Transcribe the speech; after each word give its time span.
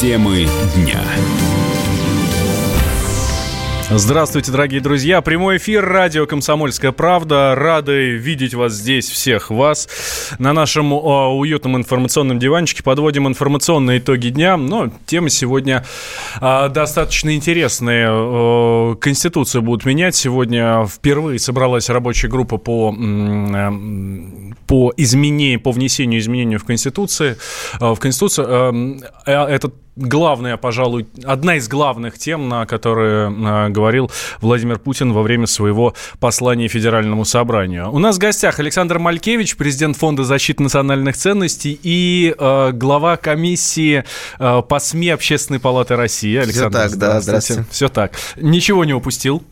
Темы 0.00 0.46
дня. 0.76 1.02
Здравствуйте, 3.90 4.52
дорогие 4.52 4.80
друзья. 4.80 5.20
Прямой 5.22 5.56
эфир 5.56 5.84
радио 5.84 6.24
«Комсомольская 6.24 6.92
правда». 6.92 7.56
Рады 7.56 8.12
видеть 8.12 8.54
вас 8.54 8.74
здесь, 8.74 9.08
всех 9.08 9.50
вас. 9.50 9.88
На 10.38 10.52
нашем 10.52 10.92
о, 10.92 11.36
уютном 11.36 11.76
информационном 11.76 12.38
диванчике 12.38 12.84
подводим 12.84 13.26
информационные 13.26 13.98
итоги 13.98 14.28
дня. 14.28 14.56
Но 14.56 14.92
темы 15.06 15.30
сегодня 15.30 15.84
о, 16.40 16.68
достаточно 16.68 17.34
интересные. 17.34 18.08
О, 18.08 18.94
Конституцию 19.00 19.62
будут 19.62 19.84
менять. 19.84 20.14
Сегодня 20.14 20.86
впервые 20.86 21.40
собралась 21.40 21.88
рабочая 21.88 22.28
группа 22.28 22.58
по, 22.58 22.92
по, 22.92 24.92
изменению, 24.96 25.60
по 25.60 25.72
внесению 25.72 26.20
изменений 26.20 26.58
в 26.58 26.64
Конституцию. 26.64 27.36
В 27.80 27.96
Конституцию 27.96 29.02
этот 29.24 29.74
главная, 29.98 30.56
пожалуй, 30.56 31.06
одна 31.24 31.56
из 31.56 31.68
главных 31.68 32.18
тем, 32.18 32.48
на 32.48 32.66
которые 32.66 33.30
э, 33.30 33.68
говорил 33.70 34.10
Владимир 34.40 34.78
Путин 34.78 35.12
во 35.12 35.22
время 35.22 35.46
своего 35.46 35.94
послания 36.20 36.68
Федеральному 36.68 37.24
собранию. 37.24 37.90
У 37.92 37.98
нас 37.98 38.16
в 38.16 38.18
гостях 38.18 38.60
Александр 38.60 38.98
Малькевич, 38.98 39.56
президент 39.56 39.96
Фонда 39.96 40.24
защиты 40.24 40.62
национальных 40.62 41.16
ценностей 41.16 41.78
и 41.82 42.34
э, 42.38 42.70
глава 42.72 43.16
комиссии 43.16 44.04
э, 44.38 44.62
по 44.62 44.78
СМИ 44.78 45.10
Общественной 45.10 45.60
палаты 45.60 45.96
России. 45.96 46.36
Александр, 46.36 46.78
Все 46.78 46.88
так, 46.88 46.98
да, 46.98 47.20
здравствуйте. 47.20 47.66
Все 47.70 47.88
так. 47.88 48.12
Ничего 48.36 48.84
не 48.84 48.94
упустил? 48.94 49.42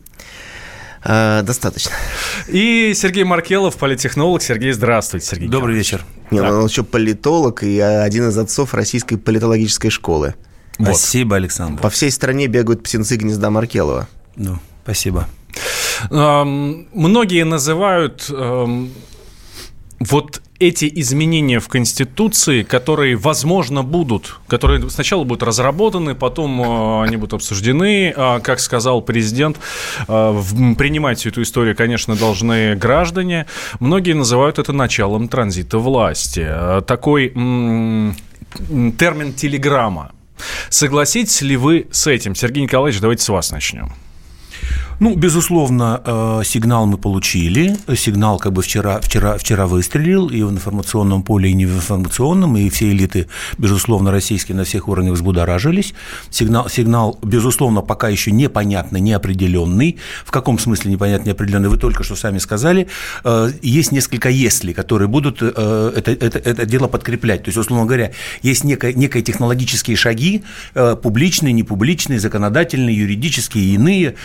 Э, 1.03 1.41
достаточно. 1.43 1.91
И 2.47 2.93
Сергей 2.95 3.23
Маркелов, 3.23 3.77
политтехнолог. 3.77 4.41
Сергей, 4.41 4.71
здравствуйте, 4.71 5.25
Сергей. 5.25 5.47
Добрый 5.47 5.75
вечер. 5.75 6.03
Не, 6.31 6.41
он 6.41 6.65
еще 6.65 6.83
политолог 6.83 7.63
и 7.63 7.79
один 7.79 8.29
из 8.29 8.37
отцов 8.37 8.73
российской 8.73 9.15
политологической 9.15 9.89
школы. 9.89 10.35
Вот. 10.77 10.95
Спасибо, 10.95 11.35
Александр. 11.35 11.81
По 11.81 11.89
всей 11.89 12.11
стране 12.11 12.47
бегают 12.47 12.83
птенцы 12.83 13.15
гнезда 13.15 13.49
Маркелова. 13.49 14.07
Ну, 14.35 14.59
спасибо. 14.83 15.27
Многие 16.11 17.43
называют 17.43 18.29
вот 19.99 20.41
эти 20.59 20.91
изменения 21.01 21.59
в 21.59 21.67
Конституции, 21.67 22.63
которые, 22.63 23.15
возможно, 23.15 23.83
будут, 23.83 24.39
которые 24.47 24.89
сначала 24.89 25.23
будут 25.23 25.43
разработаны, 25.43 26.15
потом 26.15 26.61
э, 26.61 27.05
они 27.05 27.17
будут 27.17 27.35
обсуждены, 27.35 28.13
а, 28.15 28.39
как 28.39 28.59
сказал 28.59 29.01
президент, 29.01 29.57
э, 30.07 30.41
принимать 30.77 31.19
всю 31.19 31.29
эту 31.29 31.43
историю, 31.43 31.75
конечно, 31.75 32.15
должны 32.15 32.75
граждане. 32.75 33.45
Многие 33.79 34.13
называют 34.13 34.59
это 34.59 34.73
началом 34.73 35.27
транзита 35.27 35.77
власти. 35.77 36.47
Такой 36.87 37.29
термин 37.29 38.13
телеграмма. 39.33 40.11
Согласитесь 40.69 41.41
ли 41.41 41.57
вы 41.57 41.87
с 41.91 42.07
этим? 42.07 42.35
Сергей 42.35 42.63
Николаевич, 42.63 43.01
давайте 43.01 43.23
с 43.23 43.29
вас 43.29 43.51
начнем. 43.51 43.91
Ну, 44.99 45.15
безусловно, 45.15 46.01
э, 46.03 46.41
сигнал 46.43 46.87
мы 46.87 46.97
получили. 46.97 47.77
Сигнал 47.95 48.39
как 48.39 48.53
бы 48.53 48.63
вчера, 48.63 48.99
вчера, 48.99 49.37
вчера 49.37 49.67
выстрелил 49.67 50.27
и 50.29 50.41
в 50.41 50.49
информационном 50.49 51.21
поле, 51.21 51.51
и 51.51 51.53
не 51.53 51.67
в 51.67 51.75
информационном, 51.75 52.57
и 52.57 52.67
все 52.69 52.89
элиты, 52.89 53.27
безусловно, 53.59 54.11
российские 54.11 54.55
на 54.57 54.63
всех 54.63 54.87
уровнях 54.87 55.13
взбудоражились. 55.13 55.93
Сигнал, 56.31 56.67
сигнал 56.67 57.19
безусловно, 57.21 57.81
пока 57.81 58.09
еще 58.09 58.31
непонятный, 58.31 58.99
неопределенный. 58.99 59.97
В 60.25 60.31
каком 60.31 60.57
смысле 60.57 60.93
непонятный, 60.93 61.27
неопределенный? 61.27 61.69
Вы 61.69 61.77
только 61.77 62.03
что 62.03 62.15
сами 62.15 62.39
сказали. 62.39 62.87
Э, 63.23 63.51
есть 63.61 63.91
несколько 63.91 64.29
«если», 64.29 64.73
которые 64.73 65.07
будут 65.07 65.37
э, 65.41 65.93
это, 65.95 66.11
это, 66.11 66.39
это 66.39 66.65
дело 66.65 66.87
подкреплять. 66.87 67.43
То 67.43 67.49
есть, 67.49 67.57
условно 67.59 67.85
говоря, 67.85 68.13
есть 68.41 68.63
некие, 68.63 68.95
некие 68.95 69.21
технологические 69.21 69.95
шаги, 69.95 70.43
публичные, 70.73 71.53
непубличные, 71.53 72.19
законодательные, 72.19 72.97
юридические 72.97 73.63
и 73.63 73.73
иные, 73.75 74.15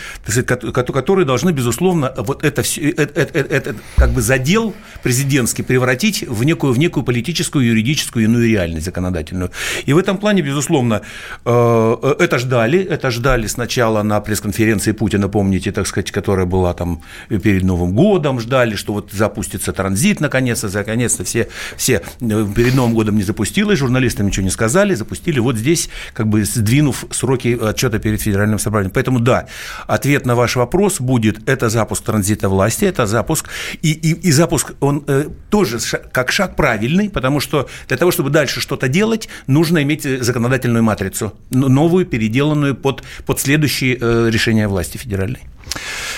которые 0.71 1.25
должны, 1.25 1.51
безусловно, 1.51 2.13
вот 2.17 2.43
это, 2.43 2.61
все, 2.61 2.89
это, 2.89 3.21
это, 3.21 3.39
это 3.39 3.75
как 3.97 4.11
бы 4.11 4.21
задел 4.21 4.73
президентский 5.01 5.63
превратить 5.63 6.23
в 6.27 6.43
некую, 6.43 6.73
в 6.73 6.79
некую 6.79 7.03
политическую, 7.03 7.65
юридическую, 7.65 8.25
иную 8.25 8.47
реальность 8.47 8.85
законодательную. 8.85 9.51
И 9.85 9.93
в 9.93 9.97
этом 9.97 10.17
плане, 10.17 10.41
безусловно, 10.41 11.01
э, 11.45 12.15
это 12.19 12.39
ждали, 12.39 12.79
это 12.79 13.11
ждали 13.11 13.47
сначала 13.47 14.03
на 14.03 14.19
пресс-конференции 14.21 14.91
Путина, 14.91 15.29
помните, 15.29 15.71
так 15.71 15.87
сказать, 15.87 16.11
которая 16.11 16.45
была 16.45 16.73
там 16.73 17.01
перед 17.27 17.63
Новым 17.63 17.93
годом, 17.93 18.39
ждали, 18.39 18.75
что 18.75 18.93
вот 18.93 19.11
запустится 19.11 19.73
транзит 19.73 20.19
наконец-то, 20.19 20.69
наконец-то 20.69 21.23
все, 21.23 21.47
все 21.77 22.01
э, 22.21 22.47
перед 22.55 22.75
Новым 22.75 22.93
годом 22.93 23.17
не 23.17 23.23
запустилось, 23.23 23.79
журналистам 23.79 24.27
ничего 24.27 24.43
не 24.43 24.51
сказали, 24.51 24.93
запустили 24.95 25.39
вот 25.39 25.57
здесь, 25.57 25.89
как 26.13 26.27
бы 26.27 26.43
сдвинув 26.43 27.05
сроки 27.11 27.57
отчета 27.61 27.99
перед 27.99 28.21
Федеральным 28.21 28.59
собранием. 28.59 28.91
Поэтому 28.93 29.19
да, 29.19 29.47
ответ 29.87 30.25
на 30.25 30.35
ваш 30.35 30.52
вопрос 30.55 30.99
будет, 30.99 31.47
это 31.49 31.69
запуск 31.69 32.03
транзита 32.03 32.49
власти, 32.49 32.85
это 32.85 33.05
запуск, 33.05 33.49
и, 33.81 33.91
и, 33.91 34.13
и 34.13 34.31
запуск, 34.31 34.73
он 34.79 35.03
э, 35.07 35.27
тоже 35.49 35.79
как 36.11 36.31
шаг 36.31 36.55
правильный, 36.55 37.09
потому 37.09 37.39
что 37.39 37.69
для 37.87 37.97
того, 37.97 38.11
чтобы 38.11 38.29
дальше 38.29 38.61
что-то 38.61 38.87
делать, 38.87 39.29
нужно 39.47 39.81
иметь 39.83 40.03
законодательную 40.03 40.83
матрицу, 40.83 41.33
новую, 41.51 42.05
переделанную 42.05 42.75
под, 42.75 43.03
под 43.25 43.39
следующие 43.39 43.97
э, 43.99 44.29
решения 44.29 44.67
власти 44.67 44.97
федеральной. 44.97 45.41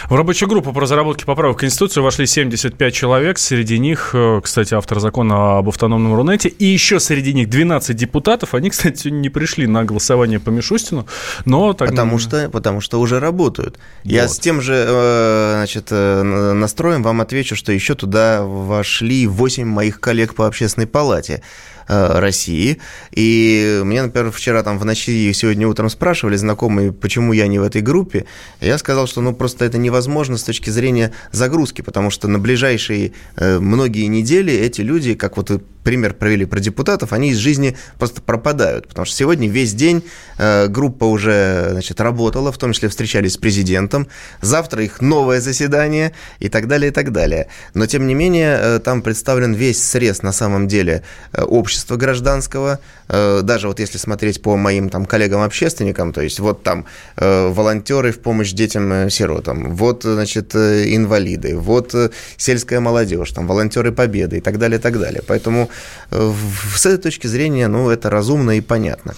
В 0.10 0.16
рабочую 0.16 0.48
группу 0.48 0.72
по 0.72 0.82
разработке 0.82 1.26
поправок 1.26 1.58
в 1.58 1.60
Конституцию 1.62 2.04
вошли 2.04 2.28
75 2.28 2.94
человек. 2.94 3.40
Среди 3.40 3.80
них, 3.80 4.12
э, 4.14 4.40
кстати, 4.44 4.76
автор 4.76 5.00
закона 5.00 5.58
об 5.58 5.68
автономном 5.68 6.14
Рунете. 6.14 6.48
И 6.48 6.66
еще 6.66 7.00
среди 7.00 7.34
них 7.34 7.50
12 7.50 7.96
депутатов. 7.96 8.54
Они, 8.54 8.70
кстати, 8.72 9.08
не 9.08 9.30
пришли 9.30 9.66
на 9.66 9.84
голосование 9.84 10.40
по 10.40 10.52
Мишустину. 10.52 11.08
Но 11.46 11.74
так... 11.74 11.90
потому, 11.90 12.20
что, 12.20 12.50
потому 12.50 12.82
что 12.82 13.00
уже 13.00 13.20
работают. 13.20 13.80
Вот. 14.04 14.12
Я 14.12 14.28
с 14.28 14.38
тем 14.38 14.62
же 14.62 14.76
э, 14.88 15.54
значит, 15.58 15.88
э, 15.90 16.22
настроем 16.54 17.02
вам 17.02 17.22
отвечу, 17.22 17.56
что 17.56 17.72
еще 17.72 17.96
туда 17.96 18.44
вошли 18.44 19.26
8 19.26 19.66
моих 19.66 20.00
коллег 20.00 20.36
по 20.36 20.46
общественной 20.46 20.86
палате. 20.86 21.42
Э, 21.88 22.18
России. 22.20 22.80
И 23.12 23.82
мне, 23.84 24.02
например, 24.02 24.32
вчера 24.32 24.64
там 24.64 24.80
в 24.80 24.86
ночи 24.86 25.30
и 25.30 25.34
сегодня 25.34 25.68
утром 25.68 25.92
спрашивали 25.92 26.36
знакомые, 26.36 26.92
почему 26.92 27.32
я 27.32 27.46
не 27.48 27.60
в 27.60 27.64
этой 27.64 27.82
группе. 27.82 28.26
Я 28.60 28.80
сказал, 28.80 29.06
что 29.06 29.22
ну 29.22 29.36
просто 29.36 29.66
это 29.66 29.78
невозможно 29.78 30.38
с 30.38 30.44
точки 30.44 30.72
зрения 30.72 31.12
загрузки, 31.32 31.84
потому 31.84 32.10
что 32.10 32.28
на 32.28 32.40
ближайшие 32.40 33.12
э, 33.36 33.60
многие 33.60 34.08
недели 34.08 34.52
эти 34.52 34.82
люди, 34.82 35.14
как 35.14 35.38
вот 35.38 35.52
пример 35.84 36.16
провели 36.16 36.46
про 36.46 36.60
депутатов, 36.60 37.14
они 37.14 37.30
из 37.30 37.38
жизни 37.38 37.78
просто 38.00 38.20
пропадают, 38.20 38.88
потому 38.88 39.06
что 39.06 39.16
сегодня 39.16 39.48
весь 39.48 39.76
день 39.76 40.04
э, 40.40 40.66
группа 40.68 41.04
уже 41.04 41.68
значит, 41.74 42.02
работала, 42.02 42.52
в 42.52 42.58
том 42.58 42.74
числе 42.74 42.90
встречались 42.90 43.34
с 43.34 43.38
президентом, 43.38 44.08
завтра 44.42 44.84
их 44.84 45.02
новое 45.02 45.40
заседание 45.40 46.14
и 46.40 46.50
так 46.50 46.68
далее, 46.68 46.90
и 46.90 46.92
так 46.92 47.12
далее. 47.12 47.48
Но, 47.76 47.86
тем 47.86 48.08
не 48.08 48.16
менее, 48.16 48.80
там 48.80 49.04
представлен 49.04 49.54
весь 49.54 49.84
срез, 49.84 50.24
на 50.24 50.32
самом 50.32 50.68
деле, 50.68 51.04
общества 51.32 51.75
общества 51.76 51.98
гражданского, 51.98 52.80
э, 53.10 53.42
даже 53.44 53.68
вот 53.68 53.80
если 53.80 53.98
смотреть 53.98 54.42
по 54.42 54.56
моим 54.56 54.90
там 54.90 55.06
коллегам-общественникам, 55.06 56.14
то 56.14 56.22
есть 56.22 56.40
вот 56.40 56.64
там 56.64 56.86
э, 57.18 57.50
волонтеры 57.50 58.12
в 58.12 58.20
помощь 58.20 58.54
детям-сиротам, 58.54 59.66
э, 59.66 59.70
вот, 59.70 60.04
значит, 60.04 60.56
инвалиды, 60.56 61.58
вот 61.58 61.94
сельская 62.38 62.80
молодежь, 62.80 63.32
там 63.32 63.48
волонтеры 63.48 63.92
Победы 63.92 64.38
и 64.38 64.42
так 64.42 64.58
далее, 64.58 64.80
и 64.80 64.82
так 64.82 65.00
далее. 65.00 65.22
Поэтому 65.28 65.70
с 66.12 66.86
этой 66.86 66.98
точки 66.98 67.28
зрения, 67.28 67.68
ну, 67.68 67.90
это 67.90 68.10
разумно 68.10 68.52
и 68.58 68.62
понятно. 68.62 69.16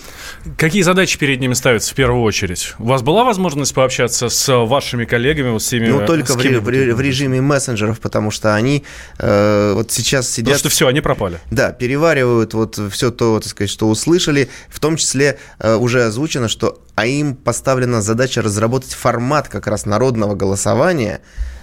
Какие 0.57 0.81
задачи 0.81 1.19
перед 1.19 1.39
ними 1.39 1.53
ставятся 1.53 1.91
в 1.91 1.95
первую 1.95 2.23
очередь? 2.23 2.73
У 2.79 2.85
вас 2.85 3.01
была 3.01 3.23
возможность 3.23 3.73
пообщаться 3.73 4.29
с 4.29 4.65
вашими 4.65 5.05
коллегами, 5.05 5.49
вот 5.49 5.61
с 5.61 5.67
теми, 5.67 5.87
Ну, 5.87 6.05
только 6.05 6.33
в, 6.33 6.37
в, 6.37 6.93
в 6.93 7.01
режиме 7.01 7.41
мессенджеров, 7.41 7.99
потому 7.99 8.31
что 8.31 8.55
они 8.55 8.83
э, 9.19 9.73
вот 9.75 9.91
сейчас 9.91 10.29
сидят... 10.29 10.55
Потому 10.55 10.59
что 10.59 10.69
все, 10.69 10.87
они 10.87 11.01
пропали. 11.01 11.39
Да, 11.51 11.71
переваривают 11.71 12.46
делают 12.47 12.53
вот 12.53 12.91
все 12.91 13.11
то, 13.11 13.39
так 13.39 13.49
сказать, 13.49 13.69
что 13.69 13.89
услышали, 13.89 14.49
в 14.69 14.79
том 14.79 14.97
числе 14.97 15.37
э, 15.59 15.75
уже 15.75 16.03
озвучено, 16.03 16.47
что 16.47 16.79
а 16.95 17.05
им 17.05 17.35
поставлена 17.35 18.01
задача 18.01 18.41
разработать 18.41 18.93
формат 18.93 19.47
как 19.49 19.67
раз 19.67 19.85
народного 19.85 20.35
голосования, 20.35 21.19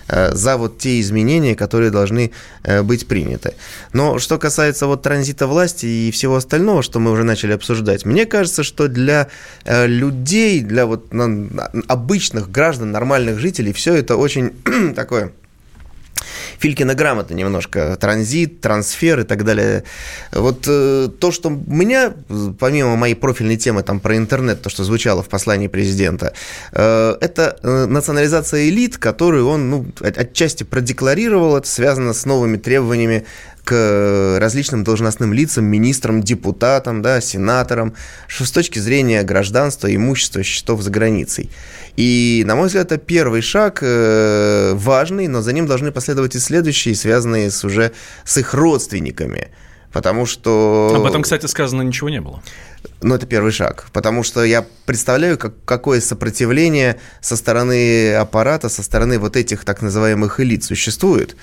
э, 0.09 0.33
за 0.33 0.57
вот 0.57 0.79
те 0.79 1.01
изменения, 1.01 1.55
которые 1.55 1.91
должны 1.91 2.31
э, 2.63 2.83
быть 2.83 3.07
приняты. 3.07 3.55
Но 3.93 4.19
что 4.19 4.39
касается 4.39 4.87
вот 4.87 5.03
транзита 5.03 5.47
власти 5.47 5.87
и 5.87 6.11
всего 6.11 6.37
остального, 6.37 6.83
что 6.83 7.01
мы 7.01 7.11
уже 7.11 7.25
начали 7.25 7.55
обсуждать, 7.55 8.07
мне 8.07 8.27
кажется, 8.27 8.63
что 8.63 8.89
для 8.89 9.29
людей, 9.67 10.61
для 10.61 10.85
вот 10.87 11.13
обычных 11.89 12.51
граждан, 12.51 12.93
нормальных 12.93 13.39
жителей, 13.39 13.73
все 13.73 13.95
это 13.95 14.17
очень 14.17 14.53
такое 14.95 15.33
Филькина 16.59 16.95
грамота 16.95 17.35
немножко. 17.35 17.97
Транзит, 17.97 18.61
трансфер 18.61 19.21
и 19.21 19.25
так 19.25 19.45
далее. 19.45 19.85
Вот 20.33 20.65
э, 20.67 21.09
то, 21.19 21.31
что 21.33 21.51
меня, 21.51 22.15
помимо 22.59 22.97
моей 22.97 23.15
профильной 23.15 23.57
темы 23.57 23.83
там 23.83 24.01
про 24.01 24.17
интернет, 24.17 24.63
то, 24.63 24.71
что 24.71 24.85
звучало 24.85 25.23
в 25.23 25.29
послании 25.29 25.69
президента, 25.69 26.33
э, 26.73 27.17
это 27.21 27.59
э, 27.63 27.87
национализация 27.87 28.69
элит, 28.69 28.99
которую 28.99 29.49
он 29.49 29.71
ну, 29.71 29.87
отчасти 30.01 30.65
продекларировал. 30.65 31.57
Это 31.57 31.69
связано 31.69 32.13
с 32.13 32.25
новыми 32.25 32.57
требованиями 32.57 33.25
к 33.65 34.37
различным 34.41 34.85
должностным 34.85 35.33
лицам, 35.33 35.65
министрам, 35.65 36.23
депутатам, 36.23 37.01
да, 37.01 37.23
сенаторам, 37.23 37.95
с 38.29 38.51
точки 38.51 38.79
зрения 38.79 39.23
гражданства, 39.23 39.95
имущества, 39.95 40.43
счетов 40.43 40.83
за 40.83 40.91
границей. 40.91 41.51
И, 41.97 42.45
на 42.47 42.57
мой 42.57 42.67
взгляд, 42.67 42.93
это 42.93 42.99
первый 42.99 43.41
шаг 43.41 43.79
важный, 43.81 45.29
но 45.29 45.41
за 45.41 45.55
ним 45.55 45.67
должны 45.67 45.93
последовать 45.93 46.35
и 46.35 46.41
следующие, 46.45 46.95
связанные 46.95 47.51
с 47.51 47.65
уже 47.65 47.93
с 48.25 48.37
их 48.37 48.55
родственниками. 48.55 49.49
Потому 49.93 50.27
что... 50.27 50.93
Об 50.95 51.07
этом, 51.07 51.23
кстати, 51.23 51.47
сказано 51.47 51.83
ничего 51.83 52.11
не 52.11 52.21
было. 52.21 52.43
Ну, 53.01 53.15
это 53.15 53.27
первый 53.27 53.53
шаг. 53.53 53.87
Потому 53.93 54.25
что 54.25 54.45
я 54.45 54.67
представляю, 54.87 55.39
как, 55.39 55.55
какое 55.65 56.01
сопротивление 56.01 56.99
со 57.21 57.37
стороны 57.37 58.15
аппарата, 58.15 58.69
со 58.69 58.83
стороны 58.83 59.19
вот 59.19 59.37
этих 59.37 59.65
так 59.65 59.83
называемых 59.83 60.41
элит 60.41 60.65
существует. 60.65 61.37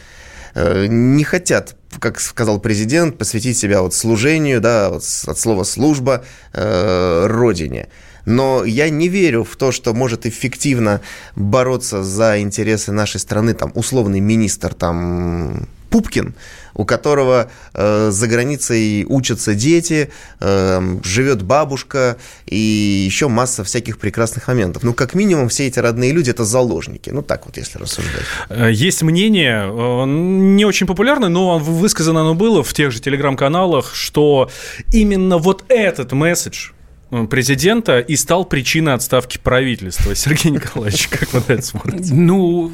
Э, 0.54 0.86
не 0.88 1.24
хотят, 1.24 1.76
как 2.00 2.20
сказал 2.20 2.60
президент, 2.60 3.18
посвятить 3.18 3.58
себя 3.58 3.82
вот 3.82 3.94
служению, 3.94 4.60
да, 4.60 4.90
вот 4.90 5.04
от 5.28 5.40
слова 5.40 5.64
служба, 5.64 6.26
э, 6.54 7.28
родине. 7.28 7.88
Но 8.26 8.64
я 8.64 8.90
не 8.90 9.08
верю 9.08 9.44
в 9.44 9.56
то, 9.56 9.72
что 9.72 9.94
может 9.94 10.26
эффективно 10.26 11.02
бороться 11.36 12.04
за 12.04 12.40
интересы 12.40 12.92
нашей 12.92 13.20
страны, 13.20 13.54
там, 13.54 13.72
условный 13.76 14.20
министр, 14.20 14.74
там, 14.74 15.68
Пупкин, 15.92 16.34
у 16.74 16.86
которого 16.86 17.52
э, 17.74 18.10
за 18.12 18.28
границей 18.28 19.06
учатся 19.08 19.54
дети, 19.54 20.10
э, 20.40 21.00
живет 21.04 21.44
бабушка 21.44 22.18
и 22.46 22.56
еще 22.56 23.28
масса 23.28 23.64
всяких 23.66 24.00
прекрасных 24.00 24.48
моментов. 24.48 24.84
Ну, 24.84 24.94
как 24.94 25.14
минимум, 25.14 25.50
все 25.50 25.68
эти 25.68 25.80
родные 25.80 26.14
люди– 26.14 26.30
это 26.32 26.46
заложники. 26.46 27.10
Ну, 27.10 27.22
так 27.22 27.46
вот, 27.46 27.58
если 27.58 27.78
рассуждать. 27.78 28.24
Э, 28.50 28.70
есть 28.72 29.02
мнение, 29.02 29.68
не 30.06 30.64
очень 30.64 30.88
популярное, 30.88 31.30
но 31.30 31.60
высказано 31.60 32.22
оно 32.22 32.36
было 32.36 32.64
в 32.64 32.74
тех 32.74 32.92
же 32.92 33.02
телеграм-каналах, 33.02 33.94
что 33.94 34.50
именно 34.94 35.38
вот 35.38 35.66
этот 35.68 36.14
месседж– 36.14 36.72
президента 37.30 38.00
и 38.00 38.16
стал 38.16 38.46
причиной 38.46 38.94
отставки 38.94 39.38
правительства. 39.38 40.16
Сергей 40.22 40.52
Николаевич, 40.52 41.08
как 41.08 41.34
вы 41.34 41.44
на 41.48 41.54
это 41.54 41.62
смотрите? 41.62 42.14
Ну, 42.14 42.72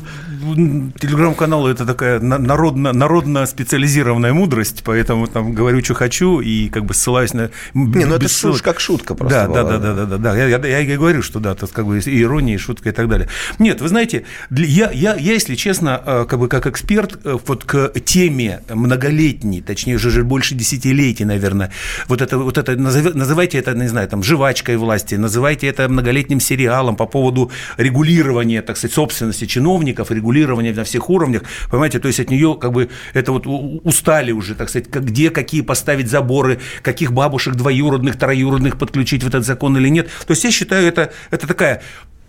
телеграм-канал– 1.00 1.68
это 1.70 1.86
такая 1.86 2.20
народно, 2.20 2.94
народно 2.94 3.46
специализированная 3.46 4.34
мудрость, 4.34 4.82
поэтому 4.84 5.28
там 5.28 5.54
говорю, 5.54 5.84
что 5.84 5.94
хочу, 5.94 6.40
и 6.40 6.70
как 6.70 6.86
бы 6.86 6.94
ссылаюсь 6.94 7.34
на… 7.34 7.50
Не, 7.74 8.06
ну 8.06 8.16
это 8.16 8.28
ссылок. 8.28 8.62
как 8.62 8.80
шутка 8.80 9.16
просто. 9.16 9.48
Да, 9.48 9.64
да, 9.64 9.78
да, 9.78 9.94
да, 9.94 10.06
да, 10.06 10.18
да, 10.18 10.38
Я, 10.38 10.48
я, 10.48 10.58
я 10.58 10.80
и 10.80 10.98
говорю, 10.98 11.22
что 11.22 11.40
да, 11.40 11.56
тут 11.56 11.72
как 11.72 11.86
бы 11.86 12.00
и 12.00 12.22
ирония, 12.22 12.56
и 12.56 12.58
шутка 12.58 12.90
и 12.90 12.92
так 12.92 13.10
далее. 13.10 13.30
Нет, 13.60 13.82
вы 13.82 13.88
знаете, 13.88 14.26
я, 14.52 14.92
я, 14.92 15.16
я 15.16 15.34
если 15.34 15.56
честно, 15.56 16.02
э, 16.06 16.26
как 16.30 16.40
бы 16.40 16.48
как 16.48 16.68
эксперт 16.68 17.20
э, 17.24 17.38
вот 17.46 17.64
к 17.64 17.92
теме 18.02 18.62
многолетней, 18.70 19.62
точнее, 19.62 19.96
уже 19.96 20.24
больше 20.24 20.56
десятилетий, 20.56 21.26
наверное, 21.26 21.72
вот 22.08 22.22
это, 22.22 22.38
вот 22.38 22.58
это 22.58 22.76
называйте 22.76 23.58
это, 23.58 23.74
не 23.74 23.88
знаю, 23.88 24.08
там, 24.08 24.24
жвачкой 24.28 24.78
власти, 24.78 25.16
называйте 25.16 25.68
это 25.68 25.88
многолетним 25.88 26.40
сериалом 26.40 26.96
по 26.96 27.06
поводу 27.06 27.50
регулирования, 27.78 28.62
так 28.62 28.78
сказать, 28.78 28.94
собственности 28.94 29.46
чиновников, 29.46 30.12
регулирования 30.12 30.74
на 30.74 30.84
всех 30.84 31.10
уровнях, 31.10 31.44
понимаете, 31.72 32.00
то 32.00 32.08
есть 32.08 32.20
от 32.20 32.30
нее 32.30 32.58
как 32.60 32.74
бы 32.74 32.90
это 33.14 33.32
вот 33.32 33.48
устали 33.48 34.32
уже, 34.32 34.54
так 34.56 34.70
сказать, 34.70 34.90
где 34.90 35.30
какие 35.30 35.62
поставить 35.62 36.10
заборы, 36.10 36.60
каких 36.82 37.14
бабушек 37.14 37.56
двоюродных, 37.56 38.18
троюродных 38.18 38.78
подключить 38.78 39.24
в 39.24 39.28
этот 39.28 39.46
закон 39.46 39.78
или 39.78 39.88
нет. 39.88 40.10
То 40.28 40.32
есть 40.32 40.44
я 40.44 40.52
считаю, 40.52 40.88
это, 40.88 41.12
это 41.32 41.48
такая 41.48 41.82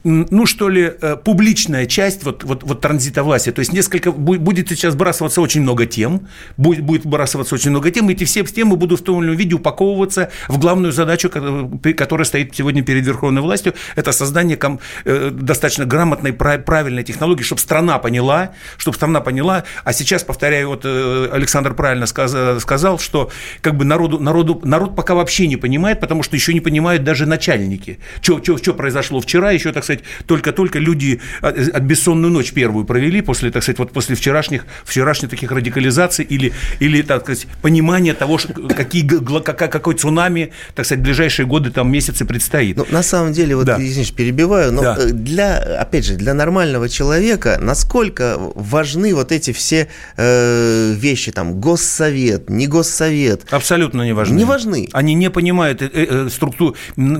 ну, 0.04 0.46
что 0.46 0.68
ли, 0.68 0.92
э, 1.00 1.16
публичная 1.16 1.86
часть 1.86 2.22
вот, 2.24 2.44
вот, 2.44 2.62
вот 2.62 2.80
транзита 2.80 3.22
власти. 3.22 3.50
То 3.50 3.60
есть 3.60 3.72
несколько, 3.72 4.12
будет 4.12 4.68
сейчас 4.68 4.94
сбрасываться 4.94 5.40
очень 5.40 5.62
много 5.62 5.86
тем, 5.86 6.28
будет, 6.56 6.84
будет 6.84 7.02
сбрасываться 7.02 7.54
очень 7.54 7.70
много 7.70 7.90
тем, 7.90 8.08
и 8.08 8.12
эти 8.12 8.24
все 8.24 8.44
темы 8.44 8.76
будут 8.76 9.00
в 9.00 9.04
том 9.04 9.18
или 9.18 9.28
ином 9.28 9.36
виде 9.36 9.54
упаковываться 9.54 10.30
в 10.46 10.58
главную 10.58 10.92
задачу, 10.92 11.30
которая 11.30 12.24
стоит 12.24 12.54
сегодня 12.54 12.82
перед 12.82 13.04
верховной 13.06 13.42
властью, 13.42 13.74
это 13.96 14.12
создание 14.12 14.56
ком, 14.56 14.78
э, 15.04 15.30
достаточно 15.32 15.84
грамотной, 15.84 16.32
правильной 16.32 17.02
технологии, 17.02 17.42
чтобы 17.42 17.60
страна 17.60 17.98
поняла, 17.98 18.52
чтобы 18.76 18.96
страна 18.96 19.20
поняла, 19.20 19.64
а 19.84 19.92
сейчас, 19.92 20.22
повторяю, 20.22 20.68
вот 20.68 20.82
э, 20.84 21.28
Александр 21.32 21.74
правильно 21.74 22.06
сказал 22.06 22.98
что 22.98 23.30
как 23.60 23.76
бы 23.76 23.84
народу, 23.84 24.18
народу, 24.18 24.60
народ 24.64 24.94
пока 24.94 25.14
вообще 25.14 25.46
не 25.46 25.56
понимает, 25.56 26.00
потому 26.00 26.22
что 26.22 26.36
еще 26.36 26.54
не 26.54 26.60
понимают 26.60 27.04
даже 27.04 27.26
начальники, 27.26 27.98
что 28.20 28.38
произошло 28.74 29.20
вчера, 29.20 29.50
еще, 29.50 29.72
так 29.72 29.84
сказать, 29.88 30.04
только-только 30.26 30.78
люди 30.78 31.20
а, 31.40 31.48
от 31.48 31.82
бессонную 31.82 32.32
ночь 32.32 32.52
первую 32.52 32.84
провели 32.84 33.20
после, 33.20 33.50
так 33.50 33.62
сказать, 33.62 33.78
вот 33.78 33.92
после 33.92 34.16
вчерашних, 34.16 34.66
вчерашних 34.84 35.30
таких 35.30 35.50
радикализаций 35.50 36.24
или, 36.24 36.52
или 36.80 37.02
так 37.02 37.22
сказать, 37.22 37.46
понимания 37.62 38.14
того, 38.14 38.38
какие, 38.76 39.06
какая, 39.40 39.68
какой 39.68 39.94
цунами, 39.94 40.52
так 40.74 40.86
сказать, 40.86 41.00
в 41.00 41.04
ближайшие 41.04 41.46
годы, 41.46 41.70
там, 41.70 41.90
месяцы 41.90 42.24
предстоит. 42.24 42.76
Ну, 42.76 42.86
на 42.90 43.02
самом 43.02 43.32
деле, 43.32 43.56
вот, 43.56 43.66
да. 43.66 43.76
извините, 43.78 44.12
перебиваю, 44.14 44.72
но 44.72 44.82
да. 44.82 44.96
Э, 44.98 45.10
для, 45.10 45.56
опять 45.80 46.04
же, 46.04 46.14
для 46.14 46.34
нормального 46.34 46.88
человека, 46.88 47.58
насколько 47.60 48.36
важны 48.54 49.14
вот 49.14 49.32
эти 49.32 49.52
все 49.52 49.88
э, 50.16 50.92
вещи, 50.94 51.32
там, 51.32 51.60
госсовет, 51.60 52.50
не 52.50 52.66
госсовет? 52.66 53.46
Абсолютно 53.50 54.02
не 54.02 54.12
важны. 54.12 54.36
Не 54.36 54.44
важны. 54.44 54.88
Они 54.92 55.14
не 55.14 55.30
понимают 55.30 55.82
э, 55.82 55.90
э, 55.92 56.28
структуру, 56.30 56.76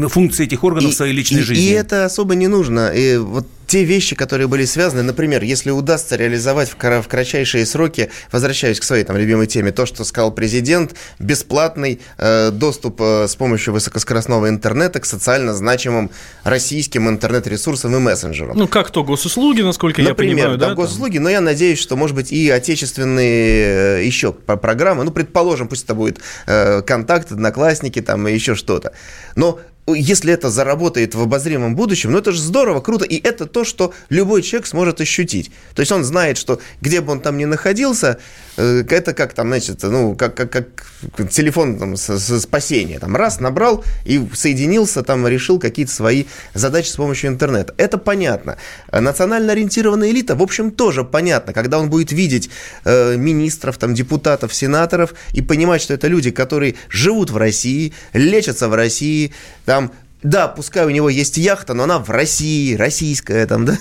функции 0.09 0.45
этих 0.45 0.65
органов 0.65 0.91
и, 0.91 0.95
в 0.95 0.97
своей 0.97 1.15
личной 1.15 1.41
и, 1.41 1.45
жизни. 1.45 1.67
И 1.67 1.71
это 1.71 2.05
особо 2.05 2.35
не 2.35 2.49
нужно 2.49 2.58
нужно. 2.59 2.91
И 2.95 3.17
вот 3.17 3.47
те 3.69 3.85
вещи, 3.85 4.17
которые 4.17 4.49
были 4.49 4.65
связаны, 4.65 5.03
например, 5.03 5.43
если 5.43 5.71
удастся 5.71 6.17
реализовать 6.17 6.71
в, 6.71 7.03
в 7.03 7.09
кратчайшие 7.09 7.67
сроки, 7.67 8.11
возвращаясь 8.33 8.81
к 8.81 8.83
своей 8.83 9.05
там 9.05 9.17
любимой 9.17 9.47
теме, 9.47 9.73
то, 9.73 9.85
что 9.85 10.05
сказал 10.05 10.33
президент, 10.33 10.95
бесплатный 11.19 12.01
э, 12.17 12.51
доступ 12.51 13.01
э, 13.01 13.29
с 13.29 13.37
помощью 13.37 13.75
высокоскоростного 13.75 14.49
интернета 14.49 15.01
к 15.01 15.05
социально 15.05 15.53
значимым 15.53 16.11
российским 16.45 17.09
интернет-ресурсам 17.09 17.95
и 17.95 17.99
мессенджерам. 17.99 18.57
Ну, 18.57 18.69
как 18.69 18.91
то 18.91 19.05
госуслуги, 19.05 19.61
насколько 19.61 20.01
например, 20.01 20.37
я 20.37 20.45
понимаю, 20.45 20.59
да? 20.59 20.75
госуслуги, 20.75 21.19
но 21.19 21.29
я 21.29 21.43
надеюсь, 21.43 21.79
что, 21.79 21.95
может 21.95 22.17
быть, 22.17 22.33
и 22.33 22.49
отечественные 22.49 23.99
э, 24.01 24.05
еще 24.07 24.33
программы, 24.33 25.05
ну, 25.05 25.11
предположим, 25.11 25.69
пусть 25.69 25.85
это 25.85 25.95
будет 25.95 26.21
э, 26.47 26.81
контакт, 26.81 27.33
одноклассники 27.33 28.01
там 28.01 28.27
и 28.27 28.33
еще 28.33 28.55
что-то. 28.55 28.95
Но 29.37 29.61
если 29.95 30.33
это 30.33 30.51
заработает 30.51 31.15
в 31.15 31.23
обозримом 31.23 31.77
будущем, 31.77 32.13
ну 32.13 32.19
это 32.19 32.33
же 32.33 32.41
здорово, 32.41 32.81
круто, 32.81 33.05
и 33.05 33.21
это 33.23 33.47
то, 33.47 33.65
что 33.65 33.93
любой 34.09 34.43
человек 34.43 34.67
сможет 34.67 35.01
ощутить. 35.01 35.51
То 35.75 35.81
есть 35.81 35.93
он 35.93 36.05
знает, 36.05 36.39
что 36.39 36.61
где 36.81 37.01
бы 37.01 37.13
он 37.13 37.21
там 37.21 37.37
ни 37.37 37.45
находился, 37.45 38.19
это 38.59 39.15
как 39.15 39.35
там, 39.35 39.49
значит, 39.49 39.83
ну, 39.83 40.17
как, 40.17 40.35
как, 40.35 40.51
как 40.51 41.31
телефон 41.31 41.79
там, 41.79 41.97
с, 41.97 42.19
с 42.19 42.41
спасения. 42.41 42.99
Там 42.99 43.17
раз 43.17 43.41
набрал 43.41 43.85
и 44.05 44.27
соединился, 44.35 45.03
там 45.03 45.27
решил 45.29 45.59
какие-то 45.59 45.93
свои 45.93 46.25
задачи 46.55 46.89
с 46.89 46.97
помощью 46.97 47.31
интернета. 47.31 47.75
Это 47.79 47.99
понятно. 47.99 48.59
Национально 48.91 49.53
ориентированная 49.53 50.11
элита, 50.11 50.35
в 50.35 50.43
общем, 50.43 50.71
тоже 50.71 51.05
понятно, 51.05 51.53
когда 51.53 51.79
он 51.79 51.89
будет 51.89 52.11
видеть 52.11 52.51
э, 52.85 53.17
министров, 53.17 53.79
там, 53.79 53.95
депутатов, 53.95 54.53
сенаторов 54.53 55.15
и 55.33 55.43
понимать, 55.43 55.83
что 55.83 55.95
это 55.95 56.09
люди, 56.09 56.31
которые 56.31 56.75
живут 56.89 57.31
в 57.31 57.37
России, 57.37 57.93
лечатся 58.13 58.69
в 58.69 58.75
России, 58.75 59.33
там 59.65 59.93
да, 60.23 60.49
пускай 60.49 60.85
у 60.85 60.91
него 60.91 61.09
есть 61.09 61.37
яхта, 61.37 61.75
но 61.75 61.85
она 61.85 61.99
в 62.01 62.11
России, 62.11 62.75
российская 62.75 63.47
там, 63.47 63.65
да, 63.65 63.79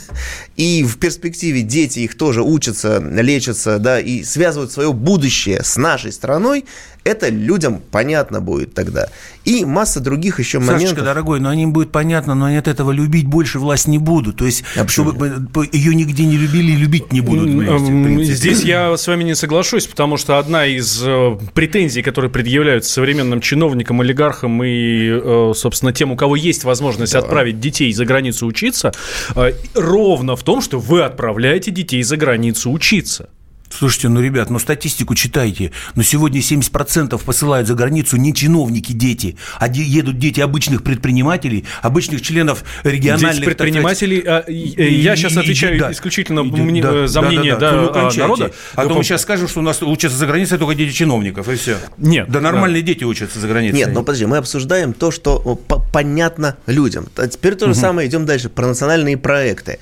и 0.55 0.83
в 0.83 0.99
перспективе 0.99 1.61
дети 1.61 1.99
их 1.99 2.15
тоже 2.17 2.43
учатся, 2.43 2.99
лечатся, 2.99 3.79
да, 3.79 3.99
и 3.99 4.23
связывают 4.23 4.71
свое 4.71 4.93
будущее 4.93 5.63
с 5.63 5.77
нашей 5.77 6.11
страной, 6.11 6.65
это 7.07 7.29
людям 7.29 7.81
понятно 7.91 8.41
будет 8.41 8.73
тогда. 8.73 9.07
И 9.45 9.63
масса 9.63 9.99
других 9.99 10.39
еще 10.39 10.59
Сашечка, 10.59 10.73
моментов. 10.73 11.05
дорогой, 11.05 11.39
но 11.39 11.49
они 11.49 11.63
им 11.63 11.73
будет 11.73 11.91
понятно, 11.91 12.35
но 12.35 12.45
они 12.45 12.57
от 12.57 12.67
этого 12.67 12.91
любить 12.91 13.25
больше 13.25 13.59
власть 13.59 13.87
не 13.87 13.97
будут. 13.97 14.37
То 14.37 14.45
есть, 14.45 14.63
а 14.75 14.87
чтобы 14.87 15.69
ее 15.71 15.95
нигде 15.95 16.25
не 16.25 16.37
любили, 16.37 16.73
любить 16.73 17.13
не 17.13 17.21
будут. 17.21 17.49
Вместе, 17.49 18.35
Здесь 18.35 18.63
я 18.63 18.95
с 18.95 19.07
вами 19.07 19.23
не 19.23 19.35
соглашусь, 19.35 19.87
потому 19.87 20.17
что 20.17 20.37
одна 20.37 20.65
из 20.65 21.01
э, 21.03 21.37
претензий, 21.53 22.01
которые 22.01 22.29
предъявляются 22.29 22.91
современным 22.91 23.39
чиновникам, 23.39 24.01
олигархам 24.01 24.61
и, 24.63 25.09
э, 25.09 25.53
собственно, 25.55 25.93
тем, 25.93 26.11
у 26.11 26.17
кого 26.17 26.35
есть 26.35 26.65
возможность 26.65 27.13
да. 27.13 27.19
отправить 27.19 27.59
детей 27.59 27.93
за 27.93 28.05
границу 28.05 28.45
учиться, 28.45 28.91
э, 29.35 29.53
ровно 29.75 30.35
в 30.35 30.43
том, 30.43 30.61
что 30.61 30.79
вы 30.79 31.03
отправляете 31.03 31.71
детей 31.71 32.03
за 32.03 32.17
границу 32.17 32.71
учиться. 32.71 33.29
Слушайте, 33.77 34.09
ну, 34.09 34.21
ребят, 34.21 34.49
ну, 34.49 34.57
статистику 34.57 35.13
читайте. 35.13 35.71
Но 35.93 36.01
сегодня 36.01 36.39
70% 36.39 37.23
посылают 37.23 37.67
за 37.67 37.75
границу 37.75 38.17
не 38.17 38.33
чиновники, 38.33 38.91
дети, 38.91 39.37
а 39.59 39.67
едут 39.67 40.17
дети 40.17 40.41
обычных 40.41 40.83
предпринимателей, 40.83 41.65
обычных 41.83 42.23
членов 42.23 42.63
региональных... 42.83 43.35
Дети 43.35 43.45
предпринимателей, 43.45 44.23
а, 44.25 44.43
я 44.47 45.15
сейчас 45.15 45.37
отвечаю 45.37 45.79
да, 45.79 45.91
исключительно 45.91 46.39
и, 46.39 46.81
да, 46.81 47.07
за 47.07 47.21
мнение 47.21 47.55
да, 47.55 47.71
да, 47.71 47.87
да, 47.89 48.09
да, 48.09 48.17
народа. 48.17 48.51
А 48.73 48.87
то 48.87 48.95
мы 48.95 49.03
сейчас 49.03 49.21
скажем, 49.21 49.47
что 49.47 49.59
у 49.59 49.63
нас 49.63 49.83
учатся 49.83 50.17
за 50.17 50.25
границей 50.25 50.57
только 50.57 50.73
дети 50.73 50.91
чиновников, 50.91 51.47
и 51.47 51.55
все. 51.55 51.77
Нет. 51.97 52.29
Да 52.29 52.41
нормальные 52.41 52.81
да. 52.81 52.87
дети 52.87 53.03
учатся 53.03 53.39
за 53.39 53.47
границей. 53.47 53.77
Нет, 53.77 53.93
но 53.93 54.01
подожди, 54.01 54.25
мы 54.25 54.37
обсуждаем 54.37 54.93
то, 54.93 55.11
что 55.11 55.59
понятно 55.93 56.57
людям. 56.65 57.07
А 57.15 57.27
теперь 57.27 57.53
то 57.53 57.67
же 57.67 57.73
угу. 57.73 57.79
самое, 57.79 58.09
идем 58.09 58.25
дальше, 58.25 58.49
про 58.49 58.65
национальные 58.65 59.17
проекты. 59.17 59.77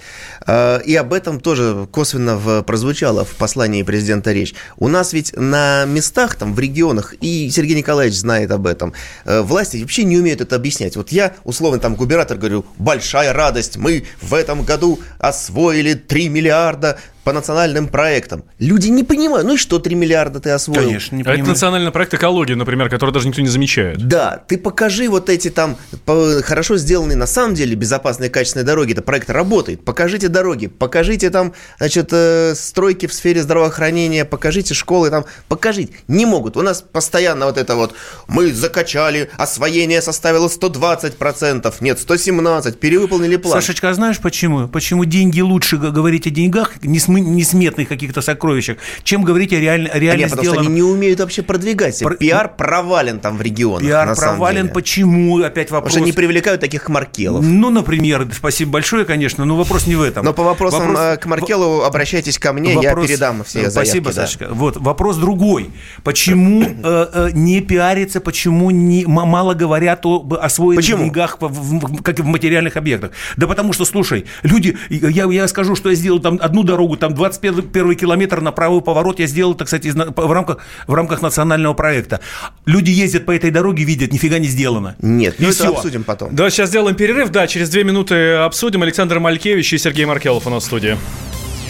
А, 0.46 0.78
и 0.78 0.96
об 0.96 1.14
этом 1.14 1.40
тоже 1.40 1.88
косвенно 1.92 2.64
прозвучало 2.64 3.26
в 3.26 3.36
послании 3.36 3.84
президента 3.84 4.32
речь. 4.32 4.54
У 4.78 4.88
нас 4.88 5.14
ведь 5.14 5.34
на 5.36 5.86
местах, 5.86 6.36
там, 6.36 6.54
в 6.54 6.60
регионах, 6.60 7.14
и 7.22 7.50
Сергей 7.50 7.76
Николаевич 7.76 8.18
знает 8.18 8.52
об 8.52 8.68
этом, 8.68 8.94
э, 9.26 9.42
власти 9.42 9.78
вообще 9.78 10.04
не 10.04 10.18
умеют 10.18 10.42
это 10.42 10.56
объяснять. 10.56 10.96
Вот 10.96 11.12
я, 11.12 11.34
условно, 11.44 11.80
там, 11.80 11.96
губернатор 11.96 12.38
говорю, 12.38 12.66
большая 12.78 13.34
радость, 13.34 13.78
мы 13.78 14.06
в 14.22 14.34
этом 14.34 14.64
году 14.64 15.00
освоили 15.20 15.94
3 15.94 16.30
миллиарда 16.30 17.00
по 17.26 17.34
национальным 17.34 17.88
проектам. 17.88 18.44
Люди 18.60 18.90
не 18.90 19.04
понимают. 19.04 19.48
Ну 19.48 19.56
и 19.56 19.58
что 19.58 19.80
3 19.80 19.96
миллиарда 19.96 20.40
ты 20.40 20.52
освоил? 20.52 20.84
Конечно, 20.84 21.16
не 21.16 21.24
понимаю. 21.24 21.42
Это 21.42 21.50
национальный 21.50 21.92
проект 21.92 22.14
экологии, 22.14 22.54
например, 22.54 22.88
который 22.88 23.10
даже 23.10 23.28
никто 23.28 23.42
не 23.42 23.48
замечает. 23.48 24.08
Да, 24.08 24.44
ты 24.48 24.60
покажи 24.60 25.10
вот 25.10 25.28
эти 25.28 25.50
там 25.50 25.76
хорошо 26.06 26.78
сделанные 26.78 27.18
на 27.18 27.26
самом 27.26 27.56
деле 27.56 27.76
безопасные 27.76 28.30
качественные 28.30 28.64
дороги. 28.64 28.94
Это 28.94 29.02
проект 29.02 29.32
работает. 29.32 29.84
Покажите 29.84 30.28
дороги, 30.28 30.68
покажите 30.68 31.32
там, 31.32 31.54
значит, 31.80 32.10
э, 32.12 32.54
стройки 32.54 33.08
в 33.08 33.14
сфере 33.14 33.42
здравоохранения, 33.42 34.24
покажите 34.24 34.76
школы 34.76 35.10
там, 35.10 35.26
покажите. 35.48 35.94
Не 36.08 36.28
могут. 36.28 36.56
У 36.58 36.62
нас 36.62 36.84
постоянно 36.84 37.48
вот 37.48 37.58
это 37.58 37.76
вот, 37.76 37.96
мы 38.28 38.54
закачали, 38.54 39.32
освоение 39.36 40.04
составило 40.04 40.48
120%, 40.48 41.74
нет, 41.80 42.00
117, 42.00 42.80
перевыполнили 42.80 43.38
план. 43.38 43.60
Сашечка, 43.60 43.90
а 43.90 43.94
знаешь 43.96 44.20
почему? 44.20 44.68
Почему 44.68 45.06
деньги 45.06 45.42
лучше 45.42 45.78
говорить 45.78 46.28
о 46.28 46.30
деньгах, 46.30 46.84
не 46.84 47.00
смысл 47.00 47.15
несметных 47.20 47.88
каких-то 47.88 48.22
сокровищах, 48.22 48.78
чем 49.04 49.24
говорить 49.24 49.54
о 49.54 49.60
реально, 49.60 49.90
реально 49.94 50.22
Нет, 50.22 50.30
потому 50.32 50.48
что 50.48 50.60
они 50.60 50.70
не 50.70 50.82
умеют 50.82 51.20
вообще 51.20 51.42
продвигать. 51.42 52.00
Про... 52.00 52.16
Пиар 52.16 52.56
провален 52.56 53.20
там 53.20 53.38
в 53.38 53.42
регионах. 53.42 53.82
Пиар 53.82 54.16
провален. 54.16 54.70
Почему? 54.70 55.42
Опять 55.42 55.72
вопрос. 55.72 55.94
Потому 55.94 56.06
что 56.06 56.12
не 56.12 56.14
привлекают 56.14 56.62
таких 56.62 56.90
Маркелов. 56.90 57.44
Ну, 57.46 57.70
например, 57.70 58.28
спасибо 58.34 58.72
большое, 58.72 59.06
конечно, 59.06 59.46
но 59.46 59.56
вопрос 59.56 59.88
не 59.88 59.96
в 59.96 60.02
этом. 60.02 60.26
Но 60.26 60.34
по 60.34 60.44
вопросам 60.44 60.80
вопрос... 60.80 61.00
Э, 61.00 61.18
к 61.18 61.26
Маркелу 61.26 61.82
обращайтесь 61.82 62.40
ко 62.40 62.54
мне, 62.54 62.76
вопрос... 62.76 63.04
я 63.04 63.08
передам 63.08 63.44
все 63.44 63.70
Спасибо, 63.70 64.12
заявки, 64.12 64.32
Сашка. 64.32 64.48
Да. 64.48 64.54
Вот, 64.54 64.78
вопрос 64.78 65.18
другой. 65.18 65.70
Почему 66.04 66.64
э, 66.64 67.08
э, 67.14 67.30
не 67.34 67.62
пиарится, 67.62 68.22
почему 68.22 68.72
не, 68.72 69.06
мало 69.06 69.54
говорят 69.54 70.06
о 70.06 70.26
освоенных 70.42 70.84
почему? 70.84 71.04
деньгах, 71.04 71.38
в, 71.40 71.48
в, 71.48 72.02
как 72.02 72.20
в 72.20 72.26
материальных 72.26 72.78
объектах? 72.78 73.12
Да 73.38 73.48
потому 73.48 73.74
что, 73.74 73.86
слушай, 73.86 74.26
люди, 74.44 74.78
я, 74.90 75.26
я 75.26 75.48
скажу, 75.48 75.76
что 75.76 75.90
я 75.90 75.96
сделал 75.96 76.20
там 76.20 76.40
одну 76.42 76.64
дорогу, 76.64 76.98
там 77.06 77.14
21 77.14 77.96
километр 77.96 78.42
на 78.42 78.52
правый 78.52 78.82
поворот 78.82 79.20
я 79.20 79.28
сделал, 79.28 79.54
так 79.54 79.68
сказать, 79.68 79.86
в 79.86 80.32
рамках, 80.32 80.58
в 80.88 80.94
рамках 80.94 81.22
национального 81.22 81.76
проекта. 81.76 82.20
Люди 82.66 82.90
ездят 82.90 83.26
по 83.26 83.32
этой 83.32 83.52
дороге, 83.52 83.84
видят, 83.84 84.12
нифига 84.12 84.40
не 84.40 84.48
сделано. 84.48 84.96
Нет, 85.02 85.36
ну 85.38 85.50
это 85.50 85.68
обсудим 85.68 86.04
потом. 86.04 86.36
Да, 86.36 86.50
сейчас 86.50 86.70
сделаем 86.70 86.96
перерыв, 86.96 87.30
да, 87.30 87.46
через 87.46 87.70
две 87.70 87.84
минуты 87.84 88.34
обсудим. 88.34 88.82
Александр 88.82 89.20
Малькевич 89.20 89.74
и 89.74 89.78
Сергей 89.78 90.06
Маркелов 90.06 90.48
у 90.48 90.50
нас 90.50 90.64
в 90.64 90.66
студии. 90.66 90.98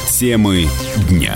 Темы 0.10 0.68
дня. 1.10 1.36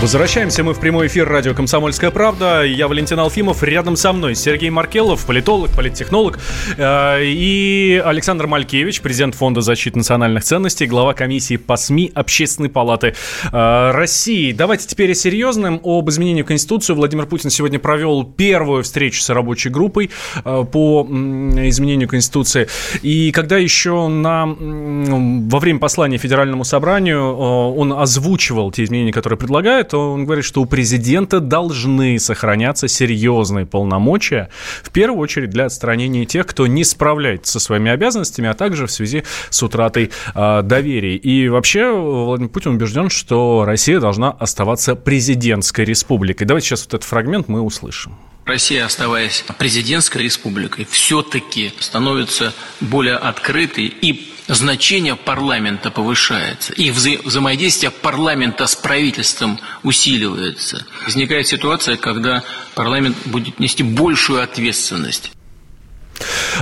Возвращаемся 0.00 0.64
мы 0.64 0.72
в 0.72 0.80
прямой 0.80 1.08
эфир 1.08 1.28
радио 1.28 1.52
«Комсомольская 1.52 2.10
правда». 2.10 2.62
Я 2.62 2.88
Валентин 2.88 3.18
Алфимов. 3.18 3.62
Рядом 3.62 3.96
со 3.96 4.14
мной 4.14 4.34
Сергей 4.34 4.70
Маркелов, 4.70 5.26
политолог, 5.26 5.70
политтехнолог. 5.76 6.38
Э, 6.78 7.22
и 7.22 8.02
Александр 8.02 8.46
Малькевич, 8.46 9.02
президент 9.02 9.34
Фонда 9.34 9.60
защиты 9.60 9.98
национальных 9.98 10.42
ценностей, 10.42 10.86
глава 10.86 11.12
комиссии 11.12 11.58
по 11.58 11.76
СМИ 11.76 12.12
Общественной 12.14 12.70
палаты 12.70 13.14
э, 13.52 13.90
России. 13.90 14.52
Давайте 14.52 14.86
теперь 14.86 15.12
о 15.12 15.14
серьезном. 15.14 15.78
Об 15.84 16.08
изменении 16.08 16.42
Конституции. 16.42 16.94
Владимир 16.94 17.26
Путин 17.26 17.50
сегодня 17.50 17.78
провел 17.78 18.24
первую 18.24 18.84
встречу 18.84 19.20
с 19.20 19.28
рабочей 19.28 19.68
группой 19.68 20.08
э, 20.42 20.64
по 20.72 21.06
изменению 21.10 22.08
Конституции. 22.08 22.68
И 23.02 23.32
когда 23.32 23.58
еще 23.58 24.08
на, 24.08 24.46
во 24.46 25.58
время 25.58 25.78
послания 25.78 26.16
Федеральному 26.16 26.64
собранию 26.64 27.36
он 27.36 27.92
озвучивал 27.92 28.72
те 28.72 28.84
изменения, 28.84 29.12
которые 29.12 29.38
предлагают, 29.38 29.89
то 29.90 30.12
он 30.12 30.24
говорит, 30.24 30.44
что 30.44 30.62
у 30.62 30.66
президента 30.66 31.40
должны 31.40 32.18
сохраняться 32.20 32.86
серьезные 32.86 33.66
полномочия, 33.66 34.48
в 34.84 34.90
первую 34.90 35.20
очередь 35.20 35.50
для 35.50 35.66
отстранения 35.66 36.24
тех, 36.24 36.46
кто 36.46 36.68
не 36.68 36.84
справляется 36.84 37.52
со 37.52 37.60
своими 37.60 37.90
обязанностями, 37.90 38.48
а 38.48 38.54
также 38.54 38.86
в 38.86 38.92
связи 38.92 39.24
с 39.50 39.62
утратой 39.62 40.12
э, 40.34 40.62
доверия. 40.62 41.16
И 41.16 41.48
вообще 41.48 41.90
Владимир 41.90 42.50
Путин 42.50 42.72
убежден, 42.72 43.10
что 43.10 43.64
Россия 43.66 43.98
должна 43.98 44.30
оставаться 44.30 44.94
президентской 44.94 45.84
республикой. 45.84 46.46
Давайте 46.46 46.68
сейчас 46.68 46.84
вот 46.84 46.94
этот 46.94 47.08
фрагмент 47.08 47.48
мы 47.48 47.60
услышим. 47.60 48.16
Россия, 48.44 48.84
оставаясь 48.84 49.44
президентской 49.58 50.22
республикой, 50.22 50.86
все-таки 50.88 51.72
становится 51.78 52.52
более 52.80 53.16
открытой 53.16 53.84
и 53.86 54.32
значение 54.54 55.16
парламента 55.16 55.90
повышается, 55.90 56.72
и 56.72 56.90
вза 56.90 57.10
взаимодействие 57.24 57.90
парламента 57.90 58.66
с 58.66 58.74
правительством 58.74 59.58
усиливается. 59.82 60.84
Возникает 61.04 61.46
ситуация, 61.46 61.96
когда 61.96 62.42
парламент 62.74 63.16
будет 63.26 63.60
нести 63.60 63.82
большую 63.82 64.42
ответственность. 64.42 65.32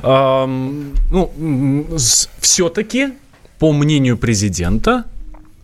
А, 0.03 0.47
ну, 0.47 1.97
все-таки, 2.41 3.15
по 3.59 3.73
мнению 3.73 4.17
президента, 4.17 5.05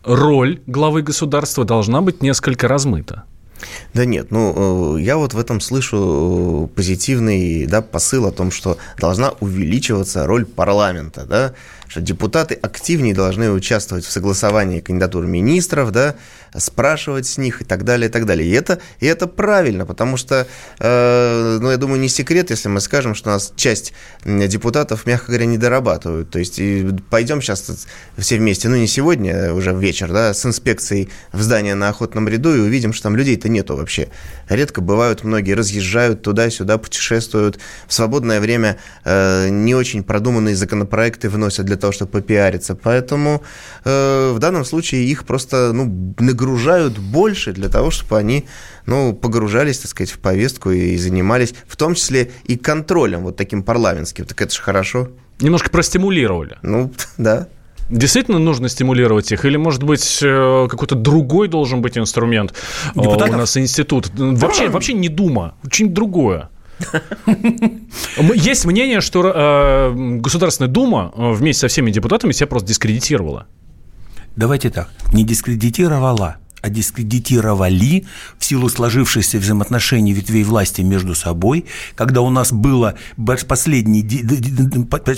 роль 0.04 0.60
главы 0.66 1.02
государства 1.02 1.64
должна 1.64 2.00
быть 2.00 2.22
несколько 2.22 2.68
размыта. 2.68 3.24
Да 3.94 4.04
нет, 4.04 4.30
ну, 4.30 4.96
э, 4.98 5.02
я 5.02 5.16
вот 5.16 5.34
в 5.34 5.38
этом 5.38 5.60
слышу 5.60 6.68
э, 6.70 6.76
позитивный 6.76 7.66
да, 7.66 7.80
посыл 7.80 8.26
о 8.26 8.32
том, 8.32 8.50
что 8.50 8.76
должна 8.98 9.30
увеличиваться 9.40 10.26
роль 10.26 10.44
парламента, 10.44 11.24
да, 11.24 11.54
что 11.94 12.00
депутаты 12.00 12.58
активнее 12.60 13.14
должны 13.14 13.52
участвовать 13.52 14.04
в 14.04 14.10
согласовании 14.10 14.80
кандидатур 14.80 15.26
министров, 15.26 15.92
да, 15.92 16.16
спрашивать 16.56 17.24
с 17.24 17.38
них 17.38 17.62
и 17.62 17.64
так 17.64 17.84
далее, 17.84 18.08
и 18.08 18.12
так 18.12 18.26
далее. 18.26 18.48
И 18.48 18.52
это, 18.52 18.80
и 18.98 19.06
это 19.06 19.28
правильно, 19.28 19.86
потому 19.86 20.16
что, 20.16 20.48
э, 20.80 21.58
ну, 21.60 21.70
я 21.70 21.76
думаю, 21.76 22.00
не 22.00 22.08
секрет, 22.08 22.50
если 22.50 22.68
мы 22.68 22.80
скажем, 22.80 23.14
что 23.14 23.30
у 23.30 23.32
нас 23.34 23.52
часть 23.54 23.92
депутатов, 24.24 25.06
мягко 25.06 25.28
говоря, 25.28 25.46
не 25.46 25.56
дорабатывают. 25.56 26.30
То 26.30 26.40
есть 26.40 26.60
пойдем 27.10 27.40
сейчас 27.40 27.86
все 28.18 28.38
вместе, 28.38 28.68
ну, 28.68 28.74
не 28.74 28.88
сегодня, 28.88 29.50
а 29.50 29.54
уже 29.54 29.72
вечер, 29.72 30.12
да, 30.12 30.34
с 30.34 30.44
инспекцией 30.44 31.10
в 31.32 31.42
здание 31.42 31.76
на 31.76 31.90
Охотном 31.90 32.26
ряду 32.26 32.56
и 32.56 32.58
увидим, 32.58 32.92
что 32.92 33.04
там 33.04 33.14
людей-то 33.16 33.48
нету 33.48 33.76
вообще. 33.76 34.08
Редко 34.48 34.80
бывают, 34.80 35.22
многие 35.22 35.52
разъезжают 35.52 36.22
туда-сюда, 36.22 36.76
путешествуют. 36.78 37.60
В 37.86 37.94
свободное 37.94 38.40
время 38.40 38.78
э, 39.04 39.48
не 39.48 39.76
очень 39.76 40.02
продуманные 40.02 40.56
законопроекты 40.56 41.28
вносят 41.28 41.66
для 41.66 41.76
того, 41.84 41.92
чтобы 41.92 42.12
попиариться. 42.12 42.74
Поэтому 42.74 43.42
э, 43.84 44.32
в 44.34 44.38
данном 44.38 44.64
случае 44.64 45.04
их 45.04 45.24
просто, 45.24 45.72
ну, 45.72 46.14
нагружают 46.18 46.98
больше 46.98 47.52
для 47.52 47.68
того, 47.68 47.90
чтобы 47.90 48.18
они 48.18 48.46
ну, 48.86 49.12
погружались, 49.12 49.78
так 49.78 49.90
сказать, 49.90 50.10
в 50.10 50.18
повестку 50.18 50.70
и 50.70 50.96
занимались, 50.96 51.54
в 51.66 51.76
том 51.76 51.94
числе 51.94 52.30
и 52.44 52.56
контролем 52.56 53.22
вот 53.22 53.36
таким 53.36 53.62
парламентским. 53.62 54.24
Так 54.24 54.40
это 54.40 54.54
же 54.54 54.62
хорошо. 54.62 55.08
Немножко 55.40 55.70
простимулировали. 55.70 56.56
Ну, 56.62 56.92
да. 57.18 57.48
Действительно 57.90 58.38
нужно 58.38 58.68
стимулировать 58.68 59.30
их? 59.30 59.44
Или, 59.44 59.56
может 59.56 59.82
быть, 59.82 60.20
э, 60.22 60.68
какой-то 60.70 60.94
другой 60.94 61.48
должен 61.48 61.82
быть 61.82 61.98
инструмент? 61.98 62.54
Э, 62.94 63.00
Депутатов? 63.00 63.34
У 63.34 63.38
нас 63.38 63.56
институт. 63.56 64.10
Вообще, 64.16 64.68
вообще 64.68 64.94
не 64.94 65.08
Дума, 65.08 65.54
очень 65.64 65.92
другое. 65.92 66.48
Есть 68.34 68.64
мнение, 68.64 69.00
что 69.00 69.22
э, 69.24 69.92
Государственная 70.20 70.70
Дума 70.70 71.12
вместе 71.16 71.60
со 71.60 71.68
всеми 71.68 71.90
депутатами 71.90 72.32
себя 72.32 72.46
просто 72.46 72.68
дискредитировала. 72.68 73.46
Давайте 74.36 74.70
так, 74.70 74.90
не 75.12 75.24
дискредитировала, 75.24 76.38
а 76.64 76.71
дискредитировали 76.71 78.06
в 78.38 78.44
силу 78.44 78.71
сложившихся 78.71 79.38
взаимоотношений 79.38 80.14
ветвей 80.14 80.44
власти 80.44 80.80
между 80.80 81.14
собой, 81.14 81.66
когда 81.94 82.23
у 82.23 82.30
нас 82.30 82.52
было 82.52 82.94
последние 83.47 84.02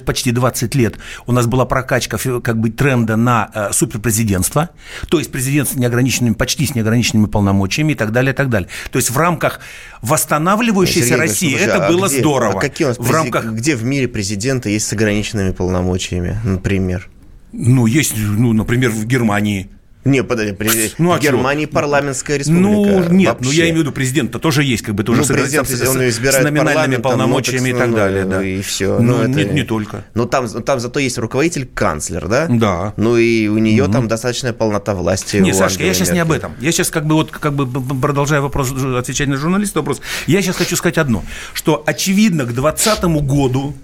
почти 0.04 0.32
20 0.32 0.74
лет, 0.74 0.96
у 1.24 1.30
нас 1.30 1.46
была 1.46 1.64
прокачка 1.64 2.18
как 2.40 2.58
бы 2.58 2.70
тренда 2.70 3.14
на 3.14 3.48
э, 3.54 3.68
суперпрезидентство, 3.72 4.70
то 5.08 5.20
есть 5.20 5.30
президент 5.30 5.68
с 5.68 5.74
неограниченными, 5.76 6.34
почти 6.34 6.66
с 6.66 6.74
неограниченными 6.74 7.26
полномочиями 7.26 7.92
и 7.92 7.94
так 7.94 8.10
далее, 8.10 8.32
и 8.32 8.36
так 8.36 8.50
далее. 8.50 8.68
То 8.90 8.96
есть 8.96 9.10
в 9.10 9.16
рамках 9.16 9.60
восстанавливающейся 10.02 11.10
Сергей, 11.10 11.20
России 11.20 11.50
слушай, 11.50 11.66
это 11.66 11.86
а 11.86 11.92
было 11.92 12.08
где, 12.08 12.18
здорово. 12.18 12.58
А 12.58 12.60
какие 12.60 12.86
у 12.86 12.88
нас 12.88 12.98
в 12.98 13.08
рамках... 13.08 13.44
где 13.52 13.76
в 13.76 13.84
мире 13.84 14.08
президенты 14.08 14.70
есть 14.70 14.88
с 14.88 14.92
ограниченными 14.92 15.52
полномочиями, 15.52 16.40
например? 16.42 17.08
Ну, 17.52 17.86
есть, 17.86 18.14
ну, 18.16 18.52
например, 18.52 18.90
в 18.90 19.06
Германии. 19.06 19.70
Не, 20.06 20.22
подожди, 20.22 20.54
ну, 20.98 21.12
а 21.12 21.18
в 21.18 21.20
Германии 21.20 21.64
чего? 21.64 21.74
парламентская 21.74 22.38
республика. 22.38 22.68
Ну, 22.68 23.08
нет, 23.10 23.34
вообще. 23.34 23.44
ну 23.44 23.50
я 23.52 23.64
имею 23.64 23.76
в 23.76 23.80
виду 23.80 23.92
президент-то 23.92 24.38
тоже 24.38 24.62
есть, 24.62 24.84
как 24.84 24.94
бы 24.94 25.04
тоже 25.04 25.22
ну, 25.22 25.26
президент, 25.26 25.68
с, 25.68 25.88
он 25.88 26.00
с, 26.00 26.16
с 26.16 26.42
номинальными 26.42 27.00
полномочиями 27.00 27.72
ну, 27.72 27.76
и 27.76 27.78
так 27.78 27.88
ну, 27.88 27.96
далее, 27.96 28.24
да. 28.24 28.42
И 28.42 28.62
все. 28.62 28.98
Ну, 28.98 29.18
ну 29.18 29.22
это... 29.22 29.44
не, 29.44 29.44
не 29.52 29.62
только. 29.64 30.04
Ну, 30.14 30.26
там, 30.26 30.48
там 30.48 30.80
зато 30.80 31.00
есть 31.00 31.18
руководитель, 31.18 31.66
канцлер, 31.66 32.28
да? 32.28 32.46
Да. 32.48 32.94
Ну, 32.96 33.16
и 33.16 33.48
у 33.48 33.58
нее 33.58 33.84
угу. 33.84 33.92
там 33.92 34.08
достаточная 34.08 34.52
полнота 34.52 34.94
власти. 34.94 35.38
Не, 35.38 35.52
Сашка, 35.52 35.84
я 35.84 35.94
сейчас 35.94 36.12
не 36.12 36.20
об 36.20 36.32
этом. 36.32 36.54
Я 36.60 36.72
сейчас 36.72 36.90
как 36.90 37.06
бы 37.06 37.16
вот, 37.16 37.30
как 37.30 37.52
бы 37.52 37.66
продолжая 38.00 38.40
вопрос, 38.40 38.72
отвечать 38.72 39.28
на 39.28 39.36
журналиста 39.36 39.80
вопрос, 39.80 40.00
я 40.26 40.40
сейчас 40.42 40.56
хочу 40.56 40.76
сказать 40.76 40.98
одно, 40.98 41.24
что 41.52 41.82
очевидно 41.86 42.44
к 42.44 42.52
2020 42.52 43.04
году 43.26 43.74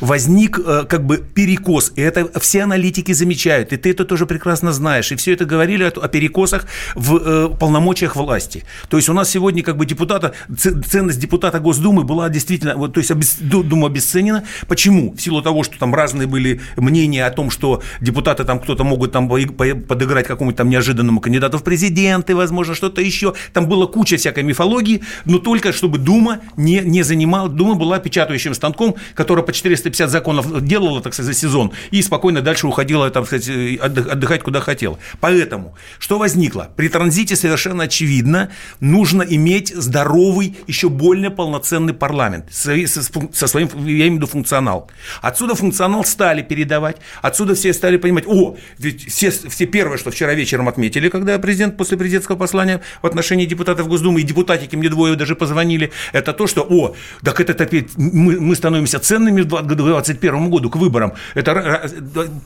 возник 0.00 0.58
э, 0.58 0.84
как 0.88 1.04
бы 1.04 1.18
перекос. 1.18 1.92
И 1.96 2.00
это 2.00 2.28
все 2.40 2.62
аналитики 2.62 3.12
замечают. 3.12 3.72
И 3.72 3.76
ты 3.76 3.90
это 3.90 4.04
тоже 4.04 4.26
прекрасно 4.26 4.72
знаешь. 4.72 5.12
И 5.12 5.16
все 5.16 5.32
это 5.32 5.44
говорили 5.44 5.84
о, 5.84 5.88
о 5.88 6.08
перекосах 6.08 6.66
в 6.94 7.16
э, 7.16 7.48
полномочиях 7.58 8.16
власти. 8.16 8.64
То 8.88 8.96
есть 8.96 9.08
у 9.08 9.12
нас 9.12 9.30
сегодня 9.30 9.62
как 9.62 9.76
бы 9.76 9.86
депутата, 9.86 10.32
ценность 10.56 11.20
депутата 11.20 11.60
Госдумы 11.60 12.04
была 12.04 12.28
действительно, 12.28 12.76
вот, 12.76 12.94
то 12.94 13.00
есть 13.00 13.10
обес, 13.10 13.36
Дума 13.38 13.86
обесценена. 13.86 14.44
Почему? 14.66 15.12
В 15.12 15.20
силу 15.20 15.42
того, 15.42 15.62
что 15.62 15.78
там 15.78 15.94
разные 15.94 16.26
были 16.26 16.60
мнения 16.76 17.26
о 17.26 17.30
том, 17.30 17.50
что 17.50 17.82
депутаты 18.00 18.44
там 18.44 18.60
кто-то 18.60 18.84
могут 18.84 19.12
там 19.12 19.28
подыграть 19.28 20.26
какому-то 20.26 20.58
там 20.58 20.70
неожиданному 20.70 21.20
кандидату 21.20 21.58
в 21.58 21.62
президенты, 21.62 22.34
возможно, 22.34 22.74
что-то 22.74 23.00
еще. 23.00 23.34
Там 23.52 23.68
была 23.68 23.86
куча 23.86 24.16
всякой 24.16 24.44
мифологии, 24.44 25.02
но 25.24 25.38
только 25.38 25.72
чтобы 25.72 25.98
Дума 25.98 26.40
не, 26.56 26.80
не 26.80 27.02
занимала. 27.02 27.48
Дума 27.48 27.74
была 27.74 27.98
печатающим 27.98 28.54
станком, 28.54 28.96
который 29.14 29.44
по 29.44 29.52
400 29.52 29.77
350 29.82 30.10
законов 30.10 30.64
делала, 30.64 31.00
так 31.00 31.14
сказать, 31.14 31.34
за 31.34 31.40
сезон, 31.40 31.72
и 31.90 32.02
спокойно 32.02 32.42
дальше 32.42 32.66
уходила, 32.66 33.10
так 33.10 33.26
сказать, 33.26 33.48
отдыхать 33.80 34.42
куда 34.42 34.60
хотела. 34.60 34.98
Поэтому, 35.20 35.74
что 35.98 36.18
возникло? 36.18 36.70
При 36.76 36.88
транзите 36.88 37.36
совершенно 37.36 37.84
очевидно, 37.84 38.50
нужно 38.80 39.22
иметь 39.22 39.74
здоровый, 39.74 40.56
еще 40.66 40.88
более 40.88 41.30
полноценный 41.30 41.94
парламент 41.94 42.46
со 42.50 43.46
своим, 43.46 43.68
я 43.86 44.06
имею 44.06 44.12
в 44.12 44.16
виду 44.16 44.26
функционал. 44.26 44.90
Отсюда 45.22 45.54
функционал 45.54 46.04
стали 46.04 46.42
передавать, 46.42 46.96
отсюда 47.22 47.54
все 47.54 47.72
стали 47.72 47.96
понимать, 47.96 48.24
о, 48.26 48.56
ведь 48.78 49.08
все, 49.08 49.30
все 49.30 49.66
первое, 49.66 49.98
что 49.98 50.10
вчера 50.10 50.34
вечером 50.34 50.68
отметили, 50.68 51.08
когда 51.08 51.38
президент 51.38 51.76
после 51.76 51.96
президентского 51.96 52.36
послания 52.36 52.80
в 53.02 53.06
отношении 53.06 53.46
депутатов 53.46 53.88
Госдумы, 53.88 54.20
и 54.20 54.24
депутатики 54.24 54.76
мне 54.76 54.88
двое 54.88 55.16
даже 55.16 55.34
позвонили, 55.36 55.90
это 56.12 56.32
то, 56.32 56.46
что, 56.46 56.66
о, 56.68 56.94
так 57.22 57.40
это 57.40 57.68
мы, 57.96 58.40
мы 58.40 58.56
становимся 58.56 58.98
ценными 58.98 59.42
в 59.42 59.67
2021 59.68 60.50
году, 60.50 60.70
к 60.70 60.76
выборам, 60.76 61.14
это 61.34 61.90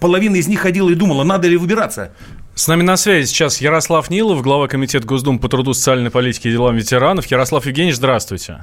половина 0.01 0.37
из 0.37 0.49
них 0.49 0.61
ходила 0.61 0.91
и 0.91 0.95
думала, 0.95 1.25
надо 1.25 1.49
ли 1.49 1.57
выбираться. 1.57 2.13
С 2.55 2.69
нами 2.69 2.83
на 2.83 2.97
связи 2.97 3.27
сейчас 3.27 3.63
Ярослав 3.63 4.11
Нилов, 4.11 4.43
глава 4.43 4.69
Комитета 4.69 5.07
Госдумы 5.07 5.39
по 5.39 5.49
труду, 5.49 5.73
социальной 5.73 6.11
политике 6.11 6.51
и 6.51 6.53
делам 6.53 6.77
ветеранов. 6.77 7.25
Ярослав 7.27 7.65
Евгеньевич, 7.65 7.97
здравствуйте. 7.97 8.63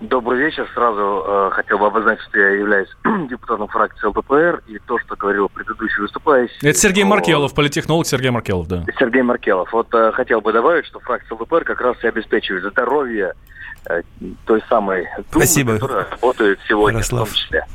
Добрый 0.00 0.38
вечер. 0.38 0.68
Сразу 0.74 1.24
э, 1.26 1.50
хотел 1.52 1.78
бы 1.78 1.86
обозначить, 1.86 2.22
что 2.28 2.38
я 2.38 2.50
являюсь 2.50 2.88
депутатом 3.28 3.66
фракции 3.66 4.06
ЛДПР, 4.06 4.62
и 4.68 4.78
то, 4.86 4.98
что 5.00 5.16
говорил 5.16 5.48
предыдущий 5.48 6.02
выступающий... 6.02 6.54
Это 6.62 6.78
Сергей 6.78 7.02
о... 7.02 7.06
Маркелов, 7.06 7.52
политехнолог 7.52 8.06
Сергей 8.06 8.30
Маркелов, 8.30 8.68
да. 8.68 8.84
Сергей 8.96 9.22
Маркелов. 9.22 9.72
Вот 9.72 9.92
э, 9.92 10.12
хотел 10.12 10.40
бы 10.40 10.52
добавить, 10.52 10.86
что 10.86 11.00
фракция 11.00 11.36
ЛДПР 11.36 11.64
как 11.64 11.80
раз 11.80 11.96
и 12.04 12.06
обеспечивает 12.06 12.64
здоровье 12.70 13.32
э, 13.90 14.02
той 14.44 14.62
самой 14.68 15.04
Думы, 15.32 15.46
Спасибо. 15.46 15.74
которая 15.74 16.06
работает 16.10 16.60
сегодня 16.68 16.98
Ярослав. 16.98 17.28
в 17.28 17.32
том 17.32 17.42
числе. 17.42 17.66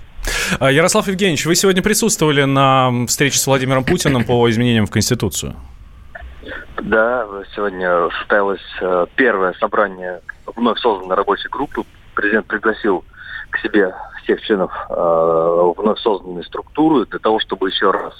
А, 0.60 0.72
Ярослав 0.72 1.08
Евгеньевич, 1.08 1.46
вы 1.46 1.56
сегодня 1.56 1.82
присутствовали 1.82 2.44
на 2.44 3.06
встрече 3.08 3.38
с 3.38 3.48
Владимиром 3.48 3.84
Путиным 3.84 4.24
по 4.24 4.50
изменениям 4.50 4.86
в 4.86 4.92
Конституцию? 4.92 5.56
Да, 6.82 7.26
сегодня 7.56 8.10
состоялось 8.20 8.62
э, 8.82 9.06
первое 9.16 9.54
собрание 9.54 10.22
вновь 10.56 10.80
созданной 10.80 11.16
рабочей 11.16 11.48
группы. 11.50 11.84
Президент 12.16 12.48
пригласил 12.48 13.06
к 13.50 13.60
себе 13.60 13.94
всех 14.24 14.42
членов 14.42 14.72
э, 14.90 15.74
вновь 15.78 16.00
созданной 16.00 16.44
структуры 16.44 17.06
для 17.06 17.20
того, 17.20 17.40
чтобы 17.40 17.70
еще 17.70 17.92
раз 17.92 18.14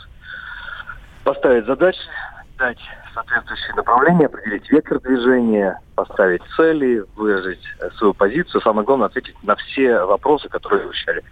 поставить 1.24 1.66
задачи, 1.66 2.00
дать 2.62 2.78
соответствующие 3.14 3.74
направления, 3.76 4.28
определить 4.28 4.70
вектор 4.70 5.00
движения, 5.00 5.80
поставить 5.96 6.42
цели, 6.56 7.04
выразить 7.16 7.64
э, 7.80 7.90
свою 7.98 8.14
позицию. 8.14 8.62
Самое 8.62 8.86
главное, 8.86 9.08
ответить 9.08 9.36
на 9.44 9.56
все 9.56 10.06
вопросы, 10.06 10.48
которые 10.48 10.84
звучали. 10.84 11.24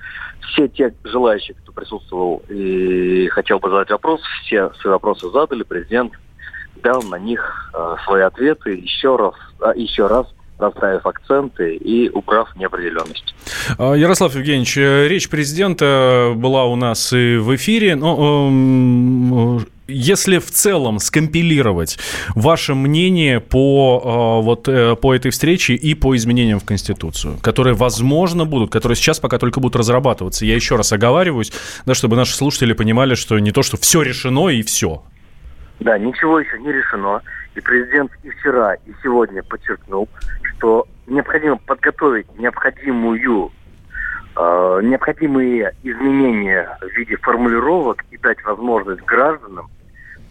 Все 0.42 0.68
те 0.68 0.94
желающие, 1.04 1.56
кто 1.56 1.72
присутствовал 1.72 2.42
и 2.50 3.28
хотел 3.28 3.60
бы 3.60 3.70
задать 3.70 3.92
вопрос, 3.92 4.22
все 4.44 4.72
свои 4.82 4.92
вопросы 4.92 5.30
задали, 5.30 5.64
президент 5.64 6.14
дал 6.84 7.04
на 7.04 7.20
них 7.20 7.72
э, 7.74 7.96
свои 8.06 8.24
ответы 8.24 8.72
еще 8.72 9.16
раз, 9.16 9.36
э, 9.62 9.80
еще 9.80 10.08
раз 10.08 10.26
расставив 10.58 11.06
акценты 11.06 11.76
и 11.76 12.10
убрав 12.10 12.54
неопределенность. 12.56 13.36
А, 13.78 13.94
Ярослав 13.94 14.36
Евгеньевич, 14.36 14.78
э, 14.78 15.08
речь 15.08 15.30
президента 15.30 16.34
была 16.36 16.66
у 16.66 16.76
нас 16.76 17.14
и 17.14 17.38
в 17.38 17.56
эфире. 17.56 17.96
Но, 17.96 19.62
если 19.90 20.38
в 20.38 20.52
целом 20.52 21.00
скомпилировать 21.00 21.98
ваше 22.36 22.76
мнение 22.76 23.40
по, 23.40 24.40
э, 24.42 24.44
вот, 24.44 24.68
э, 24.68 24.96
по 24.96 25.14
этой 25.14 25.32
встрече 25.32 25.74
и 25.74 25.96
по 25.96 26.16
изменениям 26.16 26.60
в 26.60 26.66
Конституцию, 26.66 27.38
которые, 27.42 27.74
возможно, 27.74 28.46
будут, 28.46 28.72
которые 28.72 28.96
сейчас 28.96 29.20
пока 29.20 29.38
только 29.38 29.60
будут 29.60 29.76
разрабатываться. 29.76 30.46
Я 30.46 30.56
еще 30.56 30.76
раз 30.76 30.94
оговариваюсь, 30.94 31.52
да, 31.86 31.94
чтобы 31.94 32.16
наши 32.16 32.36
слушатели 32.36 32.74
понимали, 32.74 33.16
что 33.16 33.38
не 33.40 33.52
то, 33.52 33.64
что 33.64 33.78
все 33.78 34.02
решено 34.02 34.50
и 34.50 34.62
все. 34.62 35.04
Да, 35.80 35.98
ничего 35.98 36.40
еще 36.40 36.60
не 36.60 36.72
решено. 36.72 37.22
И 37.56 37.62
президент 37.62 38.12
и 38.24 38.30
вчера, 38.30 38.76
и 38.76 38.92
сегодня 39.02 39.44
подчеркнул, 39.44 40.08
что 40.56 40.88
необходимо 41.08 41.58
подготовить 41.58 42.28
необходимую 42.38 43.52
э, 44.36 44.80
необходимые 44.84 45.74
изменения 45.84 46.78
в 46.82 46.98
виде 46.98 47.18
формулировок 47.18 48.06
и 48.12 48.18
дать 48.18 48.44
возможность 48.44 49.02
гражданам 49.04 49.70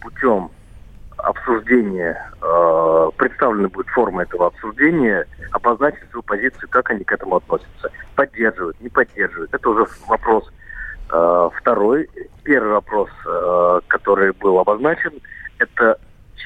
путем 0.01 0.51
обсуждения, 1.17 2.31
э, 2.41 3.09
представлена 3.17 3.67
будет 3.67 3.87
форма 3.89 4.23
этого 4.23 4.47
обсуждения, 4.47 5.25
обозначить 5.51 6.09
свою 6.09 6.23
позицию, 6.23 6.69
как 6.69 6.89
они 6.91 7.03
к 7.03 7.11
этому 7.11 7.37
относятся. 7.37 7.91
Поддерживают, 8.15 8.79
не 8.81 8.89
поддерживают. 8.89 9.53
Это 9.53 9.69
уже 9.69 9.85
вопрос 10.07 10.49
э, 11.11 11.49
второй. 11.55 12.09
Первый 12.43 12.71
вопрос, 12.73 13.09
э, 13.25 13.81
который 13.87 14.31
был 14.33 14.59
обозначен, 14.59 15.13
это 15.57 15.99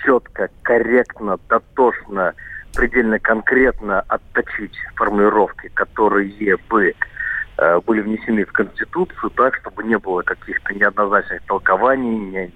четко, 0.04 0.50
корректно, 0.64 1.38
дотошно, 1.50 2.34
предельно 2.76 3.20
конкретно 3.20 4.02
отточить 4.02 4.76
формулировки, 4.96 5.70
которые 5.70 6.58
бы 6.70 6.94
э, 7.58 7.80
были 7.86 8.02
внесены 8.02 8.46
в 8.46 8.52
Конституцию 8.52 9.30
так, 9.32 9.56
чтобы 9.56 9.84
не 9.84 9.98
было 9.98 10.22
каких-то 10.24 10.74
неоднозначных 10.74 11.42
толкований, 11.44 12.52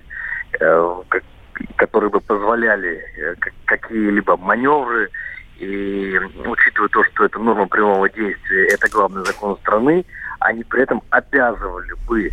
которые 1.76 2.10
бы 2.10 2.20
позволяли 2.20 3.04
э, 3.18 3.36
какие-либо 3.66 4.38
маневры. 4.38 5.10
И 5.58 6.20
учитывая 6.46 6.90
то, 6.90 7.04
что 7.06 7.26
это 7.26 7.40
норма 7.40 7.68
прямого 7.68 8.08
действия, 8.10 8.68
это 8.68 8.90
главный 8.90 9.26
закон 9.26 9.58
страны, 9.58 10.06
они 10.40 10.64
при 10.64 10.84
этом 10.84 11.02
обязывали 11.10 11.94
бы 12.08 12.30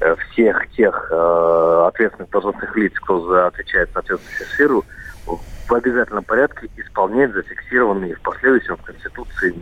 э, 0.00 0.16
всех 0.16 0.70
тех 0.72 1.08
э, 1.10 1.84
ответственных 1.88 2.30
должностных 2.30 2.76
лиц, 2.76 2.92
кто 2.96 3.26
за, 3.26 3.46
отвечает 3.46 3.88
за 3.88 3.94
соответствующую 3.94 4.48
сферу, 4.48 4.84
в 5.26 5.74
обязательном 5.74 6.24
порядке 6.24 6.68
исполнять 6.76 7.32
зафиксированные 7.32 8.14
в 8.14 8.20
последующем 8.22 8.76
в 8.76 8.82
Конституции 8.82 9.54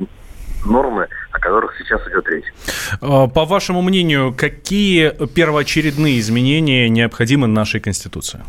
нормы, 0.67 1.09
о 1.33 1.39
которых 1.39 1.75
сейчас 1.79 2.01
идет 2.09 2.29
речь. 2.29 2.53
А, 3.01 3.27
по 3.29 3.45
вашему 3.45 3.83
мнению, 3.83 4.35
какие 4.37 5.11
первоочередные 5.27 6.19
изменения 6.19 6.89
необходимы 6.89 7.47
нашей 7.47 7.81
Конституции? 7.81 8.41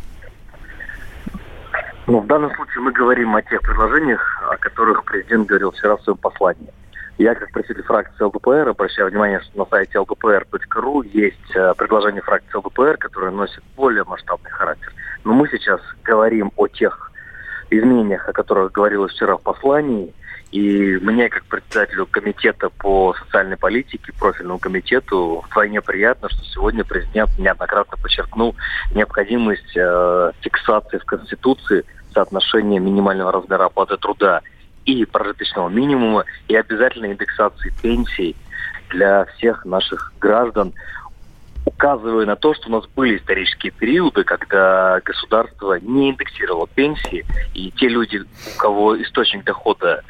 Ну, 2.07 2.21
в 2.21 2.27
данном 2.27 2.55
случае 2.55 2.81
мы 2.81 2.91
говорим 2.91 3.35
о 3.35 3.41
тех 3.41 3.61
предложениях, 3.61 4.43
о 4.49 4.55
которых 4.57 5.03
президент 5.03 5.47
говорил 5.47 5.71
вчера 5.71 5.97
в 5.97 6.03
своем 6.03 6.17
послании. 6.17 6.69
Я, 7.17 7.35
как 7.35 7.51
представитель 7.51 7.85
фракции 7.85 8.23
ЛДПР, 8.23 8.69
обращаю 8.69 9.09
внимание, 9.09 9.41
что 9.41 9.57
на 9.57 9.65
сайте 9.65 9.97
ldpr.ru 9.97 11.05
есть 11.07 11.55
э, 11.55 11.73
предложение 11.75 12.21
фракции 12.21 12.55
ЛДПР, 12.55 12.97
которое 12.97 13.31
носит 13.31 13.63
более 13.75 14.03
масштабный 14.03 14.51
характер. 14.51 14.93
Но 15.23 15.33
мы 15.33 15.49
сейчас 15.49 15.81
говорим 16.03 16.51
о 16.55 16.67
тех 16.67 17.11
изменениях, 17.71 18.29
о 18.29 18.33
которых 18.33 18.71
говорилось 18.71 19.13
вчера 19.13 19.35
в 19.35 19.41
послании– 19.41 20.13
и 20.51 20.97
мне, 21.01 21.29
как 21.29 21.45
председателю 21.45 22.05
комитета 22.05 22.69
по 22.69 23.13
социальной 23.13 23.57
политике, 23.57 24.13
профильному 24.17 24.59
комитету, 24.59 25.43
вдвойне 25.45 25.81
приятно, 25.81 26.29
что 26.29 26.43
сегодня 26.45 26.85
президент 26.85 27.37
неоднократно 27.37 27.97
подчеркнул 27.97 28.55
необходимость 28.91 29.75
э, 29.75 30.31
фиксации 30.41 30.99
в 30.99 31.05
Конституции 31.05 31.83
соотношения 32.13 32.79
минимального 32.79 33.31
размера 33.31 33.65
оплаты 33.65 33.97
труда 33.97 34.41
и 34.85 35.03
прожиточного 35.05 35.67
минимума, 35.67 36.23
и 36.47 36.55
обязательной 36.55 37.11
индексации 37.11 37.73
пенсий 37.81 38.35
для 38.89 39.25
всех 39.25 39.65
наших 39.65 40.13
граждан, 40.19 40.73
указывая 41.65 42.25
на 42.25 42.37
то, 42.37 42.53
что 42.53 42.69
у 42.69 42.71
нас 42.71 42.85
были 42.95 43.17
исторические 43.17 43.73
периоды, 43.73 44.23
когда 44.23 45.01
государство 45.03 45.77
не 45.81 46.11
индексировало 46.11 46.67
пенсии, 46.73 47.25
и 47.53 47.69
те 47.71 47.89
люди, 47.89 48.19
у 48.19 48.57
кого 48.57 48.99
источник 49.01 49.43
дохода 49.43 50.03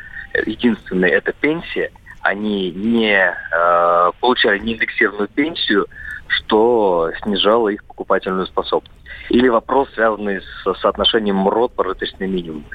единственный 0.45 1.09
это 1.09 1.33
пенсия, 1.33 1.91
они 2.21 2.71
не 2.71 3.13
э, 3.13 4.11
получали 4.19 4.59
неиндексированную 4.59 5.29
пенсию, 5.29 5.87
что 6.27 7.11
снижало 7.23 7.69
их 7.69 7.83
покупательную 7.85 8.47
способность. 8.47 8.91
Или 9.29 9.49
вопрос, 9.49 9.89
связанный 9.93 10.41
с 10.41 10.73
соотношением 10.81 11.37
МРОД 11.37 11.73
прожиточный 11.73 12.27
минимум. 12.27 12.65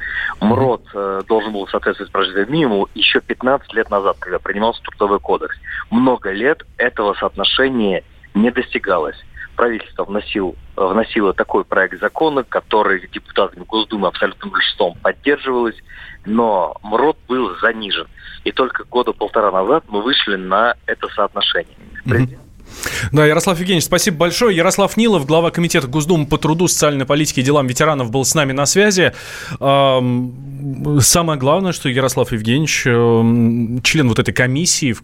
МРОД 0.41 0.83
э, 0.95 1.23
должен 1.27 1.53
был 1.53 1.67
соответствовать 1.69 2.13
прожиточному 2.13 2.53
минимуму 2.53 2.89
еще 2.95 3.21
15 3.21 3.73
лет 3.75 3.91
назад, 3.91 4.17
когда 4.19 4.39
принимался 4.39 4.83
трудовой 4.83 5.21
кодекс. 5.21 5.57
Много 5.91 6.31
лет 6.31 6.63
этого 6.77 7.15
соотношения 7.15 8.05
не 8.35 8.51
достигалось. 8.51 9.17
Правительство 9.57 10.05
вносил, 10.05 10.57
вносило 10.77 11.35
такой 11.35 11.65
проект 11.65 12.01
закона, 12.01 12.43
который 12.43 13.07
депутатами 13.07 13.65
Госдумы 13.65 14.09
абсолютным 14.09 14.51
большинством 14.51 14.95
поддерживалось, 15.03 15.77
но 16.25 16.77
МРОД 16.83 17.17
был 17.29 17.57
занижен. 17.61 18.07
И 18.45 18.53
только 18.53 18.85
года 18.85 19.13
полтора 19.13 19.51
назад 19.51 19.85
мы 19.89 20.03
вышли 20.03 20.37
на 20.37 20.75
это 20.87 21.09
соотношение. 21.09 21.77
Президент 22.05 22.43
да, 23.13 23.27
Ярослав 23.27 23.59
Евгеньевич, 23.59 23.85
спасибо 23.85 24.17
большое. 24.19 24.57
Ярослав 24.57 24.97
Нилов, 24.97 25.27
глава 25.27 25.51
Комитета 25.51 25.87
Госдумы 25.87 26.27
по 26.27 26.39
труду, 26.39 26.69
социальной 26.69 27.07
политике 27.07 27.41
и 27.41 27.45
делам 27.45 27.67
ветеранов, 27.67 28.11
был 28.11 28.25
с 28.25 28.35
нами 28.35 28.53
на 28.53 28.67
связи. 28.67 29.13
Самое 29.59 31.39
главное, 31.39 31.73
что 31.73 31.89
Ярослав 31.89 32.33
Евгеньевич 32.33 32.83
член 33.83 34.09
вот 34.09 34.19
этой 34.19 34.33
комиссии, 34.33 34.95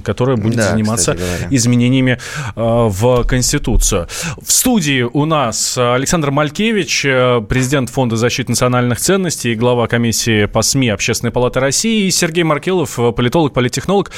которая 0.00 0.36
будет 0.36 0.56
да, 0.56 0.70
заниматься 0.70 1.16
изменениями 1.50 2.18
а, 2.54 2.88
в 2.88 3.24
Конституцию. 3.24 4.08
В 4.40 4.50
студии 4.50 5.02
у 5.02 5.24
нас 5.24 5.78
Александр 5.78 6.30
Малькевич, 6.30 7.04
э, 7.04 7.40
президент 7.48 7.90
Фонда 7.90 8.16
защиты 8.16 8.52
национальных 8.52 8.98
ценностей 8.98 9.54
глава 9.54 9.86
комиссии 9.86 10.46
по 10.46 10.62
СМИ 10.62 10.90
Общественной 10.90 11.30
палаты 11.30 11.60
России, 11.60 12.06
и 12.06 12.10
Сергей 12.10 12.44
Маркелов, 12.44 12.98
политолог, 13.14 13.52
политтехнолог. 13.52 14.10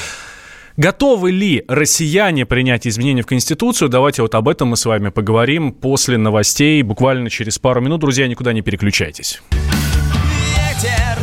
Готовы 0.79 1.33
ли 1.33 1.65
россияне 1.67 2.47
принять 2.47 2.87
изменения 2.87 3.23
в 3.23 3.27
Конституцию? 3.27 3.89
Давайте 3.89 4.23
вот 4.23 4.37
об 4.37 4.49
этом 4.49 4.69
мы 4.69 4.77
с 4.77 4.87
вами 4.87 5.09
поговорим 5.09 5.73
после 5.73 6.19
новостей, 6.19 6.81
буквально 6.83 7.31
через 7.31 7.59
пару 7.59 7.81
минут. 7.81 8.01
Друзья, 8.01 8.29
никуда 8.29 8.53
не 8.53 8.63
переключайтесь. 8.63 9.43
Ветер 9.51 11.19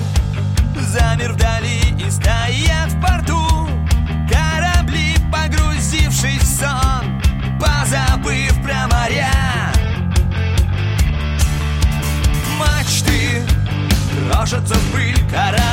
замер 0.81 1.31
вдали 1.31 1.79
и 2.05 2.11
стоят 2.11 2.91
в 2.91 3.01
порту 3.01 3.69
Корабли, 4.29 5.15
погрузившись 5.31 6.41
в 6.41 6.59
сон, 6.59 7.21
позабыв 7.57 8.61
про 8.61 8.89
моря 8.89 9.31
Мачты 12.59 13.41
крошатся 14.29 14.75
в 14.75 14.91
пыль, 14.91 15.15
корабли 15.31 15.64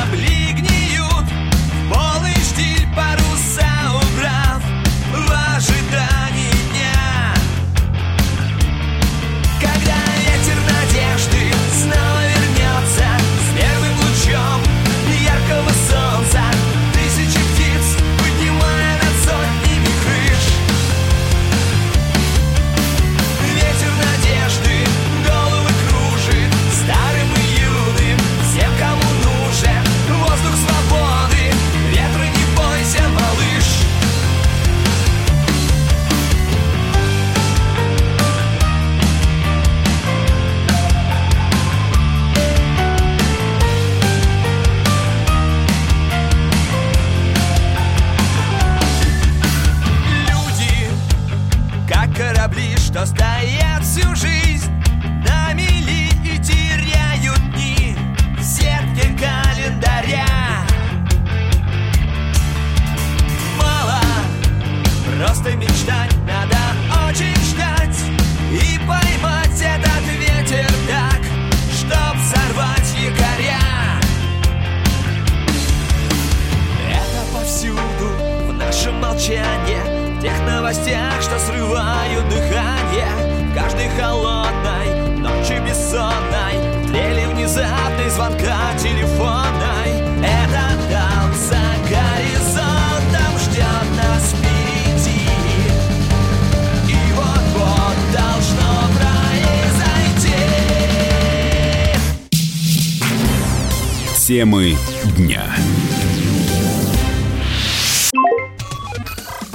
Темы 104.33 104.75
дня. 105.15 105.43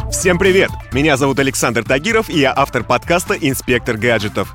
Всем 0.08 0.38
привет! 0.38 0.70
Меня 0.92 1.16
зовут 1.16 1.40
Александр 1.40 1.82
Тагиров, 1.82 2.30
и 2.30 2.38
я 2.38 2.52
автор 2.56 2.84
подкаста 2.84 3.34
«Инспектор 3.34 3.96
гаджетов». 3.96 4.54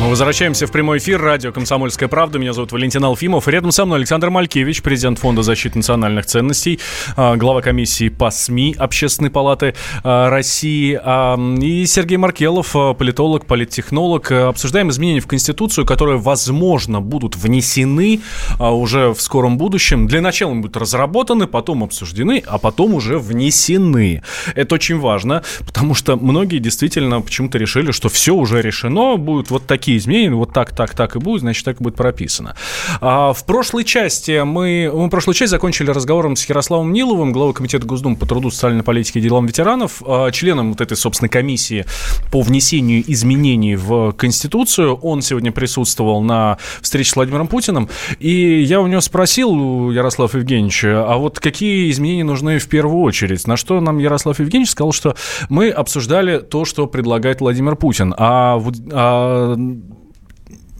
Мы 0.00 0.10
возвращаемся 0.10 0.68
в 0.68 0.70
прямой 0.70 0.98
эфир. 0.98 1.20
Радио 1.20 1.50
«Комсомольская 1.50 2.08
правда». 2.08 2.38
Меня 2.38 2.52
зовут 2.52 2.70
Валентин 2.70 3.04
Алфимов. 3.04 3.48
Рядом 3.48 3.72
со 3.72 3.84
мной 3.84 3.98
Александр 3.98 4.30
Малькевич, 4.30 4.80
президент 4.80 5.18
Фонда 5.18 5.42
защиты 5.42 5.76
национальных 5.76 6.24
ценностей, 6.24 6.78
а, 7.16 7.34
глава 7.34 7.62
комиссии 7.62 8.08
по 8.08 8.30
СМИ 8.30 8.76
Общественной 8.78 9.30
палаты 9.30 9.74
а, 10.04 10.30
России 10.30 10.96
а, 11.02 11.36
и 11.60 11.84
Сергей 11.86 12.16
Маркелов, 12.16 12.76
политолог, 12.96 13.46
политтехнолог. 13.46 14.30
Обсуждаем 14.30 14.88
изменения 14.90 15.18
в 15.18 15.26
Конституцию, 15.26 15.84
которые, 15.84 16.18
возможно, 16.18 17.00
будут 17.00 17.34
внесены 17.34 18.20
уже 18.60 19.12
в 19.12 19.20
скором 19.20 19.58
будущем. 19.58 20.06
Для 20.06 20.20
начала 20.20 20.52
они 20.52 20.60
будут 20.60 20.76
разработаны, 20.76 21.48
потом 21.48 21.82
обсуждены, 21.82 22.44
а 22.46 22.58
потом 22.58 22.94
уже 22.94 23.18
внесены. 23.18 24.22
Это 24.54 24.76
очень 24.76 25.00
важно, 25.00 25.42
потому 25.66 25.94
что 25.94 26.16
многие 26.16 26.58
действительно 26.58 27.20
почему-то 27.20 27.58
решили, 27.58 27.90
что 27.90 28.08
все 28.08 28.32
уже 28.32 28.62
решено, 28.62 29.16
будут 29.16 29.50
вот 29.50 29.66
такие 29.66 29.87
такие 29.88 29.98
изменения, 29.98 30.34
вот 30.34 30.52
так, 30.52 30.72
так, 30.72 30.94
так 30.94 31.16
и 31.16 31.18
будет, 31.18 31.40
значит, 31.40 31.64
так 31.64 31.80
и 31.80 31.82
будет 31.82 31.94
прописано. 31.94 32.54
А 33.00 33.32
в 33.32 33.46
прошлой 33.46 33.84
части 33.84 34.42
мы, 34.44 34.90
мы 34.92 35.08
прошлую 35.08 35.34
часть 35.34 35.50
закончили 35.50 35.90
разговором 35.90 36.36
с 36.36 36.44
Ярославом 36.46 36.92
Ниловым, 36.92 37.32
главой 37.32 37.54
комитета 37.54 37.86
Госдумы 37.86 38.16
по 38.16 38.26
труду, 38.26 38.50
социальной 38.50 38.82
политике 38.82 39.18
и 39.18 39.22
делам 39.22 39.46
ветеранов, 39.46 40.02
а, 40.06 40.30
членом 40.30 40.72
вот 40.72 40.82
этой, 40.82 40.94
собственно, 40.94 41.30
комиссии 41.30 41.86
по 42.30 42.42
внесению 42.42 43.02
изменений 43.10 43.76
в 43.76 44.12
Конституцию. 44.12 44.94
Он 44.96 45.22
сегодня 45.22 45.52
присутствовал 45.52 46.20
на 46.22 46.58
встрече 46.82 47.12
с 47.12 47.16
Владимиром 47.16 47.48
Путиным, 47.48 47.88
и 48.18 48.60
я 48.60 48.82
у 48.82 48.86
него 48.88 49.00
спросил, 49.00 49.90
Ярослав 49.90 50.34
Евгеньевич, 50.34 50.84
а 50.84 51.16
вот 51.16 51.40
какие 51.40 51.90
изменения 51.90 52.24
нужны 52.24 52.58
в 52.58 52.68
первую 52.68 53.00
очередь? 53.00 53.46
На 53.46 53.56
что 53.56 53.80
нам 53.80 53.96
Ярослав 53.96 54.38
Евгеньевич 54.38 54.72
сказал, 54.72 54.92
что 54.92 55.16
мы 55.48 55.70
обсуждали 55.70 56.40
то, 56.40 56.66
что 56.66 56.86
предлагает 56.86 57.40
Владимир 57.40 57.74
Путин, 57.74 58.14
а, 58.18 58.62
а 58.92 59.56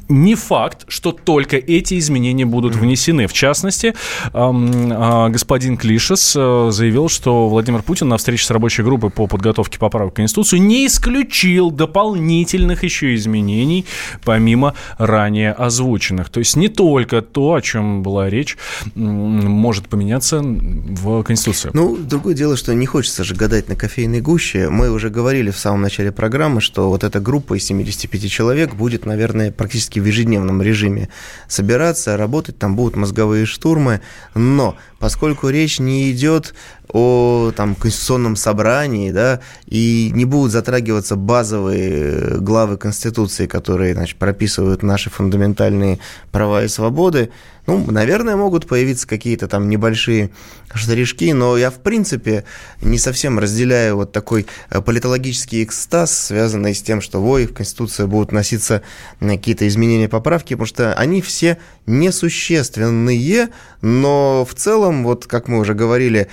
не 0.09 0.35
факт, 0.35 0.85
что 0.89 1.13
только 1.13 1.57
эти 1.57 1.99
изменения 1.99 2.47
будут 2.47 2.75
внесены. 2.75 3.27
В 3.27 3.33
частности, 3.33 3.95
а, 4.33 5.29
господин 5.29 5.77
Клишес 5.77 6.35
э, 6.37 6.69
заявил, 6.73 7.09
что 7.09 7.49
Владимир 7.49 7.83
Путин 7.83 8.09
на 8.09 8.17
встрече 8.17 8.45
с 8.45 8.51
рабочей 8.51 8.83
группой 8.83 9.11
по 9.11 9.27
подготовке 9.27 9.79
поправок 9.79 10.15
к 10.15 10.17
Конституции 10.17 10.59
не 10.59 10.87
исключил 10.87 11.71
дополнительных 11.71 12.85
еще 12.85 13.15
изменений, 13.15 13.85
помимо 14.25 14.75
ранее 14.97 15.53
озвученных. 15.53 16.31
То 16.31 16.41
есть 16.41 16.57
не 16.57 16.69
только 16.69 17.23
то, 17.23 17.55
о 17.55 17.61
чем 17.61 18.03
была 18.03 18.31
речь, 18.31 18.57
может 18.95 19.89
поменяться 19.89 20.41
в 20.43 21.23
Конституции. 21.23 21.71
Ну, 21.73 21.97
другое 21.97 22.35
дело, 22.35 22.57
что 22.57 22.75
не 22.75 22.87
хочется 22.87 23.25
же 23.25 23.35
гадать 23.35 23.69
на 23.69 23.77
кофейной 23.77 24.21
гуще. 24.21 24.71
Мы 24.71 24.91
уже 24.91 25.11
говорили 25.11 25.51
в 25.51 25.59
самом 25.59 25.83
начале 25.83 26.13
программы, 26.13 26.61
что 26.61 26.89
вот 26.89 27.05
эта 27.05 27.21
группа 27.21 27.55
из 27.55 27.65
75 27.65 28.31
человек 28.31 28.75
будет, 28.75 29.07
наверное, 29.07 29.53
практически 29.53 29.98
практически 29.99 30.01
в 30.01 30.07
ежедневном 30.07 30.63
режиме 30.63 31.09
собираться, 31.49 32.17
работать, 32.17 32.59
там 32.59 32.77
будут 32.77 32.97
мозговые 32.97 33.47
штурмы, 33.47 34.01
но 34.35 34.77
поскольку 34.99 35.51
речь 35.51 35.79
не 35.79 36.11
идет 36.11 36.55
о 36.93 37.53
там, 37.55 37.75
конституционном 37.75 38.37
собрании, 38.37 39.11
да, 39.11 39.41
и 39.67 40.11
не 40.15 40.25
будут 40.25 40.53
затрагиваться 40.53 41.17
базовые 41.17 42.39
главы 42.39 42.77
Конституции, 42.77 43.47
которые 43.47 43.95
значит, 43.95 44.17
прописывают 44.17 44.83
наши 44.83 45.11
фундаментальные 45.11 45.99
права 46.31 46.65
и 46.65 46.69
свободы, 46.69 47.31
ну, 47.69 47.85
наверное, 47.91 48.35
могут 48.35 48.67
появиться 48.67 49.07
какие-то 49.07 49.47
там 49.47 49.69
небольшие 49.69 50.31
штришки, 50.73 51.35
но 51.35 51.59
я, 51.59 51.71
в 51.71 51.81
принципе, 51.81 52.45
не 52.81 52.97
совсем 52.97 53.39
разделяю 53.39 53.97
вот 53.97 54.11
такой 54.11 54.47
э, 54.71 54.81
политологический 54.81 55.65
экстаз, 55.65 56.29
связанный 56.29 56.75
с 56.75 56.81
тем, 56.81 57.03
что, 57.03 57.23
ой, 57.23 57.47
в 57.47 57.53
Конституцию 57.53 58.09
будут 58.09 58.33
носиться 58.33 58.81
какие-то 59.21 59.69
изменения, 59.69 60.09
поправки, 60.09 60.55
потому 60.55 60.67
что 60.67 60.95
они 60.95 61.21
все 61.21 61.59
несущественные, 61.85 63.51
но 63.83 64.47
в 64.49 64.55
целом, 64.55 65.05
вот 65.05 65.27
как 65.27 65.49
мы 65.49 65.59
уже 65.59 65.75
говорили, 65.75 66.29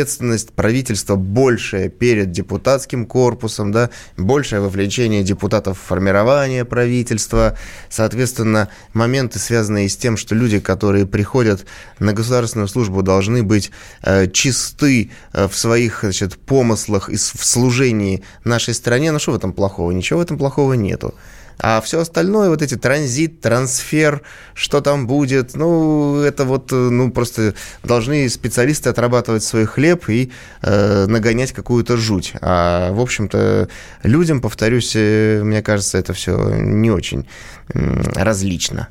ответственность 0.00 0.52
правительства 0.52 1.16
большая 1.16 1.90
перед 1.90 2.30
депутатским 2.32 3.04
корпусом, 3.04 3.70
да, 3.70 3.90
большее 4.16 4.60
вовлечение 4.60 5.22
депутатов 5.22 5.78
в 5.78 5.86
формирование 5.86 6.64
правительства, 6.64 7.58
соответственно, 7.90 8.68
моменты, 8.94 9.38
связанные 9.38 9.88
с 9.88 9.96
тем, 9.96 10.16
что 10.16 10.34
люди, 10.34 10.58
которые 10.58 11.06
приходят 11.06 11.66
на 11.98 12.14
государственную 12.14 12.68
службу, 12.68 13.02
должны 13.02 13.42
быть 13.42 13.70
э, 14.02 14.26
чисты 14.28 15.10
э, 15.32 15.46
в 15.46 15.54
своих 15.56 16.00
значит, 16.00 16.38
помыслах 16.38 17.10
и 17.10 17.16
в 17.16 17.44
служении 17.44 18.22
нашей 18.44 18.72
стране. 18.72 19.12
Ну 19.12 19.18
что 19.18 19.32
в 19.32 19.36
этом 19.36 19.52
плохого? 19.52 19.90
Ничего 19.90 20.20
в 20.20 20.22
этом 20.22 20.38
плохого 20.38 20.72
нету. 20.72 21.14
А 21.62 21.80
все 21.80 22.00
остальное, 22.00 22.48
вот 22.48 22.62
эти 22.62 22.76
транзит, 22.76 23.40
трансфер, 23.40 24.22
что 24.54 24.80
там 24.80 25.06
будет, 25.06 25.54
ну, 25.54 26.20
это 26.20 26.44
вот, 26.44 26.72
ну, 26.72 27.10
просто 27.10 27.54
должны 27.82 28.28
специалисты 28.28 28.88
отрабатывать 28.88 29.42
свой 29.42 29.66
хлеб 29.66 30.08
и 30.08 30.32
э, 30.62 31.06
нагонять 31.06 31.52
какую-то 31.52 31.96
жуть. 31.96 32.32
А, 32.40 32.92
в 32.92 33.00
общем-то, 33.00 33.68
людям, 34.02 34.40
повторюсь, 34.40 34.92
э, 34.94 35.42
мне 35.44 35.62
кажется, 35.62 35.98
это 35.98 36.14
все 36.14 36.36
не 36.56 36.90
очень 36.90 37.26
э, 37.74 38.02
различно. 38.14 38.88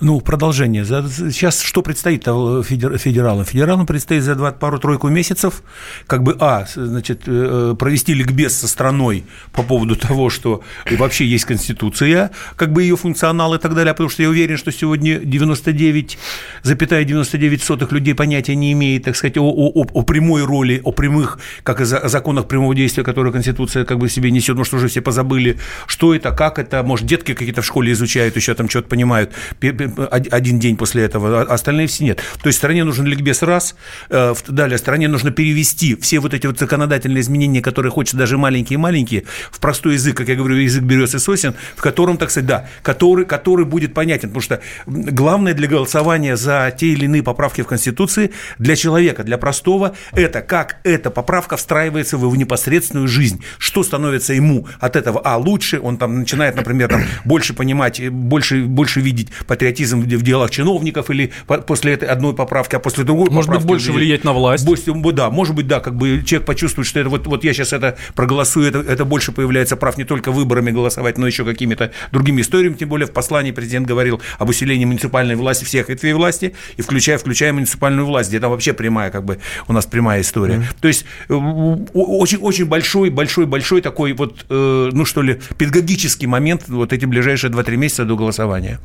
Ну, 0.00 0.20
продолжение. 0.20 0.84
Сейчас 0.84 1.60
что 1.60 1.82
предстоит 1.82 2.24
федералам? 2.24 3.44
Федералам 3.44 3.86
предстоит 3.86 4.22
за 4.22 4.34
пару-тройку 4.36 5.08
месяцев 5.08 5.62
как 6.06 6.22
бы, 6.22 6.36
а, 6.40 6.66
значит, 6.74 7.22
э, 7.26 7.74
провести 7.78 8.14
ликбез 8.14 8.56
со 8.56 8.68
страной 8.68 9.24
по 9.52 9.62
поводу 9.62 9.96
того, 9.96 10.30
что 10.30 10.62
вообще 10.90 11.26
есть 11.26 11.44
Конституция, 11.44 12.30
как 12.56 12.72
бы 12.72 12.82
ее 12.82 12.96
функционал 12.96 13.54
и 13.54 13.58
так 13.58 13.74
далее, 13.74 13.92
потому 13.92 14.08
что 14.08 14.22
я 14.22 14.28
уверен, 14.28 14.56
что 14.56 14.72
сегодня 14.72 15.18
99,99 15.18 16.16
99 16.64 17.92
людей 17.92 18.14
понятия 18.14 18.54
не 18.54 18.72
имеет, 18.72 19.04
так 19.04 19.16
сказать, 19.16 19.36
о, 19.38 19.42
о, 19.42 19.86
о 19.92 20.02
прямой 20.02 20.44
роли, 20.44 20.80
о 20.84 20.92
прямых, 20.92 21.38
как 21.62 21.80
и 21.80 21.84
законах 21.84 22.48
прямого 22.48 22.74
действия, 22.74 23.04
которые 23.04 23.32
Конституция 23.32 23.84
как 23.84 23.98
бы 23.98 24.08
себе 24.08 24.30
несет, 24.30 24.56
может, 24.56 24.74
уже 24.74 24.88
все 24.88 25.00
позабыли, 25.00 25.58
что 25.86 26.14
это, 26.14 26.32
как 26.32 26.58
это, 26.58 26.82
может, 26.82 27.06
детки 27.06 27.34
какие-то 27.34 27.62
в 27.62 27.66
школе 27.66 27.92
изучают, 27.92 28.36
еще 28.36 28.54
там 28.54 28.68
что-то 28.68 28.88
понимают 28.88 29.32
один 29.60 30.58
день 30.58 30.76
после 30.76 31.04
этого, 31.04 31.42
а 31.42 31.54
остальные 31.54 31.86
все 31.86 32.04
нет. 32.04 32.22
То 32.42 32.48
есть 32.48 32.58
стране 32.58 32.84
нужен 32.84 33.06
ликбез 33.06 33.42
раз, 33.42 33.74
э, 34.08 34.34
далее 34.48 34.78
стране 34.78 35.08
нужно 35.08 35.30
перевести 35.30 35.96
все 35.96 36.20
вот 36.20 36.34
эти 36.34 36.46
вот 36.46 36.58
законодательные 36.58 37.20
изменения, 37.20 37.62
которые 37.62 37.92
хочется 37.92 38.16
даже 38.16 38.38
маленькие-маленькие, 38.38 39.24
в 39.50 39.60
простой 39.60 39.94
язык, 39.94 40.16
как 40.16 40.28
я 40.28 40.36
говорю, 40.36 40.56
язык 40.56 40.82
берез 40.82 41.14
и 41.14 41.18
сосен, 41.18 41.54
в 41.76 41.80
котором, 41.80 42.16
так 42.16 42.30
сказать, 42.30 42.46
да, 42.46 42.68
который, 42.82 43.24
который 43.24 43.64
будет 43.64 43.94
понятен, 43.94 44.28
потому 44.28 44.42
что 44.42 44.60
главное 44.86 45.54
для 45.54 45.68
голосования 45.68 46.36
за 46.36 46.74
те 46.76 46.88
или 46.88 47.04
иные 47.04 47.22
поправки 47.22 47.62
в 47.62 47.66
Конституции 47.66 48.32
для 48.58 48.76
человека, 48.76 49.24
для 49.24 49.38
простого, 49.38 49.94
это 50.12 50.40
как 50.42 50.78
эта 50.84 51.10
поправка 51.10 51.56
встраивается 51.56 52.16
в 52.16 52.22
его 52.22 52.36
непосредственную 52.36 53.08
жизнь, 53.08 53.42
что 53.58 53.82
становится 53.82 54.32
ему 54.32 54.66
от 54.78 54.96
этого, 54.96 55.20
а, 55.24 55.36
лучше, 55.36 55.80
он 55.80 55.96
там 55.96 56.20
начинает, 56.20 56.56
например, 56.56 56.88
там, 56.88 57.02
больше 57.24 57.54
понимать, 57.54 58.08
больше, 58.10 58.64
больше 58.64 59.00
видеть 59.00 59.28
патриотизм 59.46 60.00
в 60.00 60.22
делах 60.22 60.50
чиновников 60.50 61.10
или 61.10 61.32
после 61.66 61.94
этой 61.94 62.08
одной 62.08 62.34
поправки, 62.34 62.76
а 62.76 62.78
после 62.78 63.04
другой 63.04 63.30
может 63.30 63.48
поправки... 63.48 63.62
быть, 63.62 63.68
больше 63.68 63.92
влиять 63.92 64.24
на 64.24 64.32
власть. 64.32 64.64
Больше, 64.64 64.92
да, 65.12 65.30
может 65.30 65.54
быть, 65.54 65.66
да, 65.66 65.80
как 65.80 65.96
бы 65.96 66.22
человек 66.24 66.46
почувствует, 66.46 66.86
что 66.86 67.00
это 67.00 67.08
вот, 67.08 67.26
вот 67.26 67.44
я 67.44 67.52
сейчас 67.52 67.72
это 67.72 67.96
проголосую, 68.14 68.68
это, 68.68 68.78
это 68.78 69.04
больше 69.04 69.32
появляется 69.32 69.76
прав 69.76 69.96
не 69.98 70.04
только 70.04 70.32
выборами 70.32 70.70
голосовать, 70.70 71.18
но 71.18 71.26
еще 71.26 71.44
какими-то 71.44 71.92
другими 72.12 72.40
историями, 72.40 72.74
тем 72.74 72.88
более 72.88 73.06
в 73.06 73.12
послании 73.12 73.52
президент 73.52 73.86
говорил 73.86 74.20
об 74.38 74.48
усилении 74.48 74.84
муниципальной 74.84 75.34
власти 75.34 75.64
всех 75.64 75.88
ветвей 75.88 76.12
власти, 76.12 76.54
и 76.76 76.82
включая, 76.82 77.18
включая 77.18 77.52
муниципальную 77.52 78.06
власть, 78.06 78.28
где 78.28 78.40
там 78.40 78.50
вообще 78.50 78.72
прямая, 78.72 79.10
как 79.10 79.24
бы, 79.24 79.38
у 79.68 79.72
нас 79.72 79.86
прямая 79.86 80.20
история. 80.20 80.54
Mm-hmm. 80.54 80.76
То 80.80 80.88
есть 80.88 81.04
э, 81.28 81.34
очень, 81.34 82.38
очень 82.38 82.66
большой, 82.66 83.10
большой, 83.10 83.46
большой 83.46 83.80
такой 83.80 84.12
вот, 84.12 84.46
э, 84.48 84.90
ну 84.92 85.04
что 85.04 85.22
ли, 85.22 85.40
педагогический 85.58 86.26
момент 86.26 86.68
вот 86.68 86.92
эти 86.92 87.04
ближайшие 87.04 87.50
2-3 87.50 87.76
месяца 87.76 88.04
до 88.04 88.16
голосования. 88.16 88.78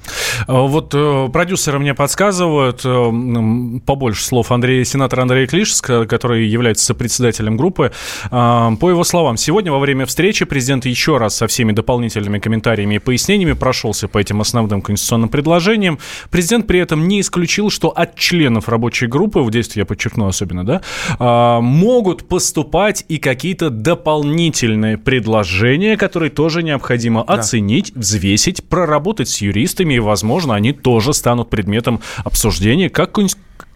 А 0.47 0.61
вот 0.61 0.93
э, 0.93 1.29
продюсеры 1.31 1.79
мне 1.79 1.93
подсказывают, 1.93 2.81
э, 2.85 3.79
побольше 3.85 4.23
слов 4.23 4.51
Андрея, 4.51 4.83
сенатора 4.83 5.23
Андрея 5.23 5.47
Клишес, 5.47 5.81
который 5.81 6.47
является 6.47 6.93
председателем 6.93 7.57
группы. 7.57 7.91
Э, 8.31 8.69
по 8.79 8.89
его 8.89 9.03
словам, 9.03 9.37
сегодня 9.37 9.71
во 9.71 9.79
время 9.79 10.05
встречи 10.05 10.45
президент 10.45 10.85
еще 10.85 11.17
раз 11.17 11.35
со 11.35 11.47
всеми 11.47 11.71
дополнительными 11.71 12.39
комментариями 12.39 12.95
и 12.95 12.99
пояснениями 12.99 13.53
прошелся 13.53 14.07
по 14.07 14.19
этим 14.19 14.41
основным 14.41 14.81
конституционным 14.81 15.29
предложениям. 15.29 15.99
Президент 16.29 16.67
при 16.67 16.79
этом 16.79 17.07
не 17.07 17.21
исключил, 17.21 17.69
что 17.69 17.89
от 17.89 18.15
членов 18.15 18.69
рабочей 18.69 19.07
группы, 19.07 19.39
в 19.39 19.49
действии 19.51 19.79
я 19.79 19.85
подчеркну 19.85 20.27
особенно, 20.27 20.65
да, 20.65 20.81
э, 21.19 21.59
могут 21.61 22.27
поступать 22.27 23.05
и 23.07 23.17
какие-то 23.17 23.69
дополнительные 23.69 24.97
предложения, 24.97 25.97
которые 25.97 26.29
тоже 26.29 26.61
необходимо 26.61 27.23
да. 27.27 27.35
оценить, 27.35 27.93
взвесить, 27.95 28.63
проработать 28.63 29.29
с 29.29 29.41
юристами 29.41 29.95
и, 29.95 29.99
возможно, 29.99 30.24
они 30.55 30.73
тоже 30.73 31.13
станут 31.13 31.49
предметом 31.49 32.01
обсуждения 32.23 32.89
как 32.89 33.17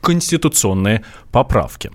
конституционные 0.01 1.03
поправки. 1.31 1.91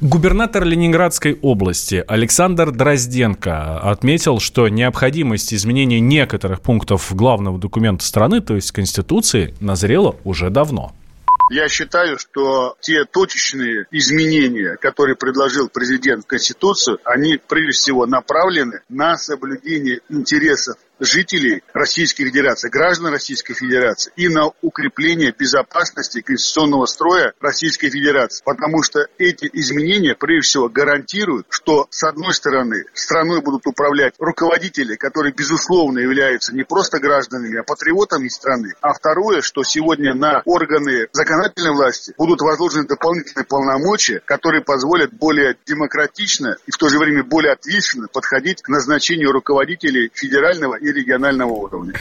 Губернатор 0.00 0.64
Ленинградской 0.64 1.38
области 1.42 2.04
Александр 2.06 2.70
Дрозденко 2.70 3.78
отметил, 3.80 4.38
что 4.38 4.68
необходимость 4.68 5.52
изменения 5.52 6.00
некоторых 6.00 6.60
пунктов 6.60 7.14
главного 7.14 7.58
документа 7.58 8.04
страны, 8.04 8.40
то 8.40 8.54
есть 8.54 8.72
Конституции, 8.72 9.54
назрела 9.60 10.16
уже 10.24 10.50
давно. 10.50 10.92
Я 11.48 11.68
считаю, 11.68 12.18
что 12.18 12.76
те 12.80 13.04
точечные 13.04 13.86
изменения, 13.92 14.76
которые 14.80 15.14
предложил 15.14 15.68
президент 15.68 16.24
в 16.24 16.26
Конституцию, 16.26 16.98
они 17.04 17.38
прежде 17.38 17.72
всего 17.72 18.04
направлены 18.06 18.80
на 18.88 19.16
соблюдение 19.16 20.00
интересов 20.08 20.76
жителей 20.98 21.62
Российской 21.72 22.24
Федерации, 22.24 22.68
граждан 22.68 23.12
Российской 23.12 23.54
Федерации 23.54 24.12
и 24.16 24.28
на 24.28 24.50
укрепление 24.62 25.34
безопасности 25.36 26.20
конституционного 26.20 26.86
строя 26.86 27.32
Российской 27.40 27.90
Федерации. 27.90 28.42
Потому 28.44 28.82
что 28.82 29.06
эти 29.18 29.48
изменения, 29.52 30.14
прежде 30.14 30.48
всего, 30.48 30.68
гарантируют, 30.68 31.46
что, 31.50 31.86
с 31.90 32.02
одной 32.04 32.32
стороны, 32.32 32.84
страной 32.94 33.40
будут 33.40 33.66
управлять 33.66 34.14
руководители, 34.18 34.96
которые, 34.96 35.32
безусловно, 35.32 35.98
являются 35.98 36.54
не 36.54 36.64
просто 36.64 36.98
гражданами, 36.98 37.58
а 37.58 37.62
патриотами 37.62 38.28
страны. 38.28 38.74
А 38.80 38.92
второе, 38.92 39.40
что 39.42 39.62
сегодня 39.62 40.14
на 40.14 40.42
органы 40.44 41.08
законодательной 41.12 41.72
власти 41.72 42.14
будут 42.16 42.40
возложены 42.40 42.86
дополнительные 42.86 43.44
полномочия, 43.44 44.22
которые 44.24 44.62
позволят 44.62 45.12
более 45.12 45.56
демократично 45.66 46.56
и 46.66 46.70
в 46.70 46.76
то 46.76 46.88
же 46.88 46.98
время 46.98 47.24
более 47.24 47.52
ответственно 47.52 48.08
подходить 48.08 48.62
к 48.62 48.68
назначению 48.68 49.32
руководителей 49.32 50.10
федерального 50.14 50.76
регионального 50.92 51.52
уровня. 51.52 51.94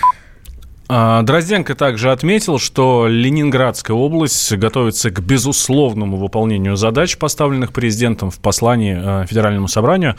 А, 0.87 1.23
Дрозденко 1.23 1.73
также 1.73 2.11
отметил, 2.11 2.59
что 2.59 3.07
Ленинградская 3.07 3.97
область 3.97 4.53
готовится 4.53 5.09
к 5.09 5.19
безусловному 5.19 6.17
выполнению 6.17 6.75
задач, 6.75 7.17
поставленных 7.17 7.73
президентом 7.73 8.29
в 8.29 8.39
послании 8.39 8.95
а, 8.95 9.25
Федеральному 9.25 9.67
собранию. 9.67 10.15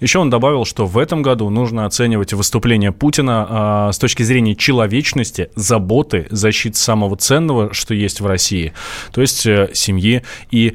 Еще 0.00 0.18
он 0.18 0.28
добавил, 0.28 0.64
что 0.64 0.86
в 0.86 0.98
этом 0.98 1.22
году 1.22 1.50
нужно 1.50 1.86
оценивать 1.86 2.32
выступление 2.32 2.90
Путина 2.90 3.46
а, 3.48 3.92
с 3.92 3.98
точки 3.98 4.24
зрения 4.24 4.56
человечности, 4.56 5.50
заботы, 5.54 6.26
защиты 6.30 6.76
самого 6.76 7.16
ценного, 7.16 7.72
что 7.72 7.94
есть 7.94 8.20
в 8.20 8.26
России, 8.26 8.72
то 9.12 9.20
есть 9.20 9.46
э, 9.46 9.70
семьи 9.72 10.22
и 10.50 10.74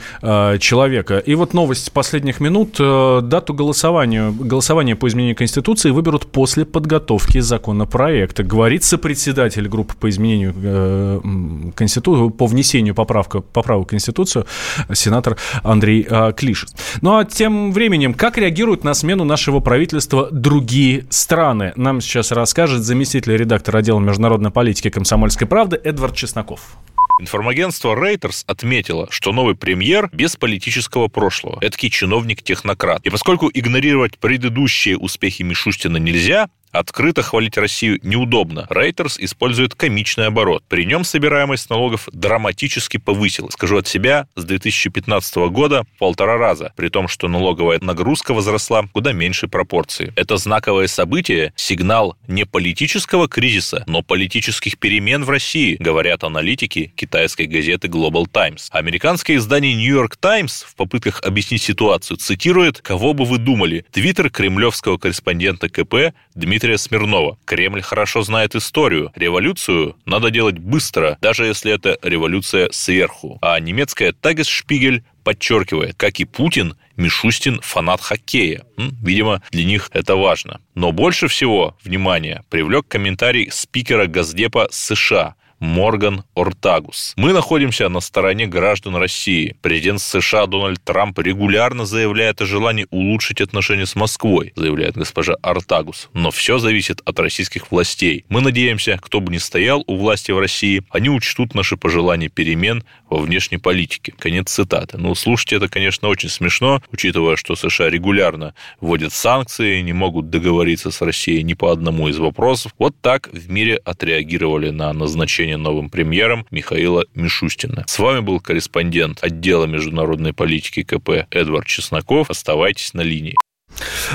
человека. 0.60 1.18
И 1.18 1.36
вот 1.36 1.54
новость 1.54 1.92
последних 1.92 2.40
минут. 2.40 2.78
Э, 2.80 3.22
дату 3.22 3.54
голосования, 3.54 4.32
голосования 4.32 4.96
по 4.96 5.08
изменению 5.08 5.36
Конституции 5.36 5.92
выберут 5.92 6.28
после 6.32 6.66
подготовки 6.66 7.40
законопроекта. 7.40 8.44
Говорится 8.44 8.98
председатель 8.98 9.33
председатель 9.34 9.68
группы 9.68 9.96
по 9.96 10.10
изменению 10.10 10.54
э, 10.56 11.72
Конституции, 11.76 12.30
по 12.30 12.46
внесению 12.46 12.94
поправка, 12.94 13.42
поправок 13.42 13.88
в 13.88 13.90
Конституцию, 13.90 14.46
сенатор 14.94 15.38
Андрей 15.64 16.06
э, 16.08 16.34
Клишин. 16.38 16.70
Ну 17.02 17.18
а 17.18 17.26
тем 17.26 17.72
временем, 17.72 18.14
как 18.14 18.38
реагируют 18.38 18.84
на 18.84 18.94
смену 18.94 19.24
нашего 19.24 19.60
правительства 19.60 20.30
другие 20.32 21.08
страны? 21.10 21.74
Нам 21.76 22.00
сейчас 22.00 22.32
расскажет 22.32 22.84
заместитель 22.84 23.36
редактора 23.36 23.80
отдела 23.80 24.00
международной 24.00 24.52
политики 24.52 24.92
комсомольской 24.92 25.48
правды 25.48 25.80
Эдвард 25.84 26.16
Чесноков. 26.16 26.78
Информагентство 27.20 27.96
Reuters 27.96 28.44
отметило, 28.46 29.08
что 29.10 29.32
новый 29.32 29.56
премьер 29.56 30.10
без 30.14 30.36
политического 30.36 31.08
прошлого. 31.08 31.58
Эдакий 31.62 31.90
чиновник-технократ. 31.90 33.02
И 33.04 33.10
поскольку 33.10 33.50
игнорировать 33.52 34.20
предыдущие 34.20 34.98
успехи 34.98 35.44
Мишустина 35.44 35.98
нельзя, 35.98 36.50
Открыто 36.74 37.22
хвалить 37.22 37.56
Россию 37.56 38.00
неудобно. 38.02 38.66
Рейтерс 38.70 39.20
использует 39.20 39.76
комичный 39.76 40.26
оборот. 40.26 40.64
При 40.68 40.86
нем 40.86 41.04
собираемость 41.04 41.70
налогов 41.70 42.10
драматически 42.12 42.98
повысилась. 42.98 43.54
Скажу 43.54 43.78
от 43.78 43.88
себя, 43.88 44.28
с 44.36 44.44
2015 44.44 45.36
года 45.52 45.84
в 45.84 46.00
полтора 46.00 46.38
раза, 46.38 46.74
при 46.76 46.90
том, 46.90 47.08
что 47.08 47.28
налоговая 47.28 47.78
нагрузка 47.80 48.34
возросла 48.34 48.88
куда 48.92 49.14
меньшей 49.14 49.50
пропорции. 49.50 50.14
Это 50.16 50.38
знаковое 50.38 50.88
событие, 50.88 51.54
сигнал 51.56 52.18
не 52.28 52.44
политического 52.46 53.28
кризиса, 53.28 53.84
но 53.86 54.02
политических 54.02 54.80
перемен 54.80 55.24
в 55.26 55.30
России, 55.30 55.78
говорят 55.80 56.24
аналитики 56.24 56.92
китайской 56.96 57.46
газеты 57.46 57.88
Global 57.88 58.26
Times. 58.28 58.70
Американское 58.72 59.38
издание 59.38 59.76
New 59.76 59.94
York 59.94 60.18
Times 60.18 60.66
в 60.68 60.76
попытках 60.76 61.22
объяснить 61.22 61.62
ситуацию 61.62 62.18
цитирует 62.18 62.82
«Кого 62.82 63.14
бы 63.14 63.26
вы 63.26 63.38
думали?» 63.38 63.86
Твиттер 63.92 64.32
кремлевского 64.32 64.98
корреспондента 64.98 65.70
КП 65.70 66.16
Дмитрия 66.34 66.63
Дмитрия 66.64 66.78
Смирнова. 66.78 67.38
Кремль 67.44 67.82
хорошо 67.82 68.22
знает 68.22 68.56
историю. 68.56 69.12
Революцию 69.16 69.98
надо 70.06 70.32
делать 70.32 70.60
быстро, 70.60 71.18
даже 71.20 71.46
если 71.46 71.74
это 71.74 71.98
революция 72.02 72.70
сверху. 72.72 73.38
А 73.42 73.60
немецкая 73.60 74.14
Тагесшпигель 74.14 75.04
подчеркивает, 75.26 75.96
как 75.98 76.22
и 76.22 76.24
Путин, 76.24 76.78
Мишустин 76.96 77.60
фанат 77.62 78.00
хоккея. 78.00 78.64
Видимо, 78.78 79.42
для 79.52 79.66
них 79.66 79.90
это 79.92 80.16
важно. 80.16 80.62
Но 80.74 80.94
больше 80.94 81.28
всего 81.28 81.76
внимания 81.84 82.46
привлек 82.50 82.88
комментарий 82.88 83.52
спикера 83.52 84.08
Газдепа 84.08 84.70
США 84.72 85.36
Морган 85.64 86.26
Ортагус. 86.36 87.14
Мы 87.16 87.32
находимся 87.32 87.88
на 87.88 88.02
стороне 88.02 88.48
граждан 88.48 88.98
России. 88.98 89.56
Президент 89.62 90.02
США 90.02 90.46
Дональд 90.46 90.84
Трамп 90.84 91.18
регулярно 91.20 91.86
заявляет 91.86 92.42
о 92.42 92.46
желании 92.46 92.86
улучшить 92.92 93.40
отношения 93.40 93.86
с 93.86 93.96
Москвой, 93.96 94.52
заявляет 94.58 94.96
госпожа 94.96 95.36
Ортагус. 95.42 96.10
Но 96.12 96.32
все 96.32 96.58
зависит 96.60 97.02
от 97.06 97.18
российских 97.18 97.72
властей. 97.72 98.26
Мы 98.28 98.42
надеемся, 98.42 99.00
кто 99.02 99.22
бы 99.22 99.32
ни 99.32 99.38
стоял 99.38 99.86
у 99.88 99.96
власти 99.96 100.32
в 100.32 100.40
России, 100.40 100.84
они 100.90 101.08
учтут 101.08 101.56
наши 101.56 101.78
пожелания 101.78 102.28
перемен 102.28 102.84
во 103.10 103.20
внешней 103.20 103.58
политике. 103.58 104.14
Конец 104.20 104.52
цитаты. 104.52 104.98
Ну, 104.98 105.16
слушайте, 105.16 105.56
это, 105.56 105.70
конечно, 105.70 106.10
очень 106.10 106.28
смешно, 106.28 106.84
учитывая, 106.92 107.38
что 107.38 107.56
США 107.56 107.90
регулярно 107.90 108.54
вводят 108.82 109.14
санкции, 109.14 109.80
не 109.80 109.94
могут 109.94 110.30
договориться 110.30 110.92
с 110.92 111.02
Россией 111.02 111.44
ни 111.44 111.54
по 111.54 111.72
одному 111.72 112.10
из 112.10 112.18
вопросов. 112.18 112.74
Вот 112.78 112.96
так 113.00 113.30
в 113.32 113.50
мире 113.50 113.78
отреагировали 113.78 114.70
на 114.70 114.92
назначение 114.92 115.53
назначения 115.54 115.58
новым 115.58 115.90
премьером 115.90 116.46
Михаила 116.52 117.06
Мишустина. 117.16 117.86
С 117.88 118.00
вами 118.00 118.20
был 118.20 118.40
корреспондент 118.40 119.24
отдела 119.24 119.66
международной 119.66 120.34
политики 120.34 120.84
КП 120.84 121.28
Эдвард 121.32 121.68
Чесноков. 121.68 122.30
Оставайтесь 122.30 122.94
на 122.94 123.02
линии. 123.02 123.36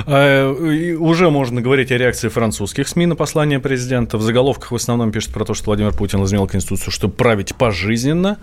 Э, 0.07 0.49
уже 0.99 1.31
можно 1.31 1.61
говорить 1.61 1.91
о 1.93 1.99
реакции 1.99 2.29
французских 2.29 2.89
СМИ 2.89 3.07
на 3.07 3.17
послание 3.17 3.59
президента. 3.59 4.19
В 4.19 4.23
заголовках 4.23 4.71
в 4.71 4.75
основном 4.75 5.13
пишут 5.13 5.33
про 5.33 5.45
то, 5.45 5.55
что 5.55 5.67
Владимир 5.67 5.93
Путин 5.93 6.23
изменил 6.25 6.47
Конституцию, 6.47 6.93
чтобы 6.93 7.15
править 7.15 7.55
пожизненно. 7.55 8.39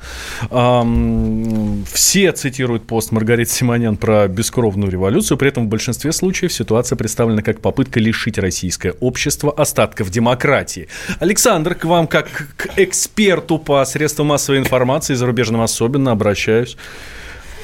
Все 1.91 2.31
цитируют 2.31 2.87
пост 2.87 3.11
Маргариты 3.11 3.51
Симонян 3.51 3.97
про 3.97 4.27
бескровную 4.27 4.91
революцию. 4.91 5.37
При 5.37 5.49
этом 5.49 5.65
в 5.65 5.69
большинстве 5.69 6.11
случаев 6.11 6.53
ситуация 6.53 6.95
представлена 6.95 7.41
как 7.41 7.61
попытка 7.61 7.99
лишить 7.99 8.37
российское 8.37 8.91
общество 8.99 9.51
остатков 9.51 10.09
демократии. 10.09 10.87
Александр, 11.19 11.75
к 11.75 11.85
вам 11.85 12.07
как 12.07 12.27
к 12.57 12.69
эксперту 12.77 13.57
по 13.57 13.83
средствам 13.85 14.27
массовой 14.27 14.59
информации, 14.59 15.13
зарубежным 15.13 15.61
особенно, 15.61 16.11
обращаюсь. 16.11 16.77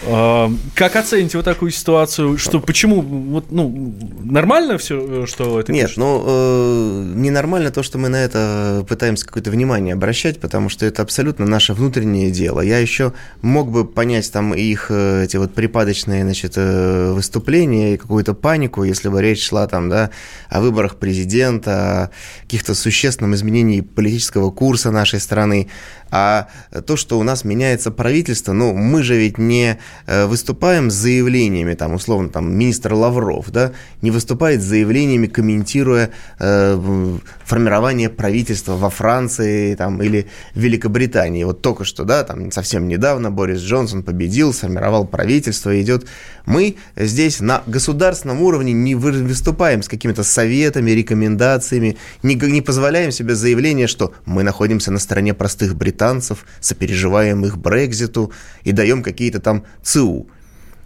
А, 0.07 0.51
как 0.75 0.95
оцените 0.95 1.37
вот 1.37 1.45
такую 1.45 1.71
ситуацию? 1.71 2.37
Что 2.37 2.59
почему 2.59 3.01
вот 3.01 3.51
ну 3.51 3.95
нормально 4.23 4.77
все, 4.77 5.25
что 5.27 5.59
это? 5.59 5.71
Нет, 5.71 5.87
пишет? 5.87 5.97
ну 5.97 6.23
э, 6.25 7.03
ненормально 7.15 7.71
то, 7.71 7.83
что 7.83 7.97
мы 7.97 8.09
на 8.09 8.15
это 8.15 8.83
пытаемся 8.89 9.25
какое-то 9.25 9.51
внимание 9.51 9.93
обращать, 9.93 10.39
потому 10.39 10.69
что 10.69 10.85
это 10.85 11.03
абсолютно 11.03 11.45
наше 11.45 11.73
внутреннее 11.73 12.31
дело. 12.31 12.61
Я 12.61 12.79
еще 12.79 13.13
мог 13.41 13.69
бы 13.69 13.85
понять 13.85 14.31
там 14.31 14.53
их 14.53 14.87
э, 14.89 15.25
эти 15.25 15.37
вот 15.37 15.53
припадочные 15.53 16.23
значит 16.23 16.53
э, 16.55 17.11
выступления 17.11 17.93
и 17.93 17.97
какую-то 17.97 18.33
панику, 18.33 18.83
если 18.83 19.09
бы 19.09 19.21
речь 19.21 19.47
шла 19.47 19.67
там 19.67 19.89
да 19.89 20.09
о 20.49 20.61
выборах 20.61 20.95
президента, 20.95 21.71
о 21.71 22.09
каких-то 22.43 22.73
существенном 22.73 23.35
изменении 23.35 23.81
политического 23.81 24.49
курса 24.49 24.89
нашей 24.89 25.19
страны. 25.19 25.67
А 26.13 26.49
то, 26.85 26.97
что 26.97 27.17
у 27.17 27.23
нас 27.23 27.45
меняется 27.45 27.89
правительство, 27.89 28.51
ну, 28.51 28.73
мы 28.73 29.01
же 29.01 29.15
ведь 29.15 29.37
не 29.37 29.71
э, 29.71 29.77
выступаем 30.07 30.89
с 30.89 30.93
заявлениями, 30.93 31.73
там, 31.73 31.93
условно, 31.93 32.29
там, 32.29 32.53
министр 32.53 32.93
Лавров, 32.93 33.51
да, 33.51 33.71
не 34.01 34.11
выступает 34.11 34.61
с 34.61 34.65
заявлениями, 34.65 35.27
комментируя 35.27 36.11
э, 36.39 37.17
формирование 37.45 38.09
правительства 38.09 38.75
во 38.75 38.89
Франции, 38.89 39.75
там, 39.75 40.01
или 40.01 40.27
Великобритании. 40.55 41.43
Вот 41.43 41.61
только 41.61 41.83
что, 41.85 42.03
да, 42.03 42.23
там, 42.23 42.51
совсем 42.51 42.87
недавно 42.87 43.31
Борис 43.31 43.61
Джонсон 43.61 44.03
победил, 44.03 44.53
сформировал 44.53 45.05
правительство, 45.05 45.79
идет. 45.81 46.07
Мы 46.45 46.75
здесь 46.95 47.39
на 47.39 47.63
государственном 47.67 48.41
уровне 48.41 48.73
не 48.73 48.95
выступаем 48.95 49.83
с 49.83 49.87
какими-то 49.87 50.23
советами, 50.23 50.91
рекомендациями, 50.91 51.97
не, 52.23 52.35
не 52.35 52.61
позволяем 52.61 53.11
себе 53.11 53.35
заявление, 53.35 53.87
что 53.87 54.13
мы 54.25 54.43
находимся 54.43 54.91
на 54.91 54.99
стороне 54.99 55.33
простых 55.33 55.75
британцев, 55.75 56.45
сопереживаем 56.59 57.45
их 57.45 57.57
Брекзиту 57.57 58.31
и 58.63 58.71
даем 58.71 59.03
какие-то 59.03 59.39
там 59.39 59.63
ЦУ. 59.83 60.27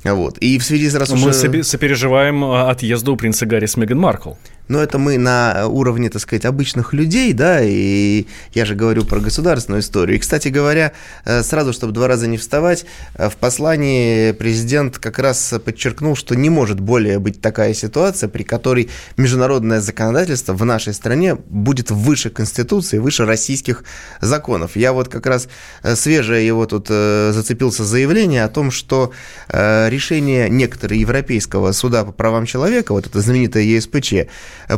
Вот. 0.03 0.37
И 0.37 0.59
в 0.59 0.63
связи 0.63 0.89
с... 0.89 0.95
Раз 0.95 1.09
Мы 1.09 1.29
уже... 1.29 1.63
сопереживаем 1.63 2.43
а, 2.43 2.69
отъезду 2.69 3.15
принца 3.15 3.45
Гарри 3.45 3.65
с 3.65 3.75
Меган 3.75 3.97
Маркл. 3.97 4.33
Но 4.67 4.81
это 4.81 4.97
мы 4.97 5.17
на 5.17 5.67
уровне, 5.67 6.09
так 6.09 6.21
сказать, 6.21 6.45
обычных 6.45 6.93
людей, 6.93 7.33
да, 7.33 7.59
и 7.61 8.25
я 8.53 8.65
же 8.65 8.75
говорю 8.75 9.05
про 9.05 9.19
государственную 9.19 9.81
историю. 9.81 10.17
И, 10.17 10.19
кстати 10.19 10.47
говоря, 10.47 10.91
э, 11.25 11.43
сразу, 11.43 11.71
чтобы 11.71 11.93
два 11.93 12.07
раза 12.07 12.27
не 12.27 12.37
вставать, 12.37 12.85
э, 13.15 13.29
в 13.29 13.35
послании 13.35 14.31
президент 14.31 14.97
как 14.97 15.19
раз 15.19 15.53
подчеркнул, 15.63 16.15
что 16.15 16.35
не 16.35 16.49
может 16.49 16.79
более 16.79 17.19
быть 17.19 17.41
такая 17.41 17.73
ситуация, 17.73 18.27
при 18.27 18.43
которой 18.43 18.89
международное 19.17 19.81
законодательство 19.81 20.53
в 20.53 20.65
нашей 20.65 20.93
стране 20.93 21.35
будет 21.35 21.91
выше 21.91 22.29
Конституции, 22.29 22.97
выше 22.97 23.25
российских 23.25 23.83
законов. 24.19 24.75
Я 24.75 24.93
вот 24.93 25.09
как 25.09 25.27
раз 25.27 25.47
э, 25.83 25.95
свежее 25.95 26.45
его 26.45 26.65
тут 26.65 26.87
зацепился 26.87 27.83
заявление 27.83 28.43
о 28.43 28.49
том, 28.49 28.71
что 28.71 29.11
решение 29.49 30.49
некоторые 30.49 31.01
Европейского 31.01 31.71
суда 31.71 32.03
по 32.03 32.11
правам 32.11 32.45
человека, 32.45 32.93
вот 32.93 33.07
это 33.07 33.21
знаменитое 33.21 33.63
ЕСПЧ, 33.63 34.13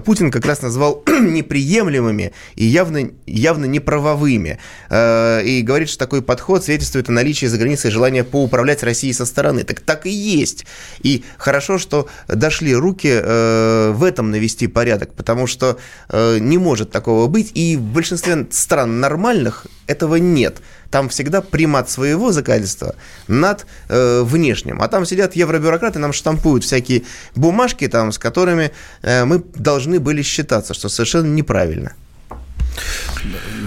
Путин 0.06 0.32
как 0.32 0.46
раз 0.46 0.62
назвал 0.62 1.04
неприемлемыми 1.08 2.34
и 2.56 2.66
явно, 2.66 3.12
явно 3.26 3.66
неправовыми. 3.66 4.60
И 4.92 5.64
говорит, 5.66 5.90
что 5.90 6.00
такой 6.00 6.22
подход 6.22 6.64
свидетельствует 6.64 7.10
о 7.10 7.12
наличии 7.12 7.46
за 7.46 7.58
границей 7.58 7.92
желания 7.92 8.24
поуправлять 8.24 8.84
Россией 8.84 9.14
со 9.14 9.26
стороны. 9.26 9.64
Так 9.64 9.80
так 9.82 10.06
и 10.06 10.12
есть. 10.12 10.66
И 11.02 11.24
хорошо, 11.38 11.78
что 11.78 12.08
дошли 12.28 12.76
руки 12.76 13.10
в 13.10 14.04
этом 14.04 14.32
навести 14.32 14.68
порядок, 14.68 15.14
потому 15.14 15.48
что 15.48 15.78
не 16.12 16.58
может 16.58 16.92
такого 16.92 17.28
быть. 17.28 17.52
И 17.56 17.78
в 17.78 17.82
большинстве 17.82 18.48
стран 18.52 19.00
нормальных 19.00 19.68
этого 19.88 20.16
нет. 20.16 20.62
Там 20.92 21.10
всегда 21.10 21.42
примат 21.42 21.90
своего 21.90 22.32
законодательства 22.32 22.96
над 23.28 23.66
э, 23.90 24.22
внешним. 24.24 24.82
А 24.82 24.88
там 24.88 25.06
сидят 25.06 25.36
евробюрократы, 25.36 26.00
нам 26.00 26.14
штампуют 26.14 26.64
всякие 26.64 27.04
бумажки, 27.36 27.88
там, 27.88 28.12
с 28.12 28.18
которыми 28.18 28.72
э, 29.02 29.26
мы 29.26 29.44
должны 29.56 30.00
были 30.00 30.22
считаться, 30.22 30.74
что 30.74 30.90
совершенно 30.90 31.28
неправильно. 31.28 31.94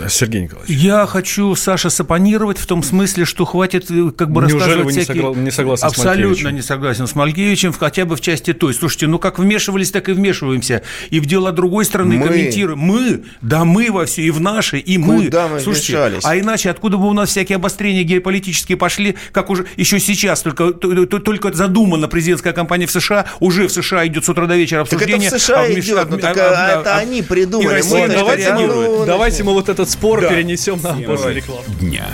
Сергей 0.09 0.43
Николаевич. 0.43 0.77
Я 0.77 1.07
хочу, 1.07 1.55
Саша, 1.55 1.91
сапонировать 1.91 2.59
в 2.59 2.67
том 2.67 2.83
смысле, 2.83 3.25
что 3.25 3.45
хватит 3.45 3.91
э, 3.91 4.11
как 4.17 4.31
бы 4.31 4.41
Неужели 4.43 4.59
рассказывать 4.59 4.87
вы 4.87 4.93
не, 4.93 5.01
всякие... 5.01 5.23
согла... 5.23 5.43
не 5.43 5.51
согласны 5.51 5.87
Абсолютно 5.87 6.51
с 6.51 6.53
не 6.53 6.63
согласен 6.63 7.07
с 7.07 7.15
Малькевичем, 7.15 7.73
хотя 7.73 8.05
бы 8.05 8.17
в 8.17 8.21
части 8.21 8.53
той. 8.53 8.75
Слушайте, 8.75 9.07
ну 9.07 9.19
как 9.19 9.39
вмешивались, 9.39 9.91
так 9.91 10.09
и 10.09 10.13
вмешиваемся. 10.13 10.83
И 11.11 11.21
в 11.21 11.27
дела 11.27 11.53
другой 11.53 11.85
страны 11.85 12.17
Мы. 12.17 12.27
комментируем. 12.29 12.79
Мы, 12.79 13.25
да 13.43 13.65
мы 13.65 13.91
во 13.91 14.07
все, 14.07 14.23
и 14.23 14.31
в 14.31 14.41
наши, 14.41 14.79
и 14.79 14.99
мы. 14.99 15.25
Куда 15.27 15.49
мы 15.49 15.61
Слушайте, 15.61 15.93
вмешались? 15.93 16.25
а 16.25 16.39
иначе 16.39 16.71
откуда 16.71 16.97
бы 16.97 17.09
у 17.09 17.13
нас 17.13 17.31
всякие 17.31 17.57
обострения 17.57 18.03
геополитические 18.03 18.77
пошли, 18.79 19.17
как 19.33 19.51
уже 19.51 19.67
еще 19.77 20.01
сейчас, 20.01 20.43
только, 20.43 20.73
только 20.73 21.53
задумана 21.53 22.09
президентская 22.09 22.53
кампания 22.53 22.87
в 22.87 22.91
США, 22.91 23.27
уже 23.41 23.69
в 23.69 23.73
США 23.73 24.07
идет 24.07 24.25
с 24.25 24.29
утра 24.29 24.47
до 24.47 24.57
вечера 24.57 24.85
Так 24.85 24.93
это 24.95 24.97
обсуждение. 25.05 25.31
в 25.31 25.33
США 25.41 25.61
а 25.61 25.69
вмеш- 25.69 25.81
идет, 25.81 26.11
ну 26.11 26.17
а- 26.17 26.21
так 26.21 26.37
а- 26.39 26.41
а, 26.77 26.81
это 26.81 26.95
а- 26.97 26.99
они 26.99 27.23
придумали. 27.23 27.67
и 27.67 27.71
Россия 27.71 28.07
Мы 28.09 28.15
давайте, 28.15 28.45
реагирует. 28.45 29.00
Ну, 29.01 29.07
Давайте 29.07 29.43
мы 29.45 29.53
вот 29.55 29.69
этот 29.69 29.89
спор 29.91 30.21
Да. 30.21 30.29
перенесем 30.29 30.81
на 30.83 30.95
после 30.95 31.35
рекламы. 31.35 31.65
Дня. 31.81 32.07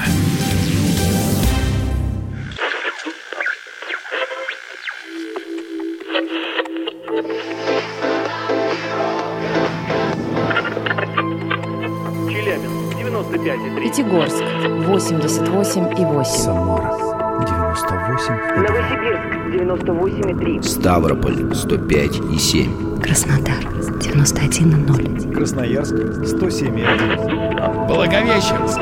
Челябинск, 12.31 12.97
95,3. 12.99 13.81
Пятигорск 13.83 14.43
88 14.87 16.01
и 16.01 16.05
8. 16.05 16.25
Самара 16.25 17.06
98 17.45 18.35
Новосибирск, 18.57 19.31
98,3. 19.53 20.63
Ставрополь 20.63 21.55
105 21.55 22.17
и 22.33 22.39
7. 22.39 23.01
Краснодар 23.01 23.65
91 24.01 24.71
и 24.71 24.75
0. 24.75 25.35
Красноярск 25.35 25.95
107 26.25 26.79
и 26.79 26.83
1. 26.83 27.87
Благовещенск 27.87 28.81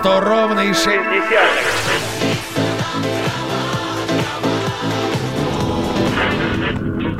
100 0.00 0.20
ровно 0.20 0.60
и 0.60 0.72
6 0.72 0.88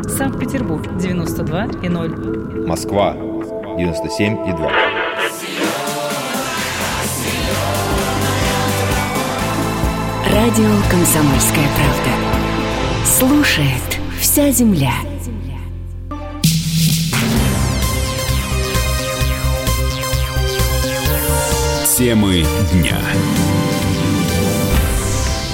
Санкт-Петербург 0.08 0.86
92 0.98 1.66
и 1.82 1.88
0. 1.88 2.66
Москва 2.66 3.14
97 3.78 4.44
Радио 10.56 10.70
«Комсомольская 10.88 11.66
правда». 11.74 13.04
Слушает 13.04 13.98
вся 14.20 14.52
земля. 14.52 14.92
Темы 21.98 22.44
дня. 22.72 23.00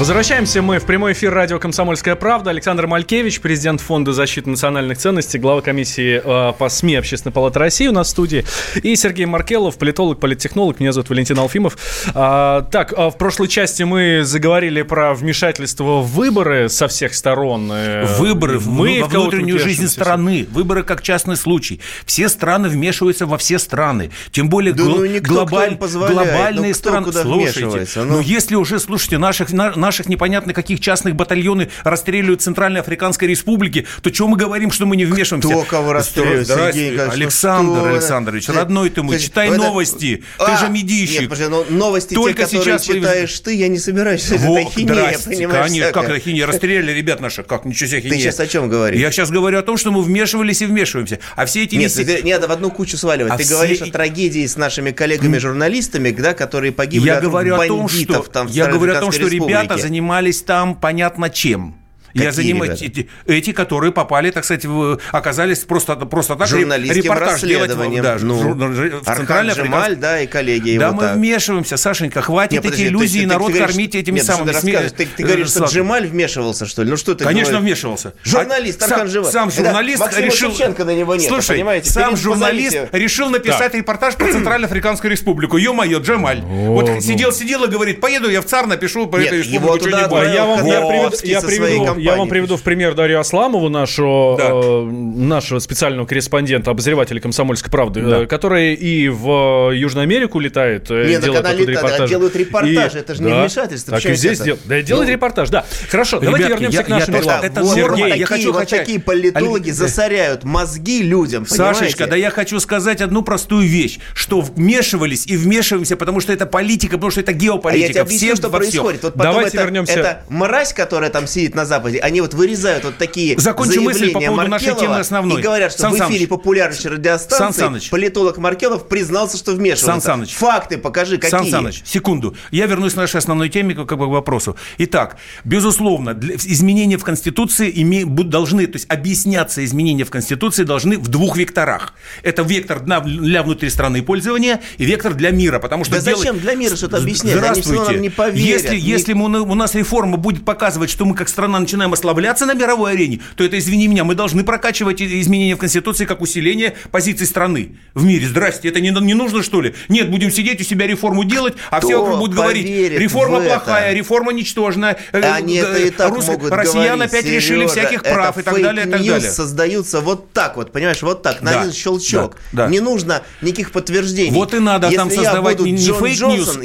Возвращаемся 0.00 0.62
мы 0.62 0.78
в 0.78 0.86
прямой 0.86 1.12
эфир 1.12 1.30
радио 1.34 1.58
«Комсомольская 1.58 2.16
правда». 2.16 2.48
Александр 2.48 2.86
Малькевич, 2.86 3.42
президент 3.42 3.82
Фонда 3.82 4.14
защиты 4.14 4.48
национальных 4.48 4.96
ценностей, 4.96 5.38
глава 5.38 5.60
комиссии 5.60 6.22
э, 6.24 6.52
по 6.54 6.70
СМИ 6.70 6.94
Общественной 6.94 7.34
палаты 7.34 7.58
России 7.58 7.86
у 7.86 7.92
нас 7.92 8.06
в 8.06 8.10
студии. 8.10 8.46
И 8.82 8.96
Сергей 8.96 9.26
Маркелов, 9.26 9.76
политолог, 9.76 10.18
политтехнолог. 10.18 10.80
Меня 10.80 10.92
зовут 10.92 11.10
Валентин 11.10 11.38
Алфимов. 11.38 11.76
А, 12.14 12.62
так, 12.62 12.94
а 12.96 13.10
в 13.10 13.18
прошлой 13.18 13.48
части 13.48 13.82
мы 13.82 14.22
заговорили 14.24 14.80
про 14.80 15.12
вмешательство 15.12 16.00
в 16.00 16.06
выборы 16.14 16.70
со 16.70 16.88
всех 16.88 17.12
сторон. 17.14 17.70
Э, 17.70 18.06
Выборы 18.18 18.58
в, 18.58 18.68
мы 18.70 19.00
во 19.02 19.06
в 19.06 19.10
внутреннюю 19.10 19.58
жизнь 19.58 19.86
страны. 19.86 20.46
Выборы 20.50 20.82
как 20.82 21.02
частный 21.02 21.36
случай. 21.36 21.78
Все 22.06 22.30
страны 22.30 22.70
вмешиваются 22.70 23.26
во 23.26 23.36
все 23.36 23.58
страны. 23.58 24.10
Тем 24.32 24.48
более 24.48 24.72
Да 24.72 24.82
гл- 24.82 24.96
ну 24.96 25.04
никто, 25.04 25.44
кто 25.44 25.56
глобаль- 25.56 25.76
глобальные 25.76 26.54
Ну 26.54 26.62
кто 26.72 26.74
страны. 26.74 27.04
куда 27.04 27.22
Слушайте, 27.22 27.86
ну 27.96 28.04
Ну. 28.04 28.20
если 28.20 28.54
уже, 28.54 28.80
слушайте, 28.80 29.18
наших, 29.18 29.52
на- 29.52 29.76
наших 29.90 30.08
непонятно 30.08 30.54
каких 30.54 30.78
частных 30.78 31.16
батальоны 31.16 31.68
расстреливают 31.82 32.40
в 32.40 32.44
Центральной 32.44 32.78
Африканской 32.80 33.26
Республике, 33.26 33.86
то 34.02 34.10
чего 34.10 34.28
мы 34.28 34.36
говорим, 34.36 34.70
что 34.70 34.86
мы 34.86 34.96
не 34.96 35.04
вмешиваемся? 35.04 35.48
Кто 35.48 35.62
кого 35.64 35.92
расстреливает, 35.92 36.46
Сергей 36.46 36.92
ну 36.92 37.10
Александр 37.10 37.80
что? 37.80 37.88
Александрович, 37.88 38.46
Ты- 38.46 38.52
родной 38.52 38.90
ты 38.90 39.02
мой, 39.02 39.16
ты- 39.16 39.22
читай 39.24 39.48
это- 39.48 39.56
новости. 39.56 40.22
Ты 40.38 40.44
А, 40.44 40.56
же 40.58 40.68
медийщик. 40.68 41.22
Нет, 41.22 41.28
подожди, 41.30 41.50
но 41.50 41.64
новости 41.70 42.14
Только 42.14 42.44
те, 42.44 42.58
сейчас 42.58 42.84
читаешь 42.84 43.40
ты, 43.40 43.52
я 43.56 43.66
не 43.66 43.78
собираюсь. 43.80 44.30
Это 44.30 44.38
Вот, 44.44 44.58
ахинея, 44.60 44.94
здрасте, 44.94 45.30
понимаешь, 45.30 45.66
конечно, 45.66 45.92
как 45.92 46.04
это 46.04 46.14
ахинея? 46.14 46.46
Расстреляли 46.46 46.92
ребят 46.92 47.20
наших, 47.20 47.46
как, 47.48 47.64
ничего 47.64 47.88
себе 47.88 47.98
ахинея. 47.98 48.14
Ты 48.14 48.20
сейчас 48.20 48.38
о 48.38 48.46
чем 48.46 48.68
говоришь? 48.68 49.00
Я 49.00 49.10
сейчас 49.10 49.30
говорю 49.32 49.58
о 49.58 49.62
том, 49.62 49.76
что 49.76 49.90
мы 49.90 50.02
вмешивались 50.02 50.62
и 50.62 50.66
вмешиваемся. 50.66 51.18
А 51.34 51.46
все 51.46 51.64
эти 51.64 51.74
Нет, 51.74 51.92
ты- 51.92 52.22
не 52.22 52.32
надо 52.32 52.46
в 52.46 52.52
одну 52.52 52.70
кучу 52.70 52.96
сваливать. 52.96 53.32
А 53.32 53.36
ты 53.36 53.42
все 53.42 53.54
говоришь 53.54 53.82
о 53.82 53.90
трагедии 53.90 54.46
с 54.46 54.56
нашими 54.56 54.92
коллегами-журналистами, 54.92 56.10
да, 56.12 56.34
которые 56.34 56.70
погибли 56.70 57.08
Я 57.08 57.16
от 57.16 57.24
говорю 57.24 57.56
о 57.56 57.66
том, 57.66 57.86
бандитов 57.86 58.24
что, 58.26 58.32
там, 58.32 58.46
я 58.46 58.66
говорю 58.68 58.94
о 58.94 59.00
том, 59.00 59.10
что 59.10 59.26
ребята. 59.26 59.79
Занимались 59.80 60.42
там 60.42 60.74
понятно 60.74 61.30
чем. 61.30 61.79
Я 62.12 62.26
Какие 62.30 62.42
занимаюсь 62.44 62.80
ребята? 62.80 63.00
эти, 63.00 63.08
эти, 63.26 63.52
которые 63.52 63.92
попали, 63.92 64.30
так 64.30 64.44
сказать, 64.44 64.64
в- 64.64 64.98
оказались 65.12 65.60
просто, 65.60 65.94
просто 65.96 66.34
так 66.36 66.48
журналистским 66.48 67.02
репортаж 67.02 67.40
делать 67.42 67.70
да, 67.70 68.16
ну, 68.20 68.34
в, 68.34 68.74
жур- 68.74 69.02
Архан 69.06 69.48
Джемаль, 69.50 69.96
да, 69.96 70.20
и 70.20 70.26
коллеги 70.26 70.76
Да 70.76 70.86
его 70.86 70.94
мы 70.96 71.02
так. 71.02 71.16
вмешиваемся, 71.16 71.76
Сашенька, 71.76 72.20
хватит 72.22 72.52
Нет, 72.52 72.62
подожди, 72.62 72.84
эти 72.84 72.90
иллюзии 72.90 73.20
ты- 73.20 73.26
народ 73.26 73.46
ты 73.48 73.52
говоришь, 73.54 73.74
кормить 73.74 73.94
этими 73.94 74.16
нет, 74.16 74.24
самыми 74.24 74.46
ты 74.48 74.52
рассказываешь? 74.54 74.92
Ты, 74.92 75.06
ты 75.06 75.22
э, 75.22 75.26
говоришь, 75.26 75.48
что 75.48 75.58
сладкими. 75.58 75.78
Джемаль 75.78 76.06
вмешивался, 76.08 76.66
что 76.66 76.82
ли? 76.82 76.90
Ну 76.90 76.96
что 76.96 77.14
ты 77.14 77.24
Конечно, 77.24 77.52
говоришь? 77.58 77.64
вмешивался. 77.68 78.14
Журналист 78.24 78.82
А 78.82 78.84
Архан 78.86 78.98
сам, 79.00 79.08
Джемаль. 79.08 79.32
сам 79.32 79.48
Это 79.48 79.56
журналист 79.56 80.00
Максима 80.00 80.26
решил... 80.26 80.50
Шевченко 80.50 80.84
на 80.84 80.94
него 80.94 81.14
нет, 81.14 81.28
Слушай, 81.28 81.56
понимаете? 81.56 81.90
сам 81.90 82.10
Перед- 82.10 82.18
журналист 82.22 82.72
позовите. 82.76 82.98
решил 82.98 83.30
написать 83.30 83.74
репортаж 83.74 84.16
про 84.16 84.32
Центральноафриканскую 84.32 85.10
республику. 85.10 85.56
Ё-моё, 85.56 86.00
Джемаль. 86.00 86.40
вот 86.42 86.88
ну. 86.88 87.00
сидел, 87.00 87.32
сидел 87.32 87.64
и 87.64 87.68
говорит, 87.68 88.00
поеду 88.00 88.28
я 88.28 88.40
в 88.42 88.46
ЦАР, 88.46 88.66
напишу 88.66 89.00
его 89.02 89.18
республику 89.18 89.78
туда 89.78 89.98
что-нибудь. 90.08 90.18
А 90.20 90.24
я 90.32 90.44
вам 90.44 90.66
я 90.66 91.40
приведу, 91.40 91.99
я, 92.00 92.16
вам 92.16 92.28
приведу 92.28 92.56
в 92.56 92.62
пример 92.62 92.94
Дарью 92.94 93.20
Асламову, 93.20 93.68
нашу, 93.68 94.36
Да. 94.38 94.48
э, 94.50 94.82
нашего 94.90 95.58
специального 95.58 96.06
корреспондента, 96.06 96.70
обозревателя 96.70 97.20
«Комсомольской 97.20 97.70
правды», 97.70 98.02
Да. 98.02 98.18
э, 98.22 98.26
который 98.26 98.74
и 98.74 99.08
в 99.08 99.70
Южную 99.72 100.02
Америку 100.04 100.38
летает, 100.40 100.90
э, 100.90 101.06
Нет, 101.08 101.14
так 101.20 101.24
делает 101.24 101.40
она 101.44 101.52
летает, 101.52 101.68
репортажи. 101.78 102.08
делают 102.08 102.36
репортажи, 102.36 102.98
это 102.98 103.14
же 103.14 103.22
не 103.22 103.30
да, 103.30 103.40
вмешательство, 103.40 103.96
Так 104.00 104.10
и 104.10 104.14
здесь 104.14 104.38
это? 104.38 104.44
дел- 104.44 104.58
да, 104.64 104.82
делает 104.82 105.06
Ну, 105.08 105.12
репортаж, 105.14 105.48
да. 105.50 105.64
Хорошо, 105.90 106.20
давайте 106.20 106.46
Ребятки, 106.46 106.62
вернемся 106.64 106.78
я- 106.78 106.84
к 106.84 106.88
нашим 106.88 107.14
я- 107.14 107.20
делам. 107.20 107.40
это 107.42 107.60
вот, 107.62 107.74
Сергей, 107.74 107.88
вот 107.90 107.96
я 107.98 108.08
такие, 108.08 108.26
хочу 108.26 108.52
вот 108.52 108.68
такие 108.68 109.00
политологи 109.00 109.62
Олег, 109.64 109.74
засоряют 109.74 110.44
мозги 110.44 111.02
людям, 111.02 111.46
Сашечка, 111.46 111.76
понимаете? 112.04 112.06
да 112.06 112.16
я 112.16 112.30
хочу 112.30 112.60
сказать 112.60 113.00
одну 113.00 113.22
простую 113.22 113.66
вещь, 113.68 113.98
что 114.14 114.40
вмешивались 114.40 115.26
и 115.26 115.36
вмешиваемся, 115.36 115.96
потому 115.96 116.20
что 116.20 116.32
это 116.32 116.46
политика, 116.46 116.92
потому 116.96 117.10
что 117.10 117.20
это 117.20 117.32
А 117.32 117.34
я 117.34 117.40
геополитика. 117.40 117.92
тебе 117.92 118.00
объясню, 118.02 118.28
Всем 118.28 118.36
что 118.36 118.50
происходит. 118.50 119.02
Вот 119.02 119.16
Давайте 119.16 119.56
это, 119.56 119.64
вернемся. 119.66 119.92
это 119.92 120.22
мразь, 120.28 120.72
которая 120.72 121.10
там 121.10 121.26
сидит 121.26 121.54
на 121.54 121.64
Западе, 121.64 121.89
они 121.98 122.20
вот 122.20 122.34
вырезают 122.34 122.84
вот 122.84 122.96
такие 122.98 123.38
Закончу 123.38 123.80
мысль 123.82 123.98
по 124.12 124.20
заявления 124.20 124.26
поводу 124.28 124.48
нашей 124.50 124.74
темы 124.76 124.98
основной. 124.98 125.40
и 125.40 125.42
говорят, 125.42 125.72
что 125.72 125.82
Сан 125.82 125.92
в 125.92 125.96
эфире 125.96 126.08
Саныч. 126.18 126.28
популярнейшей 126.28 126.82
Сан 126.82 126.92
радиостанции 126.92 127.60
Саныч. 127.60 127.90
политолог 127.90 128.38
Маркелов 128.38 128.88
признался, 128.88 129.36
что 129.36 129.52
вмешивается. 129.52 129.86
Сан 129.86 130.00
Саныч. 130.02 130.34
Факты 130.34 130.78
покажи, 130.78 131.16
какие. 131.16 131.30
Сан 131.30 131.46
Саныч, 131.50 131.82
секунду. 131.84 132.36
Я 132.50 132.66
вернусь 132.66 132.92
к 132.94 132.96
нашей 132.96 133.16
основной 133.16 133.48
теме, 133.48 133.74
как 133.74 133.98
бы 133.98 134.06
к 134.06 134.08
вопросу. 134.10 134.56
Итак, 134.78 135.16
безусловно, 135.44 136.14
для- 136.14 136.36
изменения 136.36 136.96
в 136.98 137.04
Конституции 137.04 137.70
име- 137.72 138.04
должны, 138.04 138.66
то 138.66 138.76
есть 138.76 138.86
объясняться 138.88 139.64
изменения 139.64 140.04
в 140.04 140.10
Конституции 140.10 140.64
должны 140.64 140.98
в 140.98 141.08
двух 141.08 141.36
векторах. 141.36 141.94
Это 142.22 142.42
вектор 142.42 142.80
для, 142.80 143.00
для 143.00 143.42
внутри 143.42 143.70
страны 143.70 144.02
пользования 144.02 144.60
и 144.78 144.84
вектор 144.84 145.14
для 145.14 145.30
мира, 145.30 145.58
потому 145.58 145.84
что 145.84 145.94
Да 145.96 146.00
делать- 146.02 146.18
зачем 146.18 146.38
для 146.38 146.54
мира 146.54 146.76
что-то 146.76 146.98
объяснять? 146.98 147.34
Они 147.36 147.40
всё 147.40 147.48
равно 147.48 147.62
Здравствуйте. 147.62 147.92
нам 147.92 148.02
не 148.02 148.10
поверят. 148.10 148.38
Если, 148.62 148.76
Не- 148.76 148.80
если 148.82 149.12
мы- 149.14 149.40
у 149.40 149.54
нас 149.54 149.74
реформа 149.74 150.16
будет 150.16 150.44
показывать, 150.44 150.90
что 150.90 151.04
мы 151.04 151.14
как 151.14 151.28
страна 151.28 151.58
начинаем 151.58 151.79
начинаем 151.80 151.92
ослабляться 151.94 152.44
на 152.46 152.52
мировой 152.54 152.92
арене, 152.92 153.20
то 153.36 153.44
это, 153.44 153.58
извини 153.58 153.88
меня, 153.88 154.04
мы 154.04 154.14
должны 154.14 154.44
прокачивать 154.44 155.00
изменения 155.00 155.54
в 155.54 155.58
Конституции 155.58 156.04
как 156.04 156.20
усиление 156.20 156.74
позиций 156.90 157.26
страны 157.26 157.76
в 157.94 158.04
мире. 158.04 158.26
Здрасте, 158.28 158.68
это 158.68 158.80
не, 158.80 158.90
не 158.90 159.14
нужно, 159.14 159.42
что 159.42 159.62
ли? 159.62 159.74
Нет, 159.88 160.10
будем 160.10 160.30
сидеть 160.30 160.60
у 160.60 160.64
себя 160.64 160.86
реформу 160.86 161.24
делать, 161.24 161.54
а 161.70 161.78
Кто 161.78 161.86
все 161.88 162.00
вокруг 162.00 162.18
будут 162.18 162.36
говорить, 162.36 162.66
реформа 162.66 163.40
плохая, 163.40 163.94
реформа 163.94 164.32
ничтожная, 164.32 164.98
э, 165.12 165.20
Они 165.22 165.54
это 165.56 165.78
и 165.78 165.90
так 165.90 166.12
рус- 166.12 166.26
могут 166.26 166.52
Россиян 166.52 166.96
говорить, 166.98 167.12
опять 167.14 167.24
Сережа, 167.24 167.68
всяких 167.68 168.02
прав 168.02 168.36
это 168.36 168.40
и 168.40 168.42
так 168.54 168.62
далее, 168.62 168.86
и 168.86 168.90
так 168.90 169.00
далее. 169.06 169.30
создаются 169.30 170.00
вот 170.00 170.32
так 170.32 170.56
вот, 170.56 170.72
понимаешь, 170.72 171.00
вот 171.02 171.22
так, 171.22 171.40
на 171.40 171.52
Да, 171.52 171.60
один 171.62 171.72
щелчок. 171.72 172.36
да, 172.52 172.64
да. 172.64 172.68
Не 172.70 172.80
нужно 172.80 173.22
никаких 173.40 173.72
подтверждений. 173.72 174.32
Вот 174.32 174.52
и 174.52 174.58
надо 174.58 174.86
Если 174.88 174.98
там 174.98 175.08
я 175.08 175.14
создавать 175.14 175.60
не- 175.60 175.72
не 175.72 175.78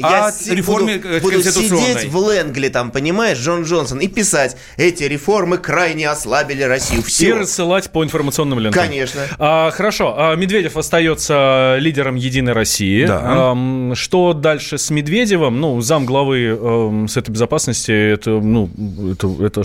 я 0.00 0.26
а 0.26 0.32
си- 0.32 0.54
реформе, 0.54 0.96
буду, 0.96 1.08
э, 1.08 1.20
буду 1.20 1.42
сидеть 1.42 2.04
в 2.10 2.16
Лэнгли, 2.18 2.68
там, 2.68 2.90
понимаешь, 2.90 3.38
Джон 3.38 3.62
Джонсон, 3.62 3.98
и 4.00 4.08
писать, 4.08 4.56
эти 4.76 5.04
реформы 5.08 5.58
крайне 5.58 6.08
ослабили 6.08 6.62
Россию. 6.62 7.00
И 7.00 7.04
Все. 7.04 7.34
рассылать 7.34 7.90
по 7.90 8.04
информационным 8.04 8.58
лентам. 8.58 8.82
Конечно. 8.84 9.22
А, 9.38 9.70
хорошо. 9.70 10.14
А, 10.16 10.34
Медведев 10.36 10.76
остается 10.76 11.76
лидером 11.78 12.14
Единой 12.16 12.52
России. 12.52 13.06
Да. 13.06 13.50
Ам, 13.50 13.94
что 13.94 14.32
дальше 14.32 14.78
с 14.78 14.90
Медведевым? 14.90 15.60
Ну, 15.60 15.80
зам 15.80 16.06
главы 16.06 16.44
эм, 16.46 17.08
Совета 17.08 17.32
Безопасности, 17.32 17.92
это, 18.12 18.30
ну, 18.30 18.70
это, 19.12 19.28
это 19.44 19.62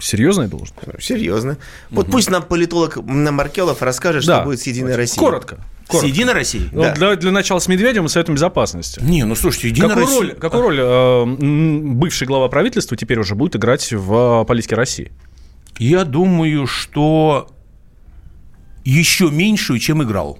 серьезная 0.00 0.48
должность? 0.48 0.74
Серьезно. 1.00 1.56
Вот 1.90 2.06
пусть 2.10 2.30
нам 2.30 2.42
политолог 2.42 2.96
Маркелов 2.96 3.82
расскажет, 3.82 4.24
Да. 4.26 4.36
что 4.36 4.44
будет 4.44 4.60
с 4.60 4.66
Единой 4.66 4.96
Россией. 4.96 5.18
Коротко. 5.18 5.58
С 6.00 6.04
Единой 6.04 6.32
Россией? 6.34 6.68
Ну, 6.72 6.92
для, 6.94 7.16
для 7.16 7.30
начала 7.30 7.58
с 7.58 7.68
Медведевым 7.68 8.06
и 8.06 8.08
Советом 8.08 8.34
Безопасности. 8.34 9.00
Не, 9.02 9.24
ну 9.24 9.34
слушайте, 9.34 9.68
Единая 9.68 9.90
Какую 9.90 10.06
Россия... 10.06 10.20
роль, 10.20 10.34
какую 10.34 10.62
роль 10.62 10.78
э, 10.80 11.24
бывший 11.94 12.26
глава 12.26 12.48
правительства 12.48 12.96
теперь 12.96 13.18
уже 13.18 13.34
будет 13.34 13.56
играть 13.56 13.92
в 13.92 14.44
политике 14.44 14.74
России? 14.74 15.12
Я 15.78 16.04
думаю, 16.04 16.66
что 16.66 17.48
еще 18.84 19.30
меньшую, 19.30 19.78
чем 19.78 20.02
играл. 20.02 20.38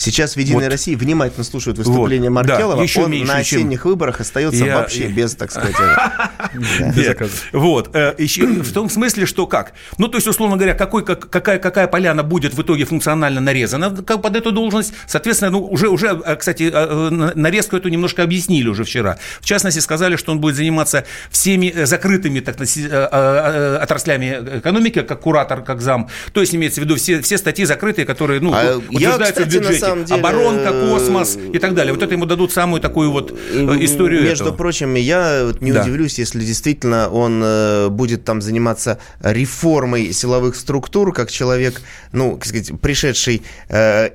Сейчас 0.00 0.34
в 0.34 0.38
«Единой 0.38 0.64
Вот. 0.64 0.70
России» 0.72 0.94
внимательно 0.94 1.44
слушают 1.44 1.76
выступление 1.76 2.30
Вот. 2.30 2.46
Да, 2.46 2.54
Маркелова. 2.54 2.82
еще 2.82 3.02
Он 3.02 3.10
меньше, 3.10 3.32
на 3.34 3.44
чем- 3.44 3.58
осенних 3.60 3.84
выборах 3.84 4.18
остается 4.20 4.64
Я- 4.64 4.76
вообще 4.78 5.02
я- 5.08 5.10
без, 5.10 5.34
так 5.34 5.50
сказать... 5.52 5.76
э. 5.78 7.28
Вот. 7.52 7.90
э, 7.94 8.14
В 8.18 8.72
том 8.72 8.88
смысле, 8.88 9.26
что 9.26 9.46
как? 9.46 9.74
Ну, 9.98 10.08
то 10.08 10.16
есть, 10.16 10.26
условно 10.26 10.56
говоря, 10.56 10.72
какой, 10.72 11.04
как, 11.04 11.28
какая, 11.28 11.58
какая 11.58 11.86
поляна 11.86 12.22
будет 12.22 12.54
в 12.54 12.62
итоге 12.62 12.86
функционально 12.86 13.42
нарезана 13.42 13.90
под 13.90 14.36
эту 14.36 14.52
должность, 14.52 14.94
соответственно, 15.06 15.50
ну, 15.50 15.66
уже, 15.66 15.88
уже, 15.90 16.18
э, 16.24 16.36
кстати, 16.36 16.70
на- 16.70 17.32
нарезку 17.34 17.76
эту 17.76 17.90
немножко 17.90 18.22
объяснили 18.22 18.68
уже 18.68 18.84
вчера. 18.84 19.18
В 19.42 19.44
частности, 19.44 19.80
сказали, 19.80 20.16
что 20.16 20.32
он 20.32 20.40
будет 20.40 20.56
заниматься 20.56 21.04
всеми 21.30 21.84
закрытыми 21.84 22.40
так, 22.40 22.56
отраслями 23.82 24.58
экономики, 24.58 25.02
как 25.02 25.20
куратор, 25.20 25.62
как 25.62 25.80
зам. 25.82 26.08
То 26.32 26.40
есть, 26.40 26.54
имеется 26.54 26.80
в 26.80 26.84
виду 26.84 26.96
все, 26.96 27.20
все 27.20 27.36
статьи 27.38 27.64
закрытые, 27.66 28.06
которые, 28.06 28.40
ну, 28.40 28.54
А 28.54 28.62
я, 28.64 28.76
утверждаются 28.78 29.32
кстати, 29.44 29.48
в 29.48 29.54
на 29.54 29.58
бюджете. 29.68 29.89
Самом 29.90 30.04
деле, 30.04 30.20
Оборонка, 30.20 30.70
э, 30.72 30.90
космос 30.90 31.36
и 31.52 31.58
так 31.58 31.74
далее. 31.74 31.92
Вот 31.92 32.02
это 32.02 32.14
ему 32.14 32.26
дадут 32.26 32.52
самую 32.52 32.80
такую 32.80 33.10
вот 33.10 33.32
э, 33.32 33.76
историю 33.84 34.22
Между 34.22 34.44
этого. 34.44 34.56
прочим, 34.56 34.94
я 34.94 35.50
не 35.60 35.72
Да. 35.72 35.82
удивлюсь, 35.82 36.18
если 36.18 36.40
действительно 36.44 37.08
он 37.10 37.40
э, 37.44 37.88
будет 37.88 38.24
там 38.24 38.40
заниматься 38.40 38.98
реформой 39.22 40.12
силовых 40.12 40.56
структур, 40.56 41.12
как 41.12 41.30
человек, 41.30 41.80
ну, 42.12 42.36
как 42.36 42.46
сказать, 42.46 42.72
пришедший 42.80 43.42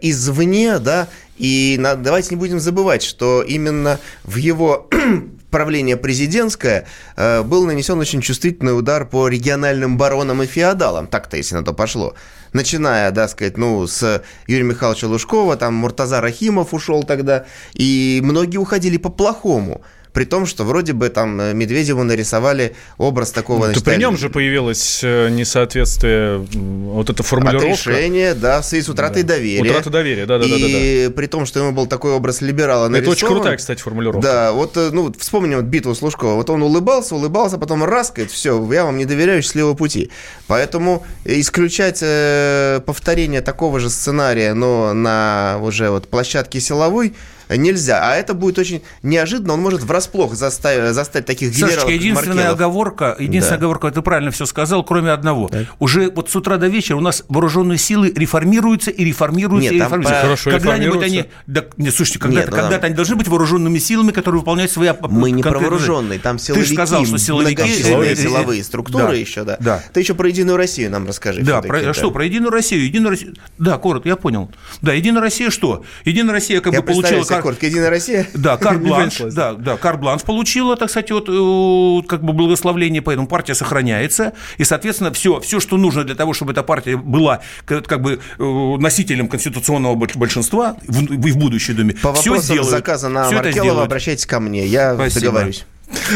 извне, 0.01 0.79
да, 0.79 1.07
и 1.37 1.79
давайте 1.97 2.29
не 2.31 2.35
будем 2.37 2.59
забывать, 2.59 3.03
что 3.03 3.41
именно 3.41 3.99
в 4.23 4.37
его 4.37 4.89
правление 5.51 5.97
президентское 5.97 6.85
был 7.17 7.65
нанесен 7.65 7.99
очень 7.99 8.21
чувствительный 8.21 8.77
удар 8.77 9.05
по 9.05 9.27
региональным 9.27 9.97
баронам 9.97 10.43
и 10.43 10.45
феодалам, 10.45 11.07
так-то, 11.07 11.37
если 11.37 11.55
на 11.55 11.63
то 11.63 11.73
пошло. 11.73 12.15
Начиная, 12.55 13.11
да, 13.11 13.27
сказать, 13.27 13.57
ну, 13.57 13.85
с 13.85 14.23
Юрия 14.47 14.63
Михайловича 14.63 15.09
Лужкова, 15.09 15.57
там 15.57 15.73
Муртаза 15.73 16.21
Рахимов 16.21 16.73
ушел 16.73 17.03
тогда, 17.03 17.45
и 17.73 18.21
многие 18.23 18.59
уходили 18.59 18.95
по-плохому. 18.95 19.81
При 20.15 20.23
том, 20.23 20.45
что 20.45 20.63
вроде 20.63 20.93
бы 20.93 21.09
там 21.09 21.41
э, 21.41 21.53
Медведеву 21.53 22.03
нарисовали 22.03 22.73
образ 22.97 23.31
такого... 23.31 23.59
То 23.59 23.65
значит, 23.65 23.83
при 23.83 23.97
нем 23.97 24.17
же 24.17 24.29
появилось 24.29 25.01
э, 25.03 25.27
несоответствие, 25.27 26.37
вот 26.37 27.09
эта 27.09 27.21
формулировка. 27.21 27.67
Отрешение, 27.67 28.33
да, 28.33 28.61
в 28.61 28.65
связи 28.65 28.83
с 28.83 28.87
утратой 28.87 29.23
доверия. 29.23 29.69
Утрата 29.69 29.89
доверия, 29.89 30.25
да-да-да-да-да. 30.25 30.67
И 30.67 31.09
при 31.09 31.25
том, 31.27 31.45
что 31.45 31.59
ему 31.59 31.73
был 31.73 31.85
такой 31.87 32.13
образ 32.13 32.39
либерала 32.39 32.85
Это 32.85 32.95
очень 32.95 33.09
нарисован. 33.09 33.33
крутая, 33.35 33.57
кстати, 33.57 33.81
формулировка. 33.81 34.21
Да, 34.21 34.53
вот, 34.53 34.77
э, 34.77 34.89
ну, 34.93 35.13
вспомним 35.19 35.57
вот 35.57 35.65
битву 35.65 35.93
с 35.93 36.01
Лужковым. 36.01 36.37
Вот 36.37 36.49
он 36.49 36.63
улыбался, 36.63 37.13
улыбался, 37.13 37.57
потом 37.57 37.83
раз, 37.83 38.09
говорит, 38.09 38.31
все, 38.31 38.65
я 38.71 38.85
вам 38.85 38.97
не 38.97 39.03
доверяю, 39.03 39.43
счастливого 39.43 39.73
пути. 39.73 40.11
Поэтому 40.47 41.05
исключать 41.25 41.99
э, 42.01 42.79
повторение 42.85 43.41
такого 43.41 43.81
же 43.81 43.89
сценария, 43.89 44.53
но 44.53 44.93
на 44.93 45.59
уже 45.61 45.89
вот 45.89 46.07
площадке 46.07 46.61
силовой, 46.61 47.13
нельзя. 47.49 47.99
А 48.01 48.15
это 48.15 48.33
будет 48.33 48.57
очень 48.57 48.81
неожиданно, 49.03 49.53
он 49.53 49.61
может 49.61 49.83
врасплох 49.83 50.35
заставить, 50.35 50.93
заставить 50.93 51.25
таких 51.25 51.51
генералов, 51.51 51.73
Сашечка, 51.75 51.91
единственная 51.93 52.35
Маркелов. 52.35 52.55
оговорка, 52.59 53.15
единственная 53.19 53.57
Да. 53.59 53.65
оговорка, 53.65 53.91
ты 53.91 54.01
правильно 54.01 54.31
все 54.31 54.45
сказал, 54.45 54.83
кроме 54.83 55.11
одного. 55.11 55.49
Уже 55.79 56.09
вот 56.11 56.29
с 56.29 56.35
утра 56.35 56.57
до 56.57 56.67
вечера 56.67 56.97
у 56.97 57.01
нас 57.01 57.23
вооруженные 57.29 57.77
силы 57.77 58.11
реформируются 58.15 58.91
и 58.91 59.03
реформируются 59.03 59.71
Нет, 59.71 59.73
и 59.73 59.85
реформируются. 59.85 60.13
по- 60.15 60.21
Хорошо 60.21 60.51
Когда-нибудь 60.51 61.03
они, 61.03 61.25
да, 61.47 61.65
не, 61.77 61.89
слушайте, 61.91 62.19
когда, 62.19 62.37
Нет, 62.41 62.49
ну, 62.49 62.55
когда-то 62.55 62.77
там- 62.77 62.85
они 62.85 62.95
должны 62.95 63.15
быть 63.15 63.27
вооруженными 63.27 63.77
силами, 63.77 64.11
которые 64.11 64.39
выполняют 64.39 64.71
свои 64.71 64.89
Мы 65.09 65.31
не 65.31 65.43
про 65.43 65.59
вооруженные, 65.59 66.19
там 66.19 66.37
Ты 66.37 66.43
силовики, 66.45 66.67
же 66.67 66.73
сказал, 66.73 67.05
что 67.05 67.17
силовики... 67.17 67.61
э, 67.61 68.15
силовые 68.15 68.63
структуры 68.63 69.07
да, 69.07 69.13
еще, 69.13 69.43
да. 69.43 69.57
Да. 69.59 69.83
Ты 69.93 69.99
еще 69.99 70.13
про 70.13 70.27
Единую 70.27 70.57
Россию 70.57 70.91
нам 70.91 71.07
расскажи. 71.07 71.41
Да, 71.41 71.61
про, 71.61 71.81
да. 71.81 71.93
что, 71.93 72.11
про 72.11 72.25
Единую 72.25 72.51
Россию? 72.51 72.85
Единую 72.85 73.11
Россию. 73.11 73.35
Да, 73.57 73.77
коротко, 73.77 74.07
я 74.09 74.15
понял. 74.15 74.49
Да, 74.81 74.93
Единая 74.93 75.21
Россия 75.21 75.49
что? 75.49 75.83
Единая 76.05 76.33
Россия 76.33 76.61
как 76.61 76.73
Я 76.73 76.81
бы 76.81 76.87
получила... 76.87 77.23
кар- 77.35 77.43
коротко, 77.43 77.65
Единая 77.65 77.89
Россия. 77.89 78.27
Да, 78.33 78.57
карт-бланш, 78.61 79.17
понеслась, 79.17 79.33
да, 79.33 79.53
да, 79.53 79.77
карт-бланш 79.77 80.23
получила, 80.23 80.75
так 80.75 80.89
сказать, 80.89 81.11
вот, 81.11 81.29
э, 81.29 82.07
как 82.07 82.23
бы 82.23 82.33
благословление, 82.33 83.01
поэтому 83.01 83.27
партия 83.27 83.55
сохраняется, 83.55 84.33
и, 84.57 84.63
соответственно, 84.63 85.11
все, 85.13 85.39
все, 85.39 85.59
что 85.59 85.77
нужно 85.77 86.03
для 86.03 86.15
того, 86.15 86.33
чтобы 86.33 86.51
эта 86.51 86.63
партия 86.63 86.97
была 86.97 87.41
как, 87.65 88.01
бы 88.01 88.19
э, 88.37 88.43
носителем 88.79 89.27
конституционного 89.27 89.95
больш- 89.95 90.17
большинства 90.17 90.75
в, 90.87 90.99
в 91.01 91.37
будущей 91.37 91.73
Думе, 91.73 91.95
По 92.01 92.13
все 92.13 92.37
сделают. 92.37 92.69
заказа 92.69 93.09
на 93.09 93.29
Маркелова 93.31 93.83
обращайтесь 93.83 94.25
ко 94.25 94.39
мне, 94.39 94.65
я 94.65 94.93
Спасибо. 94.95 95.25
договорюсь. 95.27 95.65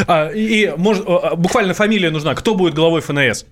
А, 0.08 0.30
и 0.30 0.50
и, 0.50 0.74
может, 0.78 1.04
а, 1.08 1.36
буквально 1.36 1.74
фамилия 1.74 2.10
нужна. 2.10 2.34
Кто 2.36 2.56
будет 2.56 2.74
главой 2.74 3.02
ФНС? 3.02 3.46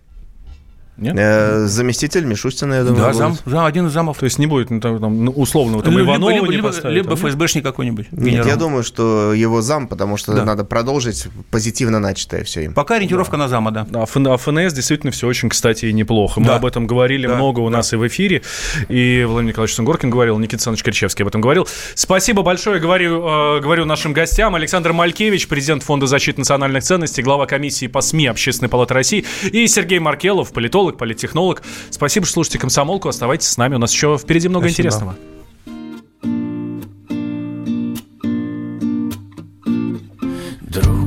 Нет? 0.98 1.16
Э, 1.18 1.66
заместитель 1.68 2.26
Мишустина, 2.26 2.74
я 2.76 2.84
думаю, 2.84 3.04
Да, 3.04 3.14
зам, 3.14 3.38
зам, 3.46 3.66
один 3.66 3.88
из 3.88 3.92
замов. 3.92 4.18
То 4.18 4.26
есть 4.26 4.40
не 4.40 4.48
будет 4.48 4.70
ну, 4.70 4.80
там, 4.80 5.00
там, 5.00 5.26
ну, 5.26 5.32
условного 5.32 5.84
там, 5.84 5.94
либо, 5.98 6.12
Иванова 6.12 6.32
либо, 6.32 6.48
не 6.48 6.56
либо, 6.56 6.68
поставят, 6.70 6.94
либо 6.96 7.16
там, 7.16 7.18
ФСБшник 7.30 7.64
какой-нибудь. 7.64 8.12
Нет, 8.12 8.26
генерал. 8.26 8.48
я 8.48 8.56
думаю, 8.56 8.84
что 8.84 9.34
его 9.34 9.62
зам, 9.62 9.88
потому 9.88 10.18
что 10.18 10.34
Да. 10.34 10.44
надо 10.44 10.64
продолжить 10.64 11.28
позитивно 11.52 12.00
начатое 12.00 12.44
все 12.44 12.64
им. 12.66 12.74
Пока 12.74 12.96
ориентировка 12.96 13.38
на 13.38 13.48
зама, 13.48 13.72
да. 13.72 13.86
А 13.94 14.04
ФН- 14.06 14.34
а 14.34 14.38
ФНС 14.38 14.74
действительно 14.74 15.12
все 15.12 15.28
очень, 15.28 15.50
кстати, 15.50 15.86
и 15.86 15.94
неплохо. 15.94 16.40
Мы 16.40 16.48
Да. 16.48 16.56
об 16.56 16.66
этом 16.66 16.88
говорили 16.88 17.28
Да, 17.28 17.36
много 17.36 17.60
у 17.60 17.70
нас 17.70 17.94
и 17.94 17.96
в 17.96 18.08
эфире. 18.08 18.42
И 18.90 19.24
Владимир 19.28 19.52
Николаевич 19.54 19.76
Сунгоркин 19.76 20.10
говорил, 20.10 20.38
Никита 20.40 20.56
Александрович 20.56 20.84
Кричевский 20.84 21.24
об 21.24 21.28
этом 21.30 21.42
говорил. 21.42 21.68
Спасибо 21.96 22.42
большое, 22.42 22.80
говорю, 22.80 23.22
э, 23.58 23.60
говорю 23.62 23.86
нашим 23.86 24.14
гостям. 24.14 24.56
Александр 24.56 24.94
Малькевич, 24.94 25.48
президент 25.48 25.84
Фонда 25.84 26.08
защиты 26.08 26.40
национальных 26.40 26.84
ценностей, 26.84 27.22
глава 27.22 27.46
комиссии 27.46 27.88
по 27.88 28.02
СМИ 28.02 28.28
Общественной 28.28 28.70
палаты 28.70 28.94
России. 28.94 29.26
И 29.52 29.68
Сергей 29.68 30.00
Маркелов, 30.00 30.52
политолог, 30.54 30.87
политтехнолог. 30.96 31.64
Спасибо, 31.90 32.26
что 32.26 32.36
слушаете 32.36 32.60
«Комсомолку». 32.60 33.10
Оставайтесь 33.10 33.48
с 33.48 33.58
нами. 33.58 33.76
У 33.76 33.80
нас 33.80 33.92
еще 33.92 34.18
впереди 34.18 34.48
много 34.48 34.70
Спасибо. 34.70 34.88
интересного. 34.88 35.16
Друг 40.62 41.07